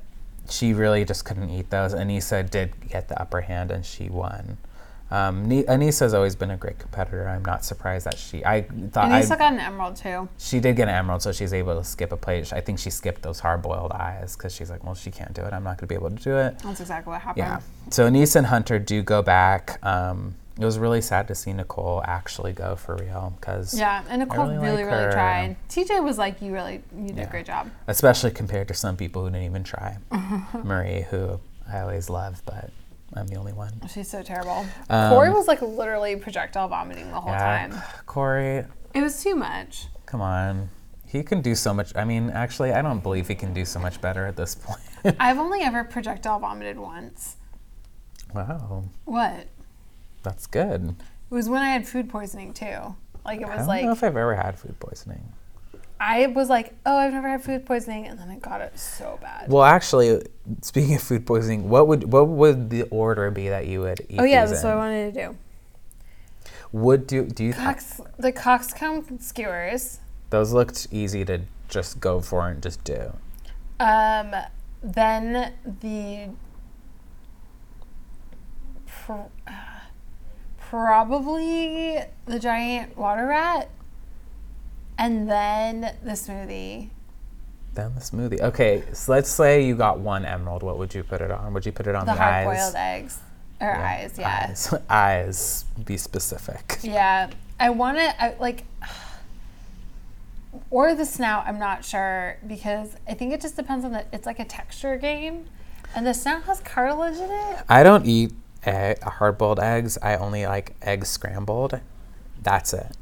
she 0.49 0.73
really 0.73 1.05
just 1.05 1.25
couldn't 1.25 1.49
eat 1.49 1.69
those. 1.69 1.93
Aneesa 1.93 2.49
did 2.49 2.73
get 2.89 3.07
the 3.07 3.21
upper 3.21 3.41
hand 3.41 3.71
and 3.71 3.85
she 3.85 4.09
won. 4.09 4.57
Um, 5.11 5.49
Aneesa's 5.49 6.13
always 6.13 6.35
been 6.35 6.51
a 6.51 6.57
great 6.57 6.77
competitor. 6.77 7.27
I'm 7.27 7.43
not 7.43 7.65
surprised 7.65 8.05
that 8.05 8.17
she. 8.17 8.45
I 8.45 8.61
thought 8.91 9.11
I, 9.11 9.21
still 9.21 9.37
got 9.37 9.53
an 9.53 9.59
emerald 9.59 9.95
too. 9.95 10.29
she 10.37 10.59
did 10.59 10.75
get 10.75 10.87
an 10.87 10.93
emerald, 10.95 11.23
so 11.23 11.31
she's 11.31 11.51
able 11.53 11.75
to 11.77 11.83
skip 11.83 12.11
a 12.11 12.17
plate. 12.17 12.53
I 12.53 12.61
think 12.61 12.77
she 12.77 12.89
skipped 12.91 13.23
those 13.23 13.39
hard-boiled 13.39 13.91
eyes 13.91 14.35
because 14.35 14.53
she's 14.53 14.69
like, 14.69 14.83
well, 14.83 14.93
she 14.95 15.09
can't 15.09 15.33
do 15.33 15.41
it. 15.41 15.51
I'm 15.53 15.63
not 15.63 15.77
going 15.77 15.79
to 15.79 15.85
be 15.87 15.95
able 15.95 16.11
to 16.11 16.23
do 16.23 16.37
it. 16.37 16.59
That's 16.59 16.79
exactly 16.79 17.11
what 17.11 17.21
happened. 17.21 17.37
Yeah. 17.45 17.59
So 17.89 18.07
Aneesa 18.07 18.35
and 18.37 18.45
Hunter 18.47 18.77
do 18.77 19.01
go 19.01 19.21
back. 19.23 19.83
Um, 19.83 20.35
it 20.59 20.65
was 20.65 20.77
really 20.77 21.01
sad 21.01 21.27
to 21.29 21.35
see 21.35 21.53
Nicole 21.53 22.03
actually 22.05 22.51
go 22.51 22.75
for 22.75 22.95
real 22.97 23.33
because, 23.39 23.73
Yeah, 23.79 24.03
and 24.09 24.19
Nicole 24.19 24.45
really 24.45 24.57
really, 24.57 24.83
like 24.83 24.93
really, 24.93 25.11
tried. 25.13 25.55
TJ 25.69 26.03
was 26.03 26.17
like, 26.17 26.41
"You 26.41 26.51
really, 26.51 26.83
you 26.95 27.07
did 27.07 27.17
Yeah. 27.17 27.23
a 27.23 27.29
great 27.31 27.45
job." 27.45 27.69
especially 27.87 28.31
compared 28.31 28.67
to 28.67 28.73
some 28.73 28.97
people 28.97 29.23
who 29.23 29.29
didn't 29.29 29.45
even 29.45 29.63
try. 29.63 29.97
Marie, 30.63 31.05
who 31.09 31.39
I 31.71 31.79
always 31.79 32.09
love, 32.09 32.41
but 32.45 32.71
I'm 33.13 33.27
the 33.27 33.35
only 33.37 33.53
one. 33.53 33.71
She's 33.91 34.09
so 34.09 34.21
terrible. 34.21 34.65
Um, 34.89 35.09
Cory 35.11 35.31
was 35.31 35.47
like 35.47 35.61
literally 35.61 36.15
projectile 36.15 36.67
vomiting 36.67 37.09
the 37.09 37.19
whole 37.19 37.31
Yeah. 37.31 37.67
time. 37.69 37.81
Cory, 38.05 38.65
It 38.93 39.01
was 39.01 39.21
too 39.23 39.35
much. 39.35 39.87
come 40.05 40.21
on. 40.21 40.69
He 41.05 41.23
can 41.23 41.41
do 41.41 41.55
so 41.55 41.73
much. 41.73 41.95
I 41.95 42.03
mean, 42.05 42.29
actually, 42.29 42.71
I 42.71 42.83
don't 42.83 43.01
believe 43.01 43.27
he 43.27 43.33
can 43.35 43.51
do 43.53 43.65
so 43.65 43.79
much 43.79 43.99
better 43.99 44.27
at 44.27 44.35
this 44.35 44.53
point. 45.03 45.15
I've 45.19 45.39
only 45.39 45.61
ever 45.61 45.83
projectile 45.83 46.39
vomited 46.39 46.77
once. 46.77 47.37
wow, 48.33 48.83
What? 49.05 49.47
that's 50.21 50.45
good. 50.47 50.95
It 51.31 51.33
was 51.33 51.49
when 51.49 51.61
I 51.61 51.69
had 51.69 51.87
food 51.87 52.09
poisoning 52.09 52.53
too. 52.53 52.95
Like 53.25 53.41
it 53.41 53.45
was 53.47 53.53
I 53.53 53.57
don't 53.57 53.67
like 53.67 53.85
know 53.85 53.91
if 53.91 54.03
I've 54.03 54.17
ever 54.17 54.35
had 54.35 54.57
food 54.59 54.79
poisoning. 54.79 55.31
I 55.99 56.27
was 56.27 56.49
like, 56.49 56.73
"Oh, 56.85 56.95
I've 56.95 57.11
never 57.13 57.27
had 57.27 57.43
food 57.43 57.65
poisoning," 57.65 58.07
and 58.07 58.17
then 58.17 58.29
I 58.29 58.35
got 58.37 58.61
it 58.61 58.77
so 58.79 59.19
bad. 59.21 59.49
Well, 59.51 59.63
actually, 59.63 60.21
speaking 60.61 60.95
of 60.95 61.01
food 61.01 61.25
poisoning, 61.25 61.69
what 61.69 61.87
would 61.87 62.11
what 62.11 62.27
would 62.27 62.69
the 62.69 62.83
order 62.83 63.29
be 63.31 63.49
that 63.49 63.67
you 63.67 63.81
would 63.81 64.05
eat? 64.07 64.19
oh 64.19 64.23
yeah, 64.23 64.45
that's 64.45 64.61
in? 64.63 64.67
what 64.67 64.75
I 64.75 64.77
wanted 64.77 65.13
to 65.13 65.27
do. 65.27 65.37
Would 66.71 67.07
do 67.07 67.25
do 67.25 67.43
you? 67.43 67.53
Cox, 67.53 67.99
the 68.17 68.31
coxcomb 68.31 69.19
skewers. 69.19 69.99
those 70.29 70.53
looked 70.53 70.87
easy 70.91 71.25
to 71.25 71.41
just 71.67 71.99
go 71.99 72.21
for 72.21 72.47
and 72.47 72.61
just 72.63 72.83
do. 72.83 73.11
Um, 73.79 74.33
then 74.81 75.53
the 75.81 76.29
pr- 78.87 79.29
uh, 79.47 79.51
probably 80.59 81.99
the 82.25 82.39
giant 82.39 82.95
water 82.97 83.25
rat, 83.25 83.69
and 84.99 85.27
then 85.29 85.95
the 86.03 86.11
smoothie. 86.11 86.89
Then 87.73 87.95
the 87.95 88.01
smoothie. 88.01 88.41
Okay, 88.41 88.83
so 88.93 89.13
let's 89.13 89.29
say 89.29 89.65
you 89.65 89.75
got 89.75 89.99
one 89.99 90.25
emerald. 90.25 90.61
What 90.61 90.77
would 90.77 90.93
you 90.93 91.03
put 91.03 91.21
it 91.21 91.31
on? 91.31 91.53
Would 91.53 91.65
you 91.65 91.71
put 91.71 91.87
it 91.87 91.95
on 91.95 92.05
The 92.05 92.11
the, 92.11 92.17
hard 92.19 92.33
eyes? 92.33 92.45
boiled 92.45 92.75
eggs. 92.75 93.19
Or 93.61 93.71
eyes, 93.71 94.15
yeah. 94.19 94.47
Eyes. 94.49 94.73
eyes. 94.89 95.65
Be 95.85 95.97
specific. 95.97 96.79
Yeah. 96.81 97.29
I 97.59 97.69
want 97.71 97.97
to, 97.97 98.35
like, 98.39 98.65
or 100.69 100.93
the 100.95 101.05
snout, 101.05 101.45
I'm 101.47 101.59
not 101.59 101.83
sure 101.85 102.37
because 102.45 102.95
I 103.07 103.13
think 103.13 103.33
it 103.33 103.41
just 103.41 103.55
depends 103.55 103.85
on 103.85 103.91
the, 103.93 104.05
it's 104.11 104.25
like 104.25 104.39
a 104.39 104.45
texture 104.45 104.97
game. 104.97 105.45
And 105.95 106.05
the 106.05 106.13
snout 106.13 106.43
has 106.43 106.59
cartilage 106.59 107.17
in 107.17 107.29
it. 107.31 107.63
I 107.69 107.83
don't 107.83 108.05
eat 108.05 108.33
egg, 108.65 109.01
hard-boiled 109.01 109.59
eggs. 109.59 109.97
I 110.01 110.17
only 110.17 110.45
like 110.45 110.75
eggs 110.81 111.09
scrambled. 111.09 111.79
That's 112.41 112.73
it. 112.73 112.95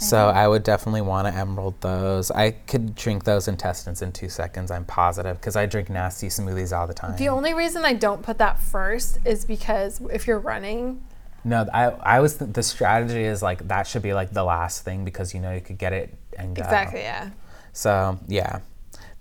So 0.00 0.16
Mm-hmm. 0.16 0.38
I 0.38 0.48
would 0.48 0.62
definitely 0.62 1.02
want 1.02 1.28
to 1.28 1.34
emerald 1.38 1.78
those. 1.82 2.30
I 2.30 2.52
could 2.52 2.94
drink 2.94 3.24
those 3.24 3.48
intestines 3.48 4.00
in 4.00 4.12
two 4.12 4.30
seconds. 4.30 4.70
I'm 4.70 4.86
positive 4.86 5.36
because 5.38 5.56
I 5.56 5.66
drink 5.66 5.90
nasty 5.90 6.28
smoothies 6.28 6.74
all 6.76 6.86
the 6.86 6.94
time. 6.94 7.16
The 7.18 7.28
only 7.28 7.52
reason 7.52 7.84
I 7.84 7.92
don't 7.92 8.22
put 8.22 8.38
that 8.38 8.58
first 8.58 9.18
is 9.26 9.44
because 9.44 10.00
if 10.10 10.26
you're 10.26 10.38
running, 10.38 11.02
No, 11.44 11.66
I 11.72 11.90
I 12.16 12.20
was 12.20 12.38
th- 12.38 12.52
the 12.54 12.62
strategy 12.62 13.24
is 13.24 13.42
like 13.42 13.68
that 13.68 13.86
should 13.86 14.02
be 14.02 14.14
like 14.14 14.32
the 14.32 14.42
last 14.44 14.84
thing 14.84 15.04
because 15.04 15.34
you 15.34 15.40
know 15.40 15.52
you 15.52 15.60
could 15.60 15.76
get 15.78 15.92
it 15.92 16.16
and 16.38 16.56
go. 16.56 16.62
exactly, 16.62 17.00
yeah. 17.00 17.30
So 17.74 18.18
yeah, 18.26 18.60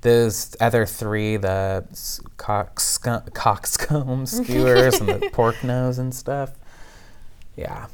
those 0.02 0.56
other 0.62 0.86
three, 0.86 1.36
the 1.36 1.84
cockscomb, 2.38 3.30
cockscomb 3.32 4.28
skewers 4.38 5.00
and 5.02 5.10
the 5.10 5.30
pork 5.34 5.62
nose 5.64 5.98
and 6.00 6.16
stuff. 6.16 6.52
Yeah, 7.58 7.88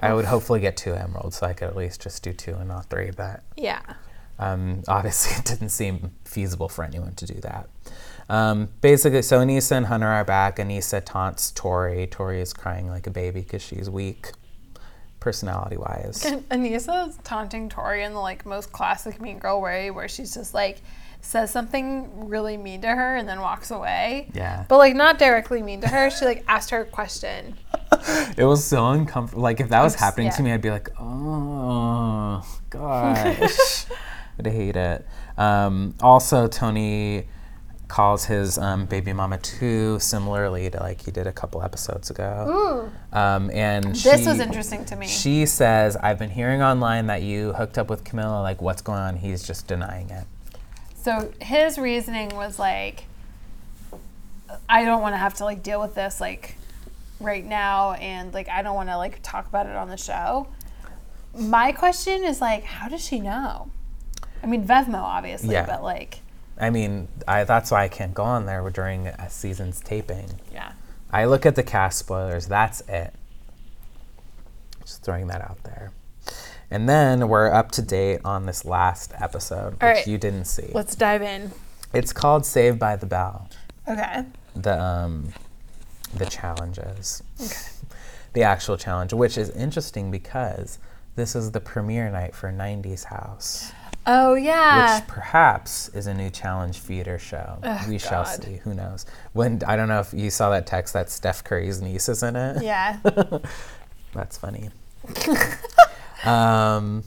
I 0.00 0.12
would 0.14 0.24
hopefully 0.24 0.60
get 0.60 0.76
two 0.76 0.94
emeralds 0.94 1.36
so 1.38 1.46
I 1.46 1.52
could 1.52 1.68
at 1.68 1.76
least 1.76 2.00
just 2.02 2.22
do 2.22 2.32
two 2.32 2.54
and 2.54 2.68
not 2.68 2.86
three. 2.86 3.10
But 3.10 3.42
Yeah. 3.56 3.80
um, 4.38 4.82
obviously, 4.88 5.36
it 5.38 5.44
didn't 5.44 5.68
seem 5.70 6.12
feasible 6.24 6.68
for 6.68 6.84
anyone 6.84 7.14
to 7.16 7.26
do 7.26 7.40
that. 7.40 7.68
Um, 8.28 8.68
basically, 8.80 9.22
so 9.22 9.40
Aneesa 9.40 9.72
and 9.72 9.86
Hunter 9.86 10.06
are 10.06 10.24
back. 10.24 10.56
Aneesa 10.56 11.02
taunts 11.04 11.50
Tori. 11.50 12.06
Tori 12.06 12.40
is 12.40 12.52
crying 12.52 12.88
like 12.88 13.06
a 13.06 13.10
baby 13.10 13.40
because 13.40 13.60
she's 13.62 13.90
weak, 13.90 14.32
personality 15.20 15.76
wise. 15.76 16.24
And 16.24 16.48
Aneesa's 16.50 17.18
taunting 17.24 17.68
Tori 17.68 18.02
in 18.02 18.12
the 18.12 18.20
like 18.20 18.46
most 18.46 18.72
classic 18.72 19.20
mean 19.20 19.38
girl 19.38 19.60
way 19.60 19.90
where 19.90 20.08
she's 20.08 20.34
just 20.34 20.54
like 20.54 20.80
says 21.22 21.50
something 21.50 22.28
really 22.28 22.56
mean 22.56 22.82
to 22.82 22.88
her 22.88 23.16
and 23.16 23.28
then 23.28 23.40
walks 23.40 23.70
away. 23.70 24.28
Yeah. 24.34 24.66
But 24.68 24.78
like 24.78 24.94
not 24.94 25.18
directly 25.18 25.62
mean 25.62 25.80
to 25.80 25.88
her. 25.88 26.10
She 26.10 26.24
like 26.24 26.44
asked 26.48 26.70
her 26.70 26.82
a 26.82 26.84
question. 26.84 27.56
It 28.36 28.44
was 28.44 28.64
so 28.64 28.88
uncomfortable. 28.88 29.42
Like 29.42 29.60
if 29.60 29.68
that 29.68 29.82
was 29.82 29.94
happening 29.94 30.26
yeah. 30.28 30.32
to 30.32 30.42
me, 30.42 30.52
I'd 30.52 30.62
be 30.62 30.70
like, 30.70 30.88
oh 30.98 32.44
gosh, 32.70 33.86
I'd 34.38 34.46
hate 34.46 34.76
it. 34.76 35.06
Um, 35.36 35.94
also, 36.00 36.48
Tony 36.48 37.28
calls 37.86 38.24
his 38.24 38.56
um, 38.56 38.86
baby 38.86 39.12
mama 39.12 39.36
too, 39.38 39.98
similarly 40.00 40.70
to 40.70 40.80
like 40.80 41.02
he 41.02 41.10
did 41.10 41.26
a 41.26 41.32
couple 41.32 41.62
episodes 41.62 42.10
ago. 42.10 42.90
Ooh. 43.12 43.16
Um, 43.16 43.50
and 43.50 43.94
This 43.94 44.22
she- 44.22 44.26
was 44.26 44.40
interesting 44.40 44.84
to 44.86 44.96
me. 44.96 45.06
She 45.06 45.44
says, 45.46 45.96
"I've 45.96 46.18
been 46.18 46.30
hearing 46.30 46.62
online 46.62 47.06
that 47.06 47.22
you 47.22 47.52
hooked 47.52 47.76
up 47.78 47.90
with 47.90 48.02
Camila. 48.02 48.42
Like, 48.42 48.62
what's 48.62 48.82
going 48.82 48.98
on?" 48.98 49.16
He's 49.16 49.46
just 49.46 49.66
denying 49.68 50.08
it. 50.10 50.24
So 51.02 51.32
his 51.40 51.78
reasoning 51.78 52.30
was 52.30 52.58
like, 52.58 53.04
I 54.68 54.84
don't 54.84 55.02
want 55.02 55.14
to 55.14 55.18
have 55.18 55.34
to 55.34 55.44
like 55.44 55.62
deal 55.62 55.80
with 55.80 55.94
this 55.94 56.20
like 56.20 56.56
right 57.20 57.44
now, 57.44 57.92
and 57.94 58.32
like 58.32 58.48
I 58.48 58.62
don't 58.62 58.74
want 58.76 58.88
to 58.88 58.96
like 58.96 59.20
talk 59.22 59.46
about 59.48 59.66
it 59.66 59.74
on 59.76 59.88
the 59.88 59.96
show. 59.96 60.46
My 61.36 61.72
question 61.72 62.24
is 62.24 62.40
like, 62.40 62.64
how 62.64 62.88
does 62.88 63.04
she 63.04 63.18
know? 63.18 63.70
I 64.42 64.46
mean, 64.46 64.66
Vevmo 64.66 65.00
obviously, 65.02 65.52
Yeah. 65.54 65.66
but 65.66 65.82
like, 65.82 66.20
I 66.58 66.70
mean, 66.70 67.08
I, 67.26 67.44
that's 67.44 67.70
why 67.70 67.84
I 67.84 67.88
can't 67.88 68.12
go 68.14 68.22
on 68.24 68.46
there 68.46 68.68
during 68.70 69.06
a 69.08 69.30
season's 69.30 69.80
taping. 69.80 70.28
yeah. 70.52 70.72
I 71.14 71.24
look 71.26 71.44
at 71.44 71.56
the 71.56 71.62
cast 71.62 71.98
spoilers. 71.98 72.46
That's 72.46 72.80
it. 72.88 73.12
Just 74.84 75.02
throwing 75.02 75.26
that 75.26 75.42
out 75.42 75.62
there. 75.64 75.90
And 76.72 76.88
then 76.88 77.28
we're 77.28 77.52
up 77.52 77.70
to 77.72 77.82
date 77.82 78.20
on 78.24 78.46
this 78.46 78.64
last 78.64 79.12
episode, 79.20 79.74
which 79.74 79.82
All 79.82 79.88
right. 79.90 80.06
you 80.06 80.16
didn't 80.16 80.46
see. 80.46 80.70
Let's 80.72 80.94
dive 80.96 81.20
in. 81.20 81.50
It's 81.92 82.14
called 82.14 82.46
Saved 82.46 82.78
by 82.78 82.96
the 82.96 83.04
Bell. 83.04 83.50
Okay. 83.86 84.24
The 84.56 84.80
um, 84.82 85.28
the 86.16 86.24
challenges. 86.24 87.22
Okay. 87.38 87.54
The 88.32 88.42
actual 88.44 88.78
challenge, 88.78 89.12
which 89.12 89.36
is 89.36 89.50
interesting 89.50 90.10
because 90.10 90.78
this 91.14 91.36
is 91.36 91.50
the 91.50 91.60
premiere 91.60 92.10
night 92.10 92.34
for 92.34 92.50
90s 92.50 93.04
House, 93.04 93.70
Oh 94.06 94.32
yeah. 94.34 94.96
which 95.00 95.06
perhaps 95.08 95.90
is 95.90 96.06
a 96.06 96.14
new 96.14 96.30
challenge 96.30 96.78
theater 96.78 97.18
show. 97.18 97.58
Ugh, 97.62 97.88
we 97.90 97.98
shall 97.98 98.24
see. 98.24 98.56
Who 98.64 98.72
knows? 98.72 99.04
When 99.34 99.60
I 99.66 99.76
don't 99.76 99.88
know 99.88 100.00
if 100.00 100.14
you 100.14 100.30
saw 100.30 100.48
that 100.48 100.66
text 100.66 100.94
that 100.94 101.10
Steph 101.10 101.44
Curry's 101.44 101.82
niece 101.82 102.08
is 102.08 102.22
in 102.22 102.34
it. 102.34 102.62
yeah. 102.62 102.98
That's 104.14 104.38
funny. 104.38 104.70
um, 106.24 107.04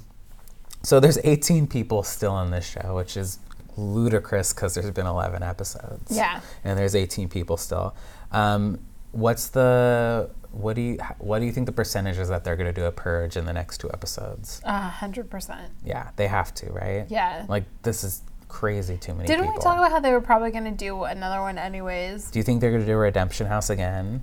so 0.84 1.00
there's 1.00 1.18
18 1.24 1.68
people 1.68 2.04
still 2.04 2.40
in 2.42 2.52
this 2.52 2.68
show, 2.68 2.96
which 2.96 3.18
is 3.18 3.40
ludicrous 3.78 4.54
because 4.54 4.76
there's 4.76 4.92
been 4.92 5.08
11 5.08 5.44
episodes. 5.44 6.16
Yeah. 6.16 6.42
And 6.64 6.78
there's 6.78 6.96
18 6.96 7.30
people 7.30 7.58
still. 7.58 7.96
Um, 8.32 8.80
what's 9.12 9.48
the 9.48 10.30
what 10.52 10.76
do 10.76 10.82
you 10.82 10.98
what 11.20 11.40
do 11.40 11.46
you 11.46 11.52
think 11.52 11.66
the 11.66 11.72
percentage 11.72 12.18
is 12.18 12.30
that 12.30 12.44
they're 12.44 12.56
going 12.56 12.74
to 12.74 12.82
do 12.82 12.86
a 12.86 12.92
purge 12.92 13.36
in 13.36 13.46
the 13.46 13.54
next 13.54 13.80
two 13.80 13.90
episodes? 13.92 14.62
A 14.64 14.80
hundred 14.80 15.30
percent. 15.30 15.72
Yeah, 15.84 16.12
they 16.16 16.28
have 16.28 16.54
to, 16.56 16.72
right? 16.72 17.06
Yeah. 17.10 17.46
Like 17.50 17.66
this 17.82 18.04
is 18.04 18.22
crazy 18.48 18.96
too 18.98 19.14
many 19.14 19.28
Didn't 19.28 19.46
people. 19.46 19.56
we 19.56 19.62
talk 19.62 19.78
about 19.78 19.92
how 19.92 20.00
they 20.00 20.12
were 20.12 20.22
probably 20.22 20.52
going 20.52 20.64
to 20.66 20.72
do 20.72 21.04
another 21.04 21.42
one 21.42 21.58
anyways? 21.58 22.32
do 22.32 22.40
you 22.40 22.44
think 22.44 22.62
they're 22.62 22.72
going 22.72 22.84
to 22.84 22.88
do 22.88 22.96
Redemption 22.96 23.48
House 23.48 23.70
again? 23.70 24.22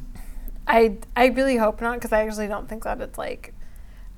I 0.67 0.97
I 1.17 1.27
really 1.27 1.57
hope 1.57 1.81
not 1.81 1.95
because 1.95 2.13
I 2.13 2.23
actually 2.25 2.49
don't 2.49 2.69
think 2.69 2.85
that 2.85 3.01
it's 3.01 3.19
like 3.19 3.55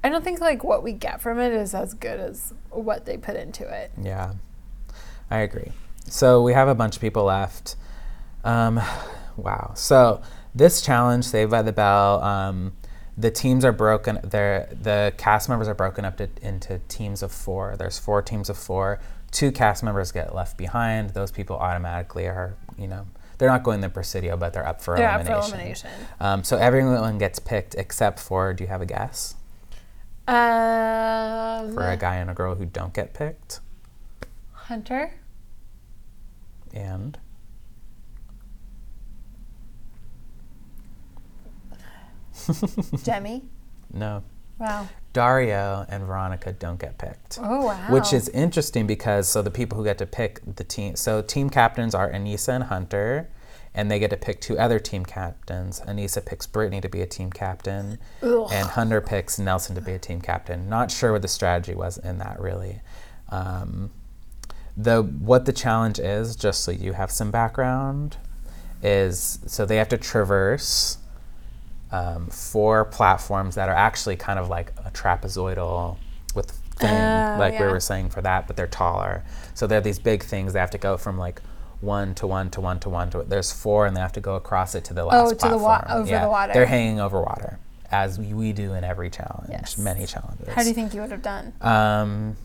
I 0.05 0.11
don't 0.11 0.23
think 0.23 0.41
like 0.43 0.63
what 0.63 0.83
we 0.83 0.93
get 0.93 1.23
from 1.23 1.41
it 1.41 1.55
is 1.55 1.75
as 1.75 1.95
good 1.95 2.21
as 2.21 2.53
what 2.71 3.07
they 3.07 3.17
put 3.17 3.37
into 3.37 3.67
it. 3.67 3.91
Yeah, 4.01 4.35
I 5.31 5.39
agree. 5.39 5.73
So 6.07 6.43
we 6.43 6.53
have 6.53 6.69
a 6.69 6.75
bunch 6.75 6.97
of 6.97 7.01
people 7.01 7.25
left. 7.25 7.77
Um, 8.45 8.83
wow. 9.39 9.73
So 9.75 10.21
this 10.55 10.83
challenge, 10.83 11.25
Saved 11.25 11.51
by 11.51 11.63
the 11.63 11.73
Bell, 11.73 12.23
um, 12.23 12.75
the 13.17 13.31
teams 13.31 13.65
are 13.65 13.73
broken. 13.73 14.21
They're, 14.23 14.69
the 14.79 15.15
cast 15.17 15.49
members 15.49 15.69
are 15.69 15.75
broken 15.75 16.05
up 16.05 16.19
to, 16.19 16.29
into 16.43 16.81
teams 16.89 17.23
of 17.23 17.33
four. 17.33 17.75
There's 17.79 17.99
four 17.99 18.21
teams 18.21 18.51
of 18.51 18.59
four. 18.59 19.01
Two 19.31 19.51
cast 19.51 19.83
members 19.83 20.13
get 20.13 20.35
left 20.35 20.59
behind. 20.59 21.11
Those 21.11 21.31
people 21.31 21.57
automatically 21.57 22.27
are, 22.27 22.57
you 22.77 22.89
know, 22.89 23.07
they're 23.39 23.49
not 23.49 23.63
going 23.63 23.81
to 23.81 23.89
Presidio, 23.89 24.37
but 24.37 24.53
they're 24.53 24.67
up 24.67 24.83
for 24.83 24.97
They're 24.99 25.09
up 25.09 25.23
elimination. 25.23 25.51
for 25.51 25.57
elimination. 25.57 25.91
Um, 26.21 26.45
so 26.45 26.59
everyone 26.59 27.17
gets 27.17 27.39
picked 27.39 27.75
except 27.75 28.21
for. 28.21 28.53
Do 28.53 28.65
you 28.65 28.69
have 28.69 28.83
a 28.83 28.87
guess 28.87 29.37
Um, 30.27 31.75
for 31.75 31.89
a 31.91 31.97
guy 31.99 32.17
and 32.17 32.31
a 32.31 32.35
girl 32.35 32.55
who 32.55 32.65
don't 32.65 32.95
get 32.95 33.13
picked? 33.13 33.61
Hunter. 34.53 35.13
And 36.73 37.19
Jemmye. 42.35 43.43
no, 43.93 44.23
Wow. 44.59 44.89
Dario 45.13 45.85
and 45.89 46.05
Veronica 46.05 46.53
don't 46.53 46.79
get 46.79 46.97
picked. 46.99 47.39
Oh 47.43 47.67
wow. 47.67 47.87
Which 47.91 48.13
is 48.13 48.29
interesting 48.31 48.87
because 48.87 49.29
so 49.29 49.43
the 49.43 49.51
people 49.51 49.77
who 49.79 49.85
get 49.85 49.99
to 49.99 50.07
pick 50.07 50.41
the 50.57 50.65
team, 50.65 50.97
so 50.97 51.23
team 51.23 51.51
captains 51.51 51.95
are 51.95 52.11
Aneesa 52.11 52.49
and 52.55 52.65
Hunter, 52.65 53.31
and 53.75 53.91
they 53.91 53.99
get 53.99 54.11
to 54.11 54.17
pick 54.17 54.41
two 54.41 54.59
other 54.59 54.79
team 54.79 55.05
captains. 55.05 55.81
Aneesa 55.81 56.25
picks 56.25 56.47
Britni 56.47 56.81
to 56.83 56.89
be 56.89 57.03
a 57.03 57.07
team 57.07 57.31
captain, 57.31 57.99
Ugh. 58.23 58.49
and 58.53 58.69
Hunter 58.69 59.01
picks 59.01 59.39
Nelson 59.39 59.75
to 59.75 59.81
be 59.81 59.93
a 59.93 59.99
team 59.99 60.21
captain. 60.21 60.69
Not 60.69 60.91
sure 60.91 61.13
what 61.13 61.23
the 61.23 61.29
strategy 61.29 61.75
was 61.75 61.99
in 61.99 62.19
that 62.19 62.39
really. 62.41 62.81
Um, 63.31 63.91
the 64.77 65.03
what 65.03 65.45
the 65.47 65.53
challenge 65.53 65.99
is, 65.99 66.37
just 66.37 66.63
so 66.65 66.71
you 66.71 66.93
have 66.93 67.11
some 67.11 67.31
background, 67.31 68.17
is 68.83 69.39
so 69.47 69.65
they 69.67 69.77
have 69.77 69.89
to 69.89 69.99
traverse 69.99 70.99
um, 71.93 72.27
four 72.27 72.85
platforms 72.85 73.55
that 73.55 73.69
are 73.69 73.75
actually 73.75 74.17
kind 74.17 74.39
of 74.39 74.49
like 74.49 74.73
a 74.85 74.91
trapezoidal 74.91 75.97
with 76.35 76.51
thing, 76.77 76.91
Oh, 76.91 77.37
like 77.39 77.53
we 77.53 77.61
yeah. 77.61 77.71
were 77.71 77.79
saying 77.79 78.11
for 78.11 78.21
that, 78.23 78.49
but 78.49 78.57
they're 78.57 78.67
taller. 78.67 79.23
So 79.55 79.67
they're 79.69 79.81
these 79.81 80.01
big 80.01 80.25
things. 80.25 80.53
They 80.53 80.59
have 80.59 80.71
to 80.73 80.79
go 80.79 80.97
from 80.97 81.17
like 81.19 81.41
one 81.85 82.15
to 82.17 82.27
one 82.27 82.51
to 82.51 82.61
one 82.61 82.81
to 82.81 82.89
one 82.89 83.11
to. 83.11 83.23
There's 83.23 83.53
four, 83.53 83.87
and 83.87 83.97
they 83.97 84.01
have 84.01 84.13
to 84.13 84.21
go 84.21 84.35
across 84.37 84.75
it 84.75 84.85
to 84.87 84.95
the 84.95 85.05
last 85.05 85.17
Oh, 85.17 85.29
to 85.31 85.35
the 85.35 85.59
platform. 85.59 85.63
wa- 85.63 85.85
over 86.01 86.19
the 86.21 86.29
water. 86.29 86.53
They're 86.55 86.67
hanging 86.67 87.01
over 87.01 87.21
water, 87.21 87.59
as 87.91 88.19
we, 88.19 88.53
do 88.53 88.73
in 88.73 88.85
every 88.85 89.11
challenge. 89.11 89.51
Yes. 89.51 89.79
Many 89.79 90.07
challenges. 90.07 90.49
How 90.49 90.63
do 90.63 90.69
you 90.69 90.75
think 90.75 90.95
you 90.95 91.01
would 91.01 91.11
have 91.11 91.23
done? 91.23 91.53
Um, 91.61 92.37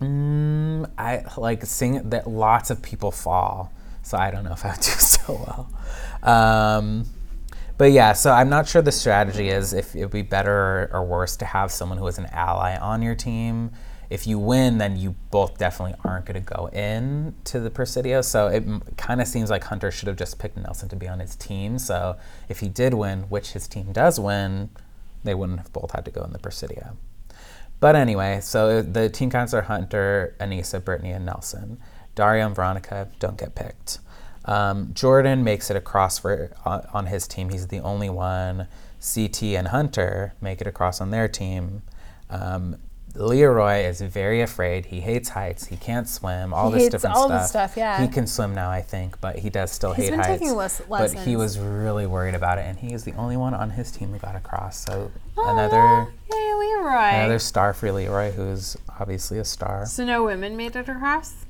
mm, 0.00 0.90
I 0.98 1.24
like 1.36 1.64
seeing 1.64 2.10
that 2.10 2.26
lots 2.28 2.70
of 2.70 2.82
people 2.82 3.10
fall, 3.10 3.72
so 4.02 4.18
I 4.18 4.30
don't 4.30 4.44
know 4.44 4.52
if 4.52 4.64
I 4.64 4.70
would 4.70 4.76
do 4.80 4.90
so 4.90 5.66
well. 6.22 6.32
Um, 6.34 7.04
but 7.78 7.92
yeah, 7.92 8.12
so 8.14 8.32
I'm 8.32 8.48
not 8.48 8.66
sure 8.66 8.80
the 8.82 8.92
strategy 8.92 9.48
is 9.50 9.72
if 9.72 9.94
it 9.94 10.00
would 10.00 10.10
be 10.10 10.22
better 10.22 10.88
or 10.92 11.04
worse 11.04 11.36
to 11.36 11.44
have 11.44 11.70
someone 11.70 11.98
who 11.98 12.06
is 12.06 12.18
an 12.18 12.26
ally 12.32 12.76
on 12.76 13.02
your 13.02 13.14
team 13.14 13.70
if 14.10 14.26
you 14.26 14.38
win, 14.38 14.78
then 14.78 14.96
you 14.96 15.14
both 15.30 15.58
definitely 15.58 15.96
aren't 16.04 16.26
going 16.26 16.42
to 16.42 16.54
go 16.54 16.68
in 16.68 17.34
to 17.44 17.60
the 17.60 17.70
Presidio. 17.70 18.22
So 18.22 18.48
it 18.48 18.64
kind 18.96 19.20
of 19.20 19.26
seems 19.26 19.50
like 19.50 19.64
Hunter 19.64 19.90
should 19.90 20.08
have 20.08 20.16
just 20.16 20.38
picked 20.38 20.56
Nelson 20.56 20.88
to 20.90 20.96
be 20.96 21.08
on 21.08 21.20
his 21.20 21.36
team. 21.36 21.78
So 21.78 22.16
if 22.48 22.60
he 22.60 22.68
did 22.68 22.94
win, 22.94 23.22
which 23.22 23.52
his 23.52 23.66
team 23.66 23.92
does 23.92 24.20
win, 24.20 24.70
they 25.24 25.34
wouldn't 25.34 25.58
have 25.58 25.72
both 25.72 25.92
had 25.92 26.04
to 26.04 26.10
go 26.10 26.22
in 26.22 26.32
the 26.32 26.38
Presidio. 26.38 26.96
But 27.80 27.96
anyway, 27.96 28.40
so 28.40 28.80
the 28.80 29.08
team 29.08 29.30
counts 29.30 29.52
are 29.52 29.62
Hunter, 29.62 30.34
Aneesa, 30.40 30.80
Britni, 30.80 31.14
and 31.14 31.26
Nelson. 31.26 31.78
Dario 32.14 32.46
and 32.46 32.56
Veronica 32.56 33.08
don't 33.18 33.36
get 33.36 33.54
picked. 33.54 33.98
Um, 34.46 34.92
Jordan 34.94 35.44
makes 35.44 35.70
it 35.70 35.76
across 35.76 36.18
for 36.18 36.52
uh, 36.64 36.82
on 36.94 37.06
his 37.06 37.26
team. 37.26 37.50
He's 37.50 37.66
the 37.66 37.80
only 37.80 38.08
one. 38.08 38.68
CT 39.14 39.42
and 39.42 39.68
Hunter 39.68 40.34
make 40.40 40.60
it 40.60 40.66
across 40.66 41.00
on 41.00 41.10
their 41.10 41.28
team. 41.28 41.82
Um, 42.30 42.78
Leroy 43.18 43.84
is 43.84 44.00
very 44.00 44.40
afraid. 44.42 44.86
He 44.86 45.00
hates 45.00 45.30
heights. 45.30 45.66
He 45.66 45.76
can't 45.76 46.08
swim. 46.08 46.52
All 46.54 46.68
He 46.68 46.74
this 46.74 46.82
hates 46.84 46.92
different 46.92 47.16
all 47.16 47.28
stuff. 47.28 47.46
stuff, 47.48 47.76
yeah. 47.76 48.00
He 48.00 48.08
can 48.08 48.26
swim 48.26 48.54
now, 48.54 48.70
I 48.70 48.82
think, 48.82 49.20
but 49.20 49.38
he 49.38 49.50
does 49.50 49.72
still 49.72 49.92
He's 49.92 50.04
hate 50.06 50.10
been 50.12 50.20
heights. 50.20 50.40
taking 50.40 50.54
les- 50.56 50.80
but 50.88 51.12
he 51.12 51.36
was 51.36 51.58
really 51.58 52.06
worried 52.06 52.34
about 52.34 52.58
it, 52.58 52.62
and 52.66 52.78
he 52.78 52.92
is 52.92 53.04
the 53.04 53.12
only 53.14 53.36
one 53.36 53.54
on 53.54 53.70
his 53.70 53.90
team 53.90 54.12
who 54.12 54.18
got 54.18 54.36
across. 54.36 54.78
So 54.84 55.10
another 55.36 56.08
yay, 56.30 56.54
Leroy. 56.54 57.14
another 57.20 57.38
star 57.38 57.72
for 57.72 57.90
Leroy, 57.92 58.32
who's 58.32 58.76
obviously 59.00 59.38
a 59.38 59.44
star. 59.44 59.86
so 59.86 60.04
no 60.04 60.24
women 60.24 60.56
made 60.56 60.76
it 60.76 60.88
across. 60.88 61.44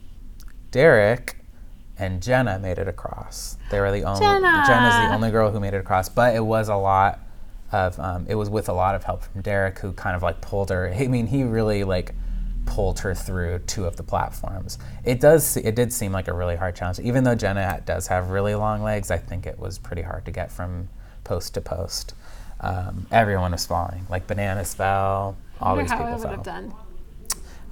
Derrick 0.71 1.37
and 1.99 2.23
Jenna 2.23 2.59
made 2.59 2.79
it 2.79 2.89
across. 2.89 3.57
They 3.71 3.81
were 3.81 3.91
the 3.91 4.05
only. 4.05 4.21
Jenna! 4.21 4.65
Jenna's 4.67 5.09
the 5.09 5.15
only 5.15 5.31
girl 5.31 5.51
who 5.51 5.61
made 5.61 5.75
it 5.75 5.79
across, 5.79 6.09
but 6.09 6.35
it 6.35 6.45
was 6.45 6.69
a 6.69 6.77
lot 6.77 7.21
of. 7.73 7.99
Um, 8.01 8.27
it 8.29 8.35
was 8.35 8.49
with 8.51 8.69
a 8.69 8.73
lot 8.73 8.95
of 8.95 9.05
help 9.05 9.23
from 9.25 9.41
Derrick, 9.43 9.79
who 9.79 9.93
kind 9.93 10.17
of 10.17 10.23
like 10.23 10.41
pulled 10.41 10.71
her. 10.71 10.93
I 10.95 11.07
mean, 11.09 11.27
he 11.27 11.45
really 11.45 11.85
like 11.85 12.15
pulled 12.67 12.99
her 13.01 13.15
through 13.15 13.61
two 13.61 13.85
of 13.85 13.97
the 13.97 14.03
platforms. 14.03 14.79
It 15.05 15.21
does. 15.21 15.57
It 15.57 15.75
did 15.75 15.93
seem 15.93 16.13
like 16.13 16.29
a 16.29 16.33
really 16.33 16.57
hard 16.57 16.75
challenge, 16.77 16.99
even 17.01 17.25
though 17.25 17.35
Jenna 17.35 17.83
does 17.85 18.07
have 18.09 18.31
really 18.31 18.55
long 18.55 18.83
legs. 18.83 19.11
I 19.11 19.19
think 19.19 19.47
it 19.47 19.59
was 19.59 19.79
pretty 19.79 20.03
hard 20.03 20.25
to 20.27 20.31
get 20.31 20.51
from 20.51 20.89
post 21.25 21.55
to 21.55 21.61
post. 21.61 22.15
Um, 22.61 23.07
everyone 23.11 23.53
was 23.53 23.67
falling, 23.67 24.07
like 24.09 24.27
Bananas 24.27 24.75
fell. 24.75 25.37
All 25.61 25.77
these 25.77 25.91
people 25.91 26.19
fell. 26.19 26.43
done. 26.43 26.75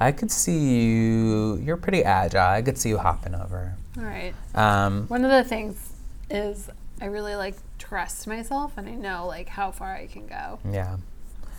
I 0.00 0.12
could 0.12 0.30
see 0.30 0.58
you. 0.58 1.56
You're 1.56 1.76
pretty 1.76 2.02
agile. 2.04 2.40
I 2.40 2.62
could 2.62 2.76
see 2.78 2.88
you 2.88 2.98
hopping 2.98 3.34
over. 3.34 3.74
All 3.96 4.04
right. 4.04 4.34
Um, 4.54 5.06
One 5.08 5.24
of 5.24 5.30
the 5.30 5.44
things 5.44 5.92
is 6.30 6.68
I 7.00 7.06
really 7.06 7.36
like 7.36 7.54
trust 7.88 8.26
myself 8.26 8.72
and 8.76 8.88
I 8.88 8.94
know 8.94 9.26
like 9.26 9.48
how 9.48 9.70
far 9.70 9.94
I 9.94 10.06
can 10.06 10.26
go. 10.26 10.58
yeah, 10.70 10.96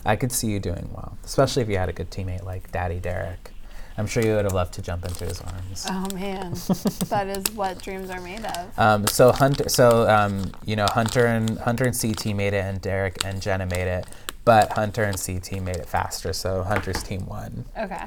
I 0.04 0.16
could 0.16 0.32
see 0.32 0.48
you 0.48 0.60
doing 0.60 0.90
well, 0.92 1.16
especially 1.24 1.62
if 1.62 1.68
you 1.68 1.76
had 1.78 1.88
a 1.88 1.92
good 1.92 2.10
teammate 2.10 2.44
like 2.44 2.70
Daddy 2.72 3.00
Derrick. 3.00 3.50
I'm 3.98 4.06
sure 4.06 4.22
you 4.22 4.34
would 4.34 4.44
have 4.44 4.52
loved 4.52 4.74
to 4.74 4.82
jump 4.82 5.06
into 5.06 5.24
his 5.24 5.40
arms. 5.40 5.86
Oh 5.88 6.06
man, 6.14 6.52
that 7.08 7.28
is 7.28 7.44
what 7.54 7.82
dreams 7.82 8.10
are 8.10 8.20
made 8.20 8.44
of. 8.44 8.78
Um, 8.78 9.06
so 9.06 9.32
Hunter, 9.32 9.68
so 9.68 10.06
um, 10.08 10.52
you 10.66 10.76
know 10.76 10.86
Hunter 10.90 11.26
and 11.26 11.58
Hunter 11.58 11.84
and 11.84 11.98
CT 11.98 12.34
made 12.36 12.52
it, 12.52 12.64
and 12.64 12.80
Derrick 12.80 13.24
and 13.24 13.40
Jenna 13.40 13.64
made 13.66 13.88
it, 13.88 14.06
but 14.44 14.72
Hunter 14.72 15.04
and 15.04 15.16
CT 15.18 15.62
made 15.62 15.76
it 15.76 15.86
faster. 15.86 16.32
So 16.34 16.62
Hunter's 16.62 17.02
team 17.02 17.24
won. 17.26 17.64
Okay. 17.78 18.04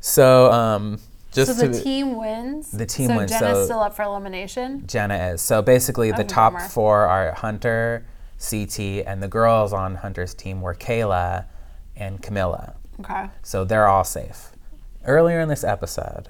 So 0.00 0.52
um, 0.52 1.00
just 1.34 1.58
So 1.58 1.68
the 1.68 1.80
team 1.82 2.16
wins. 2.16 2.70
The 2.70 2.86
team 2.86 3.08
so 3.08 3.16
wins, 3.16 3.30
Jenna's 3.30 3.58
so- 3.58 3.64
still 3.66 3.80
up 3.80 3.94
for 3.94 4.02
elimination. 4.02 4.86
Jenna 4.86 5.16
is. 5.32 5.40
So 5.42 5.60
basically, 5.62 6.10
the 6.12 6.22
Oh, 6.22 6.26
top 6.26 6.60
four 6.70 7.02
are 7.06 7.32
Hunter, 7.32 8.06
CT, 8.38 9.02
and 9.06 9.22
the 9.22 9.28
girls 9.28 9.72
on 9.72 9.96
Hunter's 9.96 10.34
team 10.34 10.60
were 10.60 10.74
Kailah 10.74 11.44
and 11.96 12.22
Camila. 12.22 12.74
Okay. 13.00 13.26
So 13.42 13.64
they're 13.64 13.86
all 13.88 14.04
safe. 14.04 14.52
Earlier 15.06 15.40
in 15.40 15.48
this 15.48 15.64
episode, 15.64 16.28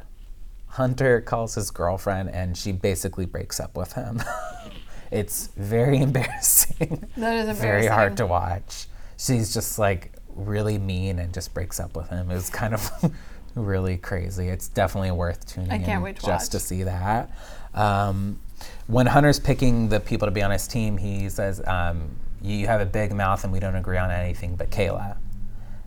Hunter 0.68 1.20
calls 1.20 1.54
his 1.54 1.70
girlfriend 1.70 2.30
and 2.30 2.56
she 2.56 2.72
basically 2.72 3.26
breaks 3.26 3.60
up 3.60 3.76
with 3.76 3.92
him. 3.92 4.20
it's 5.10 5.48
very 5.56 5.98
embarrassing. 6.02 7.06
That 7.16 7.48
is 7.48 7.58
Very 7.58 7.86
hard 7.86 8.16
to 8.16 8.26
watch. 8.26 8.86
She's 9.16 9.54
just 9.54 9.78
like 9.78 10.12
really 10.34 10.78
mean 10.78 11.20
and 11.20 11.32
just 11.32 11.54
breaks 11.54 11.78
up 11.78 11.94
with 11.96 12.08
him. 12.08 12.30
It's 12.30 12.50
kind 12.50 12.74
of 12.74 12.90
really 13.54 13.96
crazy. 13.96 14.48
It's 14.48 14.68
definitely 14.68 15.10
worth 15.12 15.46
tuning 15.46 15.70
I 15.70 15.78
can't 15.78 15.98
in 15.98 16.02
wait 16.02 16.16
to 16.16 16.26
just 16.26 16.52
to 16.52 16.58
see 16.58 16.82
that. 16.84 17.30
Um, 17.74 18.40
when 18.86 19.06
Hunter's 19.06 19.40
picking 19.40 19.88
the 19.88 20.00
people 20.00 20.26
to 20.26 20.32
be 20.32 20.42
on 20.42 20.50
his 20.50 20.66
team, 20.66 20.96
he 20.96 21.28
says, 21.28 21.62
um, 21.66 22.16
"You 22.42 22.66
have 22.66 22.80
a 22.80 22.86
big 22.86 23.12
mouth, 23.12 23.44
and 23.44 23.52
we 23.52 23.60
don't 23.60 23.76
agree 23.76 23.98
on 23.98 24.10
anything 24.10 24.56
but 24.56 24.70
Kailah." 24.70 25.16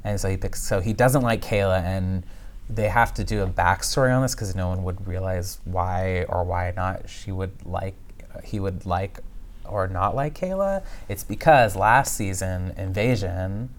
And 0.04 0.20
so 0.20 0.30
he 0.30 0.38
picks. 0.38 0.64
So 0.64 0.80
he 0.80 0.94
doesn't 0.94 1.22
like 1.22 1.42
Kailah, 1.42 1.84
and 1.84 2.24
they 2.70 2.90
have 2.90 3.14
to 3.16 3.24
do 3.24 3.44
a 3.44 3.48
backstory 3.48 4.16
on 4.16 4.22
this 4.22 4.36
because 4.36 4.56
no 4.56 4.68
one 4.68 4.84
would 4.84 5.08
realize 5.08 5.60
why 5.64 6.26
or 6.28 6.44
why 6.44 6.74
not 6.76 7.10
she 7.10 7.32
would 7.32 7.52
like 7.66 7.96
he 8.44 8.60
would 8.60 8.86
like 8.86 9.20
or 9.66 9.88
not 9.88 10.16
like 10.16 10.38
Kailah. 10.40 10.84
It's 11.10 11.24
because 11.24 11.76
last 11.76 12.16
season 12.16 12.74
Invasion, 12.78 13.70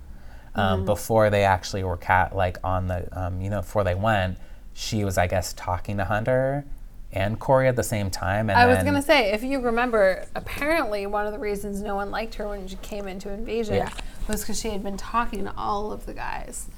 um, 0.54 0.84
before 0.84 1.30
they 1.30 1.44
actually 1.44 1.84
were 1.84 1.96
cat 1.96 2.34
like 2.34 2.58
on 2.64 2.88
the 2.88 3.08
um, 3.12 3.40
you 3.40 3.50
know 3.50 3.60
before 3.60 3.84
they 3.84 3.94
went, 3.94 4.38
she 4.74 5.04
was 5.04 5.18
I 5.18 5.26
guess 5.26 5.52
talking 5.52 5.96
to 5.98 6.04
Hunter 6.04 6.64
and 7.12 7.38
Cory 7.38 7.68
at 7.68 7.76
the 7.76 7.82
same 7.82 8.10
time. 8.10 8.50
And 8.50 8.58
I 8.58 8.66
was 8.66 8.84
gonna 8.84 9.02
say, 9.02 9.32
if 9.32 9.42
you 9.42 9.60
remember, 9.60 10.26
apparently 10.34 11.06
one 11.06 11.26
of 11.26 11.32
the 11.32 11.38
reasons 11.38 11.80
no 11.80 11.96
one 11.96 12.10
liked 12.10 12.34
her 12.34 12.48
when 12.48 12.66
she 12.68 12.76
came 12.76 13.08
into 13.08 13.30
Invasion 13.30 13.76
Yeah. 13.76 13.90
was 14.28 14.42
because 14.42 14.60
she 14.60 14.68
had 14.70 14.82
been 14.82 14.96
talking 14.98 15.44
to 15.44 15.54
all 15.56 15.90
of 15.90 16.04
the 16.06 16.12
guys. 16.12 16.68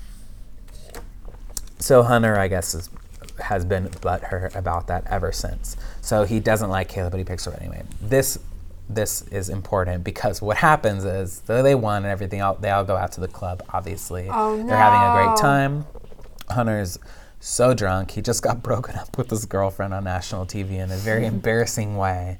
So 1.78 2.02
Hunter, 2.02 2.38
I 2.38 2.46
guess, 2.46 2.74
is, 2.74 2.90
has 3.40 3.64
been 3.64 3.88
butthurt 3.88 4.54
about 4.54 4.86
that 4.88 5.06
ever 5.08 5.32
since. 5.32 5.76
So 6.00 6.24
he 6.24 6.38
doesn't 6.38 6.70
like 6.70 6.92
Kailah, 6.92 7.10
but 7.10 7.18
he 7.18 7.24
picks 7.24 7.46
her 7.46 7.52
anyway. 7.60 7.82
This 8.00 8.38
this 8.95 9.22
is 9.28 9.49
important 9.49 10.03
because 10.05 10.43
what 10.43 10.57
happens 10.57 11.05
is 11.05 11.41
though 11.47 11.62
they 11.62 11.74
won 11.74 12.05
and 12.05 12.12
everything, 12.12 12.43
all, 12.43 12.55
they 12.57 12.70
all 12.70 12.84
go 12.84 12.97
out 12.97 13.12
to 13.12 13.20
the 13.20 13.28
club. 13.28 13.62
Obviously, 13.70 14.28
Oh, 14.30 14.57
they're 14.57 14.76
having 14.76 15.01
a 15.01 15.12
great 15.14 15.30
no. 15.30 15.36
time. 15.36 15.86
Hunter's 16.49 16.99
so 17.38 17.72
drunk, 17.72 18.11
he 18.11 18.20
just 18.22 18.43
got 18.43 18.62
broken 18.70 18.97
up 18.97 19.16
with 19.16 19.30
his 19.30 19.47
girlfriend 19.47 19.95
on 19.95 20.05
national 20.05 20.45
TV 20.47 20.72
in 20.72 20.91
a 20.91 20.97
very 20.97 21.24
embarrassing 21.34 21.97
way. 21.97 22.38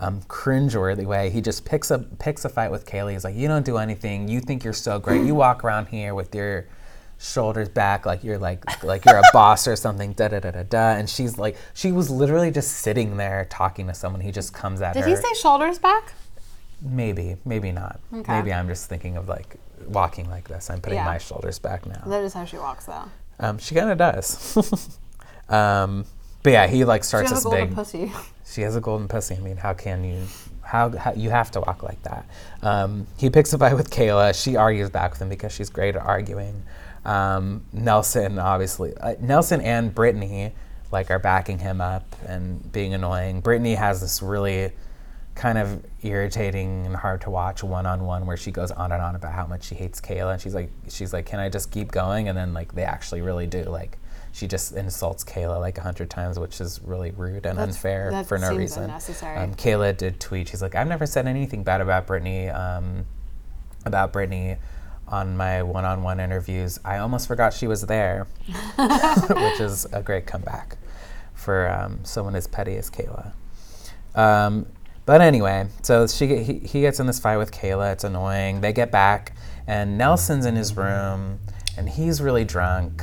Um, 0.00 0.20
cringeworthy 0.28 1.04
way. 1.04 1.28
He 1.30 1.40
just 1.40 1.64
picks 1.64 1.90
a 1.90 1.98
picks 1.98 2.44
a 2.44 2.48
fight 2.48 2.70
with 2.70 2.86
Kaylee. 2.86 3.14
He's 3.14 3.24
like, 3.24 3.34
"You 3.34 3.48
don't 3.48 3.66
do 3.66 3.78
anything. 3.78 4.28
You 4.28 4.40
think 4.40 4.62
you're 4.62 4.72
so 4.72 5.00
great. 5.00 5.24
You 5.26 5.34
walk 5.34 5.64
around 5.64 5.86
here 5.86 6.14
with 6.14 6.32
your 6.36 6.66
shoulders 7.20 7.68
back 7.68 8.06
like 8.06 8.22
you're 8.22 8.38
like 8.38 8.82
like 8.84 9.04
you're 9.04 9.16
a 9.18 9.22
boss 9.32 9.66
or 9.66 9.76
something." 9.76 10.12
Da 10.12 10.28
da 10.28 10.40
da 10.40 10.50
da 10.52 10.62
da. 10.62 10.90
And 10.92 11.08
she's 11.10 11.38
like, 11.38 11.56
she 11.74 11.92
was 11.92 12.10
literally 12.10 12.50
just 12.50 12.70
sitting 12.78 13.16
there 13.16 13.46
talking 13.50 13.86
to 13.88 13.94
someone. 13.94 14.20
He 14.20 14.30
just 14.32 14.52
comes 14.54 14.80
at 14.82 14.94
her. 14.96 15.02
Did 15.02 15.10
her. 15.10 15.16
he 15.16 15.16
say 15.16 15.34
shoulders 15.40 15.78
back? 15.78 16.12
maybe, 16.80 17.36
maybe 17.44 17.72
not. 17.72 17.98
Okay. 18.14 18.32
Maybe 18.38 18.52
I'm 18.52 18.68
just 18.68 18.88
thinking 18.88 19.16
of 19.16 19.28
like 19.28 19.56
walking 19.88 20.30
like 20.30 20.46
this. 20.46 20.70
I'm 20.70 20.80
putting 20.80 20.98
Yeah. 20.98 21.06
my 21.06 21.18
shoulders 21.18 21.58
back 21.58 21.84
now. 21.86 22.02
That 22.06 22.22
is 22.22 22.32
how 22.34 22.44
she 22.44 22.56
walks, 22.56 22.86
though. 22.86 23.04
Um, 23.40 23.58
she 23.58 23.74
kind 23.74 23.90
of 23.90 23.98
does. 23.98 24.98
um, 25.48 26.04
but 26.42 26.52
yeah, 26.52 26.66
he 26.68 26.84
like 26.84 27.02
She 27.02 27.08
starts 27.08 27.30
has 27.30 27.38
this 27.38 27.46
a 27.46 27.48
golden 27.50 27.68
big. 27.68 27.74
pussy. 27.76 28.12
She 28.46 28.62
has 28.62 28.76
a 28.76 28.80
golden 28.80 29.08
pussy. 29.08 29.34
I 29.36 29.40
mean, 29.40 29.56
how 29.56 29.74
can 29.74 30.04
you? 30.04 30.22
How, 30.62 30.90
how 30.96 31.12
you 31.14 31.30
have 31.30 31.50
to 31.52 31.60
walk 31.60 31.82
like 31.82 32.02
that? 32.02 32.26
Um, 32.62 33.06
he 33.16 33.30
picks 33.30 33.52
a 33.54 33.58
fight 33.58 33.74
with 33.74 33.90
Kailah. 33.90 34.40
She 34.40 34.54
argues 34.56 34.90
back 34.90 35.12
with 35.12 35.22
him 35.22 35.28
because 35.30 35.50
she's 35.52 35.70
great 35.70 35.96
at 35.96 36.02
arguing. 36.02 36.62
Um, 37.08 37.64
Nelson, 37.72 38.38
obviously, 38.38 38.94
uh, 38.98 39.14
Nelson 39.20 39.60
and 39.62 39.94
Britni 39.94 40.52
like 40.90 41.10
are 41.10 41.18
backing 41.18 41.58
him 41.58 41.80
up 41.80 42.04
and 42.26 42.70
being 42.72 42.94
annoying. 42.94 43.42
Britni 43.42 43.76
has 43.76 44.00
this 44.00 44.22
really 44.22 44.72
kind 45.34 45.56
of 45.58 45.84
irritating 46.02 46.84
and 46.86 46.96
hard 46.96 47.20
to 47.20 47.30
watch 47.30 47.62
one-on-one 47.62 48.26
where 48.26 48.36
she 48.36 48.50
goes 48.50 48.70
on 48.72 48.90
and 48.90 49.00
on 49.00 49.14
about 49.14 49.32
how 49.32 49.46
much 49.46 49.64
she 49.64 49.74
hates 49.76 50.00
Kailah 50.00 50.32
and 50.32 50.42
she's 50.42 50.54
like 50.54 50.68
she's 50.88 51.12
like 51.12 51.26
can 51.26 51.38
I 51.38 51.48
just 51.48 51.70
keep 51.70 51.92
going 51.92 52.28
and 52.28 52.36
then 52.36 52.52
like 52.52 52.74
they 52.74 52.82
actually 52.82 53.20
really 53.20 53.46
do 53.46 53.62
like 53.62 53.98
she 54.32 54.48
just 54.48 54.72
insults 54.72 55.22
Kailah 55.22 55.60
like 55.60 55.78
a 55.78 55.82
hundred 55.82 56.10
times 56.10 56.40
which 56.40 56.60
is 56.60 56.80
really 56.82 57.12
rude 57.12 57.46
and 57.46 57.56
That's- 57.56 57.76
unfair 57.76 58.24
for 58.24 58.36
no 58.38 58.52
reason 58.56 58.84
unnecessary. 58.84 59.36
um, 59.36 59.54
Kailah 59.54 59.96
did 59.96 60.18
tweet 60.18 60.48
she's 60.48 60.60
like 60.60 60.74
I've 60.74 60.88
never 60.88 61.06
said 61.06 61.28
anything 61.28 61.62
bad 61.62 61.80
about 61.80 62.08
Britni 62.08 62.52
um, 62.52 63.04
about 63.86 64.12
Brittany 64.12 64.56
on 65.10 65.36
my 65.36 65.62
one-on-one 65.62 66.20
interviews 66.20 66.78
I 66.84 66.98
almost 66.98 67.26
forgot 67.26 67.52
she 67.52 67.66
was 67.66 67.82
there 67.82 68.26
which 68.78 69.60
is 69.60 69.86
a 69.92 70.02
great 70.02 70.26
comeback 70.26 70.76
for 71.34 71.68
um, 71.68 72.00
someone 72.04 72.34
as 72.34 72.46
petty 72.46 72.76
as 72.76 72.90
Kailah 72.90 73.32
um, 74.14 74.66
but 75.06 75.20
anyway, 75.22 75.68
so 75.82 76.06
she 76.06 76.42
he, 76.42 76.58
he 76.58 76.80
gets 76.82 77.00
in 77.00 77.06
this 77.06 77.18
fight 77.18 77.38
with 77.38 77.50
Kailah. 77.50 77.92
It's 77.92 78.04
annoying. 78.04 78.60
They 78.60 78.72
get 78.72 78.90
back, 78.90 79.32
and 79.66 79.96
Nelson's 79.96 80.44
in 80.44 80.54
his 80.56 80.76
room, 80.76 81.38
and 81.78 81.88
he's 81.88 82.20
really 82.20 82.44
drunk, 82.44 83.02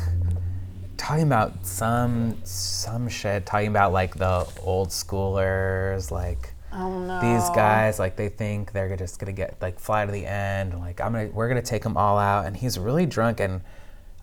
talking 0.98 1.24
about 1.24 1.66
some 1.66 2.38
some 2.44 3.10
shit. 3.10 3.46
Talking 3.46 3.70
about 3.70 3.92
like 3.92 4.16
the 4.16 4.48
old 4.62 4.90
schoolers, 4.90 6.12
like 6.12 6.54
Oh 6.76 7.00
no. 7.00 7.22
these 7.22 7.50
guys, 7.52 8.00
like 8.00 8.16
they 8.18 8.30
think 8.30 8.74
they're 8.74 8.96
just 8.98 9.20
gonna 9.20 9.32
get 9.32 9.56
like 9.62 9.80
fly 9.80 10.06
to 10.06 10.12
the 10.12 10.26
end. 10.26 10.78
Like 10.78 11.00
I'm 11.00 11.14
gonna, 11.14 11.30
we're 11.30 11.48
gonna 11.48 11.62
take 11.62 11.84
them 11.84 11.96
all 11.96 12.18
out, 12.18 12.46
and 12.46 12.58
he's 12.58 12.78
really 12.78 13.06
drunk, 13.06 13.40
and 13.40 13.62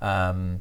um, 0.01 0.61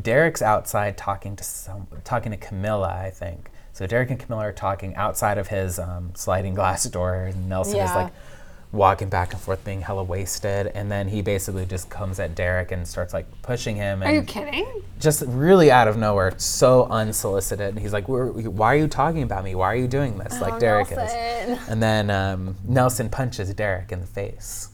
Derrick's 0.00 0.42
outside 0.42 0.96
talking 0.96 1.36
to 1.36 1.44
some, 1.44 1.86
talking 2.04 2.32
to 2.32 2.38
Camila, 2.38 2.90
I 2.90 3.10
think. 3.10 3.50
So 3.72 3.86
Derrick 3.86 4.10
and 4.10 4.18
Camilla 4.18 4.46
are 4.46 4.52
talking 4.52 4.94
outside 4.96 5.38
of 5.38 5.48
his 5.48 5.78
um, 5.78 6.12
sliding 6.14 6.54
glass 6.54 6.84
door, 6.90 7.14
and 7.14 7.48
Nelson 7.48 7.78
is 7.78 7.94
like 7.94 8.12
walking 8.72 9.08
back 9.08 9.32
and 9.32 9.40
forth, 9.42 9.64
being 9.64 9.80
hella 9.80 10.04
wasted, 10.04 10.68
and 10.68 10.90
then 10.90 11.08
he 11.08 11.22
basically 11.22 11.66
just 11.66 11.90
comes 11.90 12.20
at 12.20 12.34
Derrick 12.34 12.70
and 12.70 12.86
starts 12.86 13.12
like 13.12 13.26
pushing 13.42 13.74
him, 13.76 14.02
And 14.02 14.10
Are 14.10 14.14
you 14.14 14.22
kidding? 14.22 14.82
just 15.00 15.22
really 15.26 15.70
out 15.72 15.88
of 15.88 15.96
nowhere, 15.96 16.32
so 16.36 16.84
unsolicited. 16.84 17.70
And 17.70 17.78
he's 17.78 17.92
like, 17.92 18.04
"Why 18.08 18.74
are 18.74 18.76
you 18.76 18.86
talking 18.88 19.22
about 19.22 19.42
me? 19.44 19.54
Why 19.54 19.66
are 19.72 19.76
you 19.76 19.88
doing 19.88 20.18
this?" 20.18 20.40
Like 20.40 20.54
Oh, 20.54 20.58
Derrick 20.60 20.92
is. 20.92 20.98
And 21.68 21.82
then 21.82 22.10
um, 22.10 22.56
Nelson 22.64 23.08
punches 23.10 23.52
Derrick 23.54 23.90
in 23.92 24.00
the 24.00 24.06
face. 24.06 24.68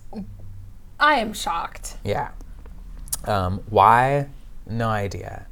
I 1.01 1.15
am 1.17 1.33
shocked. 1.33 1.97
Yeah. 2.05 2.31
Um, 3.25 3.63
why? 3.71 4.29
No 4.69 4.89
idea. 4.89 5.47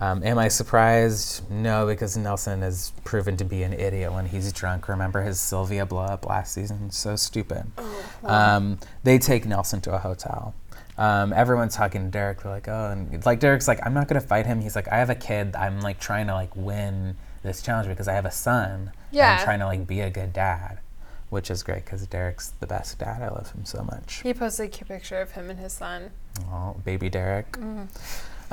Um, 0.00 0.22
am 0.24 0.38
I 0.38 0.48
surprised? 0.48 1.48
No, 1.50 1.86
because 1.86 2.16
Nelson 2.16 2.62
has 2.62 2.92
proven 3.04 3.36
to 3.36 3.44
be 3.44 3.62
an 3.62 3.72
idiot 3.72 4.12
when 4.12 4.26
he's 4.26 4.52
drunk. 4.52 4.88
Remember 4.88 5.22
his 5.22 5.40
Sylvia 5.40 5.86
blow 5.86 6.02
up 6.02 6.26
last 6.26 6.52
season? 6.52 6.90
So 6.90 7.16
stupid. 7.16 7.64
Um, 8.24 8.78
they 9.04 9.18
take 9.18 9.46
Nelson 9.46 9.80
to 9.82 9.94
a 9.94 9.98
hotel. 9.98 10.54
Um, 10.98 11.32
everyone's 11.32 11.74
talking 11.74 12.04
to 12.04 12.10
Derrick. 12.10 12.42
They're 12.42 12.52
like, 12.52 12.68
oh, 12.68 12.90
and 12.90 13.24
like 13.24 13.40
Derrick's 13.40 13.66
like, 13.66 13.80
I'm 13.84 13.94
not 13.94 14.08
gonna 14.08 14.20
fight 14.20 14.46
him. 14.46 14.60
He's 14.60 14.76
like, 14.76 14.88
I 14.88 14.96
have 14.96 15.10
a 15.10 15.14
kid. 15.14 15.56
I'm 15.56 15.80
like 15.80 15.98
trying 16.00 16.26
to 16.26 16.34
like 16.34 16.54
win 16.54 17.16
this 17.42 17.62
challenge 17.62 17.88
because 17.88 18.08
I 18.08 18.14
have 18.14 18.24
a 18.26 18.30
son. 18.30 18.92
Yeah. 19.10 19.36
I'm 19.38 19.44
trying 19.44 19.58
to 19.60 19.66
like 19.66 19.86
be 19.86 20.00
a 20.00 20.10
good 20.10 20.32
dad, 20.32 20.78
which 21.30 21.50
is 21.50 21.62
great 21.62 21.84
because 21.84 22.06
Derrick's 22.06 22.50
the 22.60 22.66
best 22.66 22.98
dad. 22.98 23.22
I 23.22 23.28
love 23.28 23.50
him 23.52 23.64
so 23.64 23.82
much. 23.82 24.22
He 24.22 24.34
posted 24.34 24.66
a 24.66 24.68
cute 24.68 24.88
picture 24.88 25.20
of 25.20 25.32
him 25.32 25.50
and 25.50 25.58
his 25.58 25.72
son. 25.72 26.10
Oh, 26.50 26.76
baby 26.84 27.08
Derrick. 27.08 27.56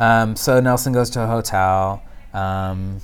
Um, 0.01 0.35
so 0.35 0.59
Nelson 0.59 0.93
goes 0.93 1.11
to 1.11 1.23
a 1.23 1.27
hotel. 1.27 2.01
Um, 2.33 3.01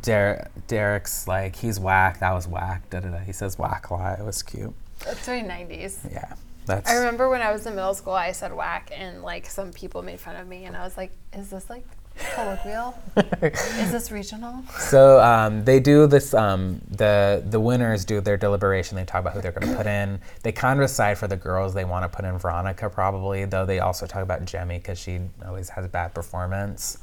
Der- 0.00 0.48
Derrick's 0.68 1.28
like, 1.28 1.56
he's 1.56 1.78
whack. 1.78 2.20
That 2.20 2.32
was 2.32 2.48
whack. 2.48 2.88
Da, 2.90 3.00
da, 3.00 3.10
da. 3.10 3.18
He 3.18 3.32
says 3.32 3.58
whack 3.58 3.90
a 3.90 3.94
lot. 3.94 4.18
It 4.18 4.24
was 4.24 4.42
cute. 4.42 4.74
That's 5.04 5.24
very 5.26 5.42
90s. 5.42 6.10
Yeah. 6.10 6.34
That's 6.66 6.90
I 6.90 6.96
remember 6.96 7.28
when 7.28 7.42
I 7.42 7.52
was 7.52 7.66
in 7.66 7.74
middle 7.74 7.94
school, 7.94 8.12
I 8.12 8.32
said 8.32 8.54
whack, 8.54 8.90
and 8.94 9.22
like 9.22 9.46
some 9.46 9.72
people 9.72 10.02
made 10.02 10.20
fun 10.20 10.36
of 10.36 10.46
me, 10.46 10.64
and 10.64 10.76
I 10.76 10.84
was 10.84 10.96
like, 10.96 11.10
"Is 11.32 11.50
this 11.50 11.68
like 11.68 11.84
colloquial? 12.34 12.94
Is 13.42 13.92
this 13.92 14.10
regional?" 14.10 14.62
So 14.78 15.20
um, 15.20 15.64
they 15.64 15.80
do 15.80 16.06
this. 16.06 16.34
Um, 16.34 16.80
the 16.90 17.42
the 17.46 17.60
winners 17.60 18.04
do 18.04 18.20
their 18.20 18.36
deliberation. 18.36 18.96
They 18.96 19.04
talk 19.04 19.20
about 19.20 19.34
who 19.34 19.40
they're 19.40 19.52
going 19.52 19.70
to 19.70 19.76
put 19.76 19.86
in. 19.86 20.20
They 20.42 20.52
kind 20.52 20.80
of 20.80 20.84
decide 20.84 21.18
for 21.18 21.28
the 21.28 21.36
girls 21.36 21.74
they 21.74 21.84
want 21.84 22.10
to 22.10 22.14
put 22.14 22.24
in 22.24 22.38
Veronica 22.38 22.88
probably. 22.90 23.44
Though 23.44 23.66
they 23.66 23.80
also 23.80 24.06
talk 24.06 24.22
about 24.22 24.44
Jemmye 24.44 24.78
because 24.78 24.98
she 24.98 25.20
always 25.46 25.68
has 25.70 25.84
a 25.84 25.88
bad 25.88 26.14
performance. 26.14 26.98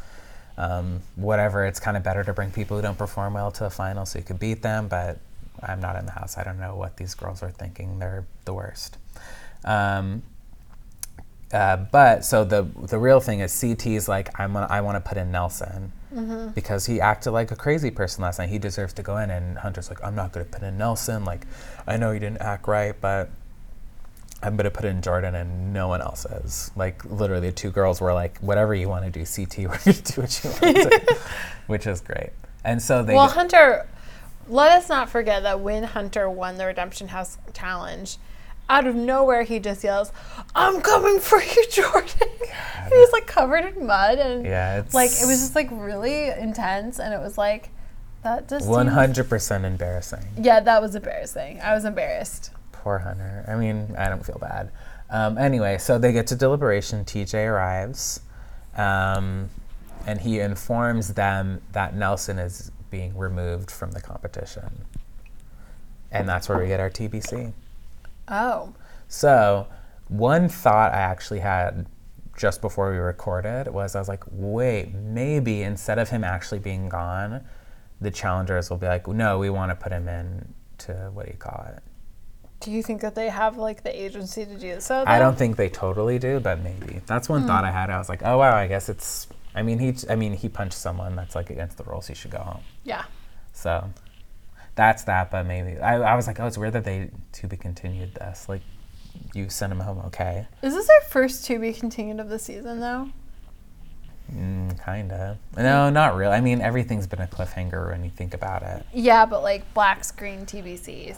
Um, 0.58 1.02
whatever. 1.16 1.66
It's 1.66 1.80
kind 1.80 1.98
of 1.98 2.04
better 2.04 2.24
to 2.24 2.34
bring 2.34 2.52
people 2.52 2.78
who 2.78 2.84
don't 2.84 2.98
perform 2.98 3.36
well 3.36 3.52
to 3.52 3.64
the 3.64 3.70
final 3.70 4.06
so 4.06 4.18
you 4.20 4.26
could 4.26 4.40
beat 4.40 4.62
them. 4.62 4.88
But 4.88 5.20
I'm 5.62 5.80
not 5.80 5.96
in 5.96 6.06
the 6.06 6.12
house. 6.12 6.38
I 6.38 6.44
don't 6.44 6.60
know 6.60 6.76
what 6.76 6.98
these 6.98 7.14
girls 7.14 7.44
are 7.44 7.52
thinking. 7.52 8.00
They're 8.00 8.26
the 8.46 8.54
worst. 8.54 8.98
Um, 9.66 10.24
uh, 11.54 11.78
but 11.78 12.26
so 12.26 12.44
the 12.44 12.68
the 12.84 12.98
real 12.98 13.20
thing 13.20 13.40
is 13.40 13.54
CT's 13.54 14.08
like 14.10 14.38
I'm 14.40 14.54
gonna, 14.54 14.68
I 14.70 14.82
want 14.82 15.04
to 15.04 15.08
put 15.08 15.18
in 15.18 15.32
Nelson 15.32 15.92
because 16.56 16.86
he 16.86 17.00
acted 17.00 17.32
like 17.32 17.52
a 17.52 17.56
crazy 17.56 17.92
person 17.92 18.24
last 18.24 18.40
night. 18.40 18.50
He 18.50 18.60
deserves 18.60 18.94
to 18.94 19.04
go 19.04 19.18
in, 19.18 19.30
and 19.30 19.58
Hunter's 19.58 19.90
like 19.90 20.04
I'm 20.04 20.16
not 20.16 20.32
gonna 20.32 20.46
put 20.46 20.64
in 20.64 20.78
Nelson. 20.78 21.24
Like 21.26 21.46
I 21.86 21.98
know 21.98 22.12
he 22.12 22.20
didn't 22.20 22.42
act 22.42 22.68
right, 22.68 22.96
but 23.00 23.30
I'm 24.42 24.56
gonna 24.56 24.72
put 24.72 24.86
in 24.86 25.02
Jordan, 25.02 25.36
and 25.36 25.74
no 25.74 25.88
one 25.88 26.02
else 26.02 26.26
is. 26.26 26.72
Like 26.76 27.04
literally, 27.06 27.48
the 27.50 27.56
two 27.56 27.72
girls 27.72 28.02
were 28.02 28.14
like, 28.14 28.38
whatever 28.40 28.76
you 28.76 28.90
want 28.90 29.06
to 29.06 29.12
do, 29.12 29.26
CT, 29.26 29.58
we're 29.70 29.78
gonna 29.86 30.02
do 30.02 30.22
what 30.22 30.44
you 30.44 30.50
want 30.50 30.76
to, 30.76 31.06
do, 31.08 31.16
which 31.68 31.88
is 31.88 32.02
great. 32.02 32.32
And 32.64 32.82
so 32.82 33.04
they 33.04 33.16
Well, 33.16 33.30
Hunter, 33.30 33.88
let 34.48 34.72
us 34.72 34.90
not 34.90 35.10
forget 35.10 35.44
that 35.44 35.60
when 35.60 35.84
Hunter 35.84 36.30
won 36.30 36.58
the 36.58 36.66
Redemption 36.66 37.10
House 37.10 37.38
challenge, 37.54 38.18
out 38.70 38.88
of 38.88 38.96
nowhere 38.96 39.44
he 39.44 39.60
just 39.60 39.84
yells, 39.84 40.12
"I'm 40.56 40.82
coming 40.82 41.20
for 41.20 41.42
you, 41.42 41.66
Jordan!" 41.72 42.30
He's 42.92 43.12
like 43.12 43.28
covered 43.28 43.66
in 43.66 43.86
mud 43.86 44.18
and 44.20 44.46
yeah, 44.46 44.80
it's 44.80 44.94
like 44.94 45.12
it 45.12 45.26
was 45.26 45.40
just 45.40 45.56
like 45.56 45.70
really 45.72 46.30
intense, 46.30 47.00
and 47.00 47.14
it 47.14 47.20
was 47.20 47.38
like 47.38 47.70
that 48.24 48.50
just 48.50 48.68
100% 48.68 49.64
embarrassing. 49.64 50.26
Yeah, 50.38 50.60
that 50.60 50.82
was 50.82 50.96
embarrassing. 50.96 51.60
I 51.62 51.74
was 51.74 51.86
embarrassed. 51.86 52.52
Poor 52.72 53.00
Hunter. 53.00 53.46
I 53.48 53.56
mean, 53.56 53.96
I 53.98 54.10
don't 54.10 54.26
feel 54.26 54.40
bad. 54.40 54.72
Um, 55.10 55.38
anyway, 55.38 55.78
so 55.78 55.98
they 55.98 56.12
get 56.12 56.28
to 56.28 56.36
deliberation. 56.36 57.06
TJ 57.06 57.48
arrives, 57.48 58.22
um, 58.76 59.50
and 60.06 60.20
he 60.20 60.40
informs 60.40 61.14
them 61.14 61.62
that 61.72 61.96
Nelson 61.96 62.40
is 62.40 62.72
being 62.90 63.18
removed 63.18 63.72
from 63.72 63.92
the 63.92 64.02
competition. 64.02 64.86
And 66.12 66.28
that's 66.28 66.48
where 66.48 66.58
we 66.58 66.68
get 66.68 66.80
our 66.80 66.90
TBC. 66.90 67.54
Oh, 68.28 68.74
So, 69.08 69.68
one 70.08 70.50
thought 70.50 70.94
I 70.94 70.98
actually 70.98 71.40
had 71.40 71.88
just 72.38 72.62
before 72.62 72.92
we 72.92 72.98
recorded 72.98 73.68
was 73.70 73.96
I 73.96 74.00
was 74.00 74.08
like, 74.08 74.24
wait, 74.30 74.94
maybe 74.94 75.64
instead 75.64 75.98
of 75.98 76.10
him 76.10 76.24
actually 76.24 76.60
being 76.60 76.88
gone, 76.88 77.44
the 78.00 78.12
challengers 78.12 78.70
will 78.70 78.78
be 78.78 78.88
like, 78.88 79.08
no, 79.08 79.40
we 79.40 79.50
want 79.50 79.72
to 79.72 79.76
put 79.76 79.92
him 79.92 80.08
in 80.08 80.54
to 80.80 81.10
what 81.14 81.26
do 81.26 81.32
you 81.32 81.38
call 81.38 81.68
it? 81.76 81.82
do 82.60 82.72
you 82.72 82.82
think 82.82 83.02
that 83.02 83.16
they 83.16 83.30
have 83.30 83.58
like 83.58 83.84
the 83.84 84.04
agency 84.04 84.46
to 84.46 84.58
do 84.58 84.80
so? 84.80 85.04
I 85.06 85.20
don't 85.20 85.38
think 85.38 85.58
they 85.58 85.70
totally 85.70 86.20
do, 86.20 86.40
but 86.40 86.62
maybe. 86.64 87.02
That's 87.06 87.30
one 87.30 87.46
thought 87.46 87.64
hmm. 87.64 87.68
I 87.68 87.72
had. 87.72 87.90
I 87.90 87.98
was 87.98 88.10
like, 88.10 88.24
oh 88.24 88.38
wow, 88.38 88.56
I 88.56 88.68
guess 88.68 88.90
it's. 88.90 89.28
I 89.54 89.62
mean, 89.62 89.80
he. 89.80 89.96
I 90.10 90.16
mean, 90.16 90.34
he 90.34 90.50
punched 90.50 90.78
someone. 90.78 91.16
That's 91.16 91.36
like 91.36 91.50
against 91.50 91.78
the 91.78 91.84
rules. 91.84 92.08
He 92.08 92.16
should 92.16 92.32
go 92.32 92.40
home. 92.40 92.64
Yeah. 92.84 93.06
So, 93.54 93.90
that's 94.78 95.04
that. 95.04 95.30
But 95.30 95.46
maybe 95.46 95.78
I, 95.80 96.14
I 96.14 96.16
was 96.16 96.28
like, 96.28 96.40
oh, 96.40 96.48
it's 96.48 96.58
weird 96.58 96.74
that 96.74 96.86
they 96.86 97.10
to 97.34 97.48
be 97.48 97.58
continued 97.58 98.16
this. 98.16 98.48
Like, 98.48 98.62
you 99.34 99.50
sent 99.50 99.74
him 99.74 99.82
home 99.82 100.02
okay. 100.06 100.48
Is 100.62 100.74
this 100.74 100.90
our 100.90 101.10
first 101.10 101.46
to 101.46 101.60
be 101.60 101.74
continued 101.74 102.22
of 102.22 102.30
the 102.30 102.40
season 102.40 102.80
though? 102.80 103.10
Mm, 104.34 104.84
kinda. 104.84 105.38
No, 105.56 105.90
not 105.90 106.16
really. 106.16 106.34
I 106.34 106.42
mean, 106.42 106.62
everything's 106.62 107.08
been 107.08 107.22
a 107.22 107.28
cliffhanger 107.28 107.92
when 107.92 108.04
you 108.04 108.10
think 108.10 108.34
about 108.34 108.64
it. 108.64 108.86
Yeah, 108.94 109.26
but 109.26 109.42
like 109.42 109.74
black 109.74 110.04
screen 110.04 110.46
TBCs. 110.46 111.18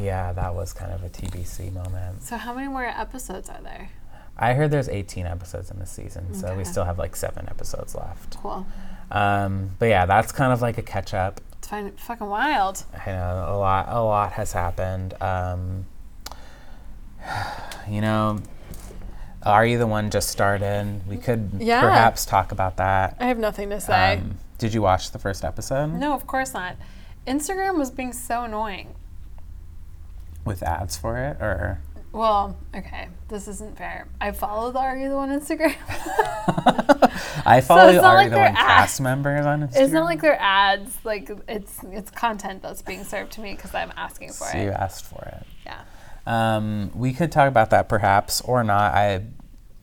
Yeah, 0.00 0.32
that 0.32 0.54
was 0.54 0.72
kind 0.72 0.92
of 0.92 1.04
a 1.04 1.10
TBC 1.10 1.72
moment. 1.72 2.22
So 2.22 2.36
how 2.36 2.54
many 2.54 2.68
more 2.68 2.84
episodes 2.84 3.50
are 3.50 3.60
there? 3.62 3.90
I 4.38 4.54
heard 4.54 4.70
there's 4.70 4.88
18 4.88 5.26
episodes 5.26 5.70
in 5.70 5.78
this 5.78 5.90
season, 5.90 6.34
so 6.34 6.56
we 6.56 6.64
still 6.64 6.84
have 6.84 6.98
like 6.98 7.14
seven 7.14 7.46
episodes 7.48 7.94
left. 7.94 8.38
Cool. 8.38 8.66
Um, 9.10 9.70
but 9.78 9.86
yeah, 9.86 10.06
that's 10.06 10.32
kind 10.32 10.54
of 10.54 10.62
like 10.62 10.78
a 10.78 10.82
catch 10.82 11.12
up. 11.12 11.40
It's 11.62 11.68
fine, 11.68 11.92
fucking 11.92 12.26
wild. 12.26 12.82
I 12.92 13.12
know 13.12 13.46
a 13.48 13.56
lot. 13.56 13.86
A 13.88 14.02
lot 14.02 14.32
has 14.32 14.52
happened. 14.52 15.14
Um, 15.22 15.86
you 17.88 18.00
know, 18.00 18.40
are 19.44 19.64
you 19.64 19.78
the 19.78 19.86
one 19.86 20.10
just 20.10 20.28
started? 20.28 21.02
We 21.06 21.18
could 21.18 21.50
Yeah. 21.60 21.80
perhaps 21.82 22.26
talk 22.26 22.50
about 22.50 22.78
that. 22.78 23.16
I 23.20 23.26
have 23.26 23.38
nothing 23.38 23.70
to 23.70 23.80
say. 23.80 24.14
Um, 24.18 24.38
did 24.58 24.74
you 24.74 24.82
watch 24.82 25.12
the 25.12 25.20
first 25.20 25.44
episode 25.44 25.92
no, 25.92 26.14
of 26.14 26.26
course 26.26 26.52
not. 26.52 26.74
Instagram 27.28 27.78
was 27.78 27.92
being 27.92 28.12
so 28.12 28.42
annoying. 28.42 28.96
with 30.44 30.64
ads 30.64 30.96
for 30.96 31.16
it, 31.18 31.40
or 31.40 31.80
Well, 32.12 32.58
okay, 32.74 33.08
this 33.28 33.48
isn't 33.48 33.78
fair. 33.78 34.06
I 34.20 34.32
follow 34.32 34.70
the 34.70 34.78
Are 34.78 34.96
You 34.96 35.08
the 35.08 35.16
One 35.16 35.30
Instagram. 35.30 35.74
I 37.46 37.62
follow 37.62 37.88
it's 37.88 37.96
not 37.96 38.04
are 38.04 38.16
like 38.16 38.24
you 38.26 38.30
the 38.30 38.38
one 38.38 38.54
cast 38.54 39.00
members 39.00 39.46
on 39.46 39.62
Instagram? 39.62 39.80
it's 39.82 39.92
not 39.92 40.04
like 40.04 40.20
they're 40.20 40.40
ads. 40.40 40.96
Like 41.04 41.30
it's 41.48 41.80
it's 41.84 42.10
content 42.10 42.62
that's 42.62 42.82
being 42.82 43.04
served 43.04 43.32
to 43.32 43.40
me 43.40 43.54
because 43.54 43.74
I'm 43.74 43.92
asking 43.96 44.32
for 44.32 44.46
it. 44.46 44.52
so 44.52 44.58
you 44.58 44.70
asked 44.70 45.06
for 45.06 45.22
it. 45.24 45.46
Yeah, 45.64 45.82
Um, 46.26 46.90
we 46.94 47.14
could 47.14 47.32
talk 47.32 47.48
about 47.48 47.70
that 47.70 47.88
perhaps 47.88 48.42
or 48.42 48.62
not. 48.62 48.92
I 48.92 49.22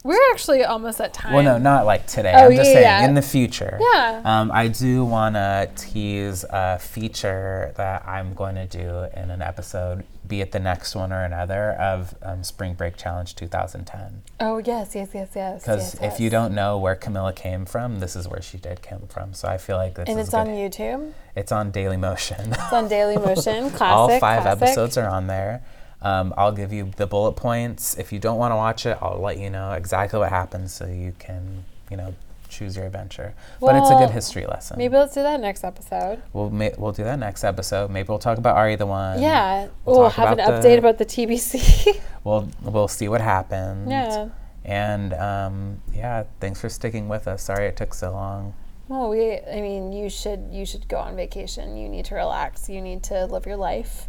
we're 0.02 0.30
actually 0.32 0.64
almost 0.64 1.00
at 1.00 1.12
time. 1.12 1.34
well, 1.34 1.42
no, 1.42 1.58
not 1.58 1.84
like 1.84 2.06
today. 2.06 2.32
Oh, 2.34 2.46
I'm 2.46 2.56
just 2.56 2.68
yeah, 2.68 2.74
saying 2.74 2.84
yeah. 2.84 3.04
in 3.04 3.14
the 3.14 3.22
future. 3.22 3.78
Yeah. 3.92 4.22
Um, 4.24 4.50
I 4.50 4.68
do 4.68 5.04
want 5.04 5.34
to 5.34 5.70
tease 5.76 6.44
a 6.48 6.78
feature 6.78 7.74
that 7.76 8.06
I'm 8.08 8.32
going 8.34 8.54
to 8.54 8.66
do 8.66 9.08
in 9.14 9.30
an 9.30 9.42
episode, 9.42 10.04
be 10.30 10.40
it 10.40 10.52
the 10.52 10.60
next 10.60 10.94
one 10.94 11.12
or 11.12 11.24
another, 11.24 11.72
of 11.72 12.14
um, 12.22 12.42
Spring 12.44 12.74
Break 12.74 12.96
Challenge 12.96 13.34
2010. 13.34 14.22
Oh 14.38 14.58
yes, 14.58 14.94
yes, 14.94 15.10
yes, 15.12 15.28
yes. 15.34 15.62
Because 15.62 15.94
yes, 16.00 16.14
if 16.14 16.20
you 16.20 16.30
don't 16.30 16.54
know 16.54 16.78
where 16.78 16.94
Camila 16.94 17.34
came 17.34 17.66
from, 17.66 17.98
this 17.98 18.14
is 18.14 18.28
where 18.28 18.40
she 18.40 18.56
did 18.56 18.80
come 18.80 19.08
from. 19.08 19.34
So 19.34 19.48
I 19.48 19.58
feel 19.58 19.76
like 19.76 19.96
this 19.96 20.08
and 20.08 20.18
is 20.18 20.28
it's 20.28 20.34
on. 20.34 20.46
YouTube. 20.46 21.12
It's 21.36 21.52
on 21.52 21.72
Daily 21.72 21.96
Motion. 21.96 22.52
It's 22.52 22.72
on 22.72 22.88
Daily 22.88 23.16
Motion. 23.28 23.70
Classic. 23.70 23.82
All 23.82 24.08
five 24.20 24.42
classic. 24.42 24.62
episodes 24.62 24.96
are 24.96 25.08
on 25.08 25.26
there. 25.26 25.62
Um, 26.00 26.32
I'll 26.36 26.52
give 26.52 26.72
you 26.72 26.92
the 26.96 27.06
bullet 27.06 27.32
points. 27.32 27.98
If 27.98 28.12
you 28.12 28.20
don't 28.20 28.38
want 28.38 28.52
to 28.52 28.56
watch 28.56 28.86
it, 28.86 28.96
I'll 29.02 29.20
let 29.20 29.36
you 29.38 29.50
know 29.50 29.72
exactly 29.72 30.18
what 30.18 30.30
happens 30.30 30.72
so 30.72 30.86
you 30.86 31.12
can, 31.18 31.64
you 31.90 31.96
know, 31.96 32.14
choose 32.50 32.76
your 32.76 32.86
adventure. 32.86 33.34
but 33.60 33.76
it's 33.76 33.90
a 33.90 33.94
good 33.94 34.10
history 34.10 34.44
lesson. 34.46 34.76
Maybe 34.78 34.96
let's 34.96 35.14
do 35.14 35.22
that 35.22 35.40
next 35.40 35.64
episode. 35.64 36.22
We'll 36.32 36.50
ma- 36.50 36.70
we'll 36.76 36.92
do 36.92 37.04
that 37.04 37.18
next 37.18 37.44
episode. 37.44 37.90
Maybe 37.90 38.08
we'll 38.08 38.18
talk 38.18 38.38
about 38.38 38.56
You 38.70 38.76
the 38.76 38.86
One? 38.86 39.20
yeah, 39.22 39.68
we'll 39.84 40.00
we'll, 40.00 40.10
have 40.10 40.38
an 40.38 40.44
update 40.44 40.62
the- 40.62 40.78
about 40.78 40.98
the 40.98 41.06
TBC. 41.06 42.00
We'll 42.24 42.50
we'll 42.62 42.88
see 42.88 43.08
what 43.08 43.22
happens. 43.22 43.88
yeah. 43.90 44.28
And 44.62 45.14
um, 45.14 45.80
yeah, 45.94 46.24
thanks 46.38 46.60
for 46.60 46.68
sticking 46.68 47.08
with 47.08 47.26
us. 47.26 47.42
Sorry 47.42 47.66
it 47.66 47.76
took 47.78 47.94
so 47.94 48.10
long. 48.12 48.52
Well, 48.88 49.08
we 49.08 49.38
I 49.38 49.60
mean, 49.62 49.92
you 49.92 50.10
should 50.10 50.48
you 50.50 50.66
should 50.66 50.86
go 50.88 50.98
on 50.98 51.16
vacation. 51.16 51.76
You 51.78 51.88
need 51.88 52.04
to 52.06 52.14
relax. 52.14 52.68
You 52.68 52.82
need 52.82 53.02
to 53.04 53.24
live 53.24 53.46
your 53.46 53.56
life. 53.56 54.08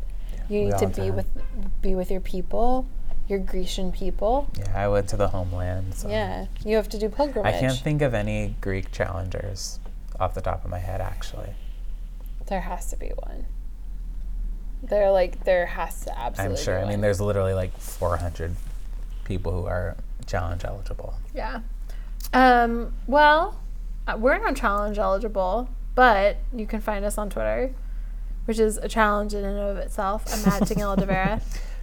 You 0.50 0.66
need 0.66 0.78
to 0.80 0.88
be 0.88 0.94
did. 0.94 1.16
with 1.16 1.28
be 1.82 1.96
with 1.96 2.12
your 2.12 2.20
people, 2.20 2.86
your 3.28 3.40
Grecian 3.40 3.92
people. 3.92 4.50
Yeah, 4.58 4.72
I 4.76 4.88
went 4.88 5.08
to 5.10 5.18
the 5.18 5.30
homeland. 5.30 5.96
So. 5.96 6.10
Yeah, 6.10 6.48
you 6.66 6.76
have 6.76 6.90
to 6.90 7.00
do 7.00 7.10
pilgrimage. 7.10 7.54
I 7.54 7.60
can't 7.60 7.78
think 7.78 8.02
of 8.02 8.14
any 8.14 8.56
Greek 8.62 8.92
challengers 8.92 9.80
off 10.20 10.34
the 10.34 10.42
top 10.42 10.64
of 10.64 10.72
my 10.72 10.80
head, 10.80 11.02
actually. 11.02 11.50
There 12.48 12.62
has 12.62 12.90
to 12.90 12.98
be 12.98 13.12
one. 13.16 13.46
There 14.84 15.12
like 15.12 15.44
there 15.44 15.68
has 15.68 16.06
to 16.06 16.20
absolutely. 16.20 16.58
I'm 16.58 16.64
sure. 16.64 16.80
Be 16.80 16.86
I 16.86 16.90
mean, 16.90 17.02
there's 17.02 17.22
literally 17.22 17.54
like 17.54 17.76
400 17.78 18.56
people 19.24 19.52
who 19.52 19.68
are 19.68 19.96
challenge 20.26 20.66
eligible. 20.66 21.14
Yeah. 21.34 21.62
Um. 22.34 22.94
Well, 23.08 23.60
uh, 24.08 24.18
we're 24.18 24.40
not 24.40 24.56
challenge 24.56 24.98
eligible, 24.98 25.70
but 25.96 26.38
you 26.54 26.66
can 26.66 26.82
find 26.82 27.06
us 27.06 27.18
on 27.18 27.30
Twitter, 27.30 27.74
which 28.46 28.60
is 28.60 28.78
a 28.78 28.88
challenge 28.88 29.34
in 29.34 29.46
and 29.46 29.60
of 29.60 29.78
itself. 29.78 30.26
I'm 30.28 30.52
at 30.52 30.64
Daniela 30.64 30.98
De 30.98 31.06
Vera. 31.06 31.42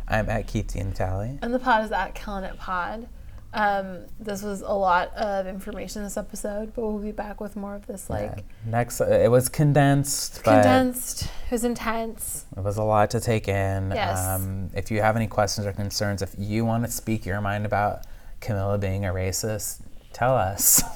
I'm 0.09 0.28
at 0.30 0.46
Keith 0.46 0.74
Tally. 0.94 1.38
And 1.42 1.52
the 1.54 1.59
pod 1.59 1.84
is 1.84 1.92
at 1.92 2.14
Killing 2.14 2.44
It 2.44 2.59
Pod. 2.59 3.09
Um, 3.54 4.00
this 4.20 4.42
was 4.42 4.61
a 4.61 4.72
lot 4.72 5.09
of 5.14 5.46
information 5.46 6.02
this 6.02 6.18
episode, 6.18 6.74
but 6.74 6.82
we'll 6.82 6.98
be 6.98 7.12
back 7.12 7.40
with 7.40 7.56
more 7.56 7.74
of 7.74 7.86
this 7.86 8.11
like 8.11 8.44
Next, 8.66 9.00
uh, 9.00 9.06
it 9.06 9.30
was 9.30 9.48
condensed, 9.48 10.42
condensed. 10.44 11.22
It 11.24 11.52
was 11.52 11.64
intense. 11.64 12.44
it 12.54 12.62
was 12.62 12.76
a 12.76 12.82
lot 12.82 13.11
to 13.11 13.20
take 13.20 13.48
in. 13.48 13.90
Yes. 13.94 14.18
Um, 14.18 14.70
if 14.74 14.90
you 14.90 15.00
have 15.00 15.16
any 15.16 15.26
questions 15.26 15.66
or 15.66 15.72
concerns, 15.72 16.20
if 16.20 16.34
you 16.36 16.66
want 16.66 16.84
to 16.84 16.90
speak 16.90 17.24
your 17.24 17.40
mind 17.40 17.64
about 17.64 18.02
Camila 18.42 18.78
being 18.78 19.06
a 19.06 19.12
racist, 19.12 19.80
tell 20.12 20.34
us. 20.36 20.82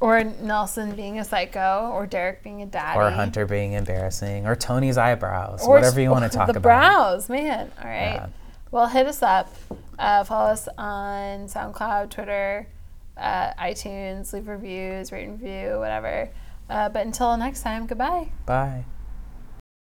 Or 0.00 0.24
Nelson 0.24 0.96
being 0.96 1.18
a 1.18 1.24
psycho, 1.24 1.90
or 1.92 2.06
Derrick 2.06 2.42
being 2.42 2.62
a 2.62 2.66
daddy, 2.66 2.98
or 2.98 3.10
Hunter 3.10 3.44
being 3.44 3.74
embarrassing, 3.74 4.46
or 4.46 4.56
Tony's 4.56 4.96
eyebrows, 4.96 5.66
Or 5.66 5.74
whatever 5.74 6.00
you 6.00 6.10
want 6.10 6.24
to 6.30 6.34
talk 6.34 6.46
the 6.46 6.52
about. 6.52 6.62
brows, 6.62 7.28
man. 7.28 7.70
All 7.78 7.86
right. 7.86 8.14
Yeah. 8.14 8.26
Well, 8.70 8.86
hit 8.86 9.06
us 9.06 9.22
up. 9.22 9.54
Uh, 9.98 10.24
follow 10.24 10.50
us 10.50 10.68
on 10.76 11.46
SoundCloud, 11.46 12.10
Twitter, 12.10 12.66
uh, 13.16 13.52
iTunes. 13.54 14.32
Leave 14.32 14.48
reviews, 14.48 15.12
rate 15.12 15.28
and 15.28 15.40
review, 15.40 15.78
whatever. 15.78 16.28
Uh, 16.68 16.88
but 16.88 17.06
until 17.06 17.36
next 17.36 17.62
time, 17.62 17.86
goodbye. 17.86 18.30
Bye. 18.44 18.84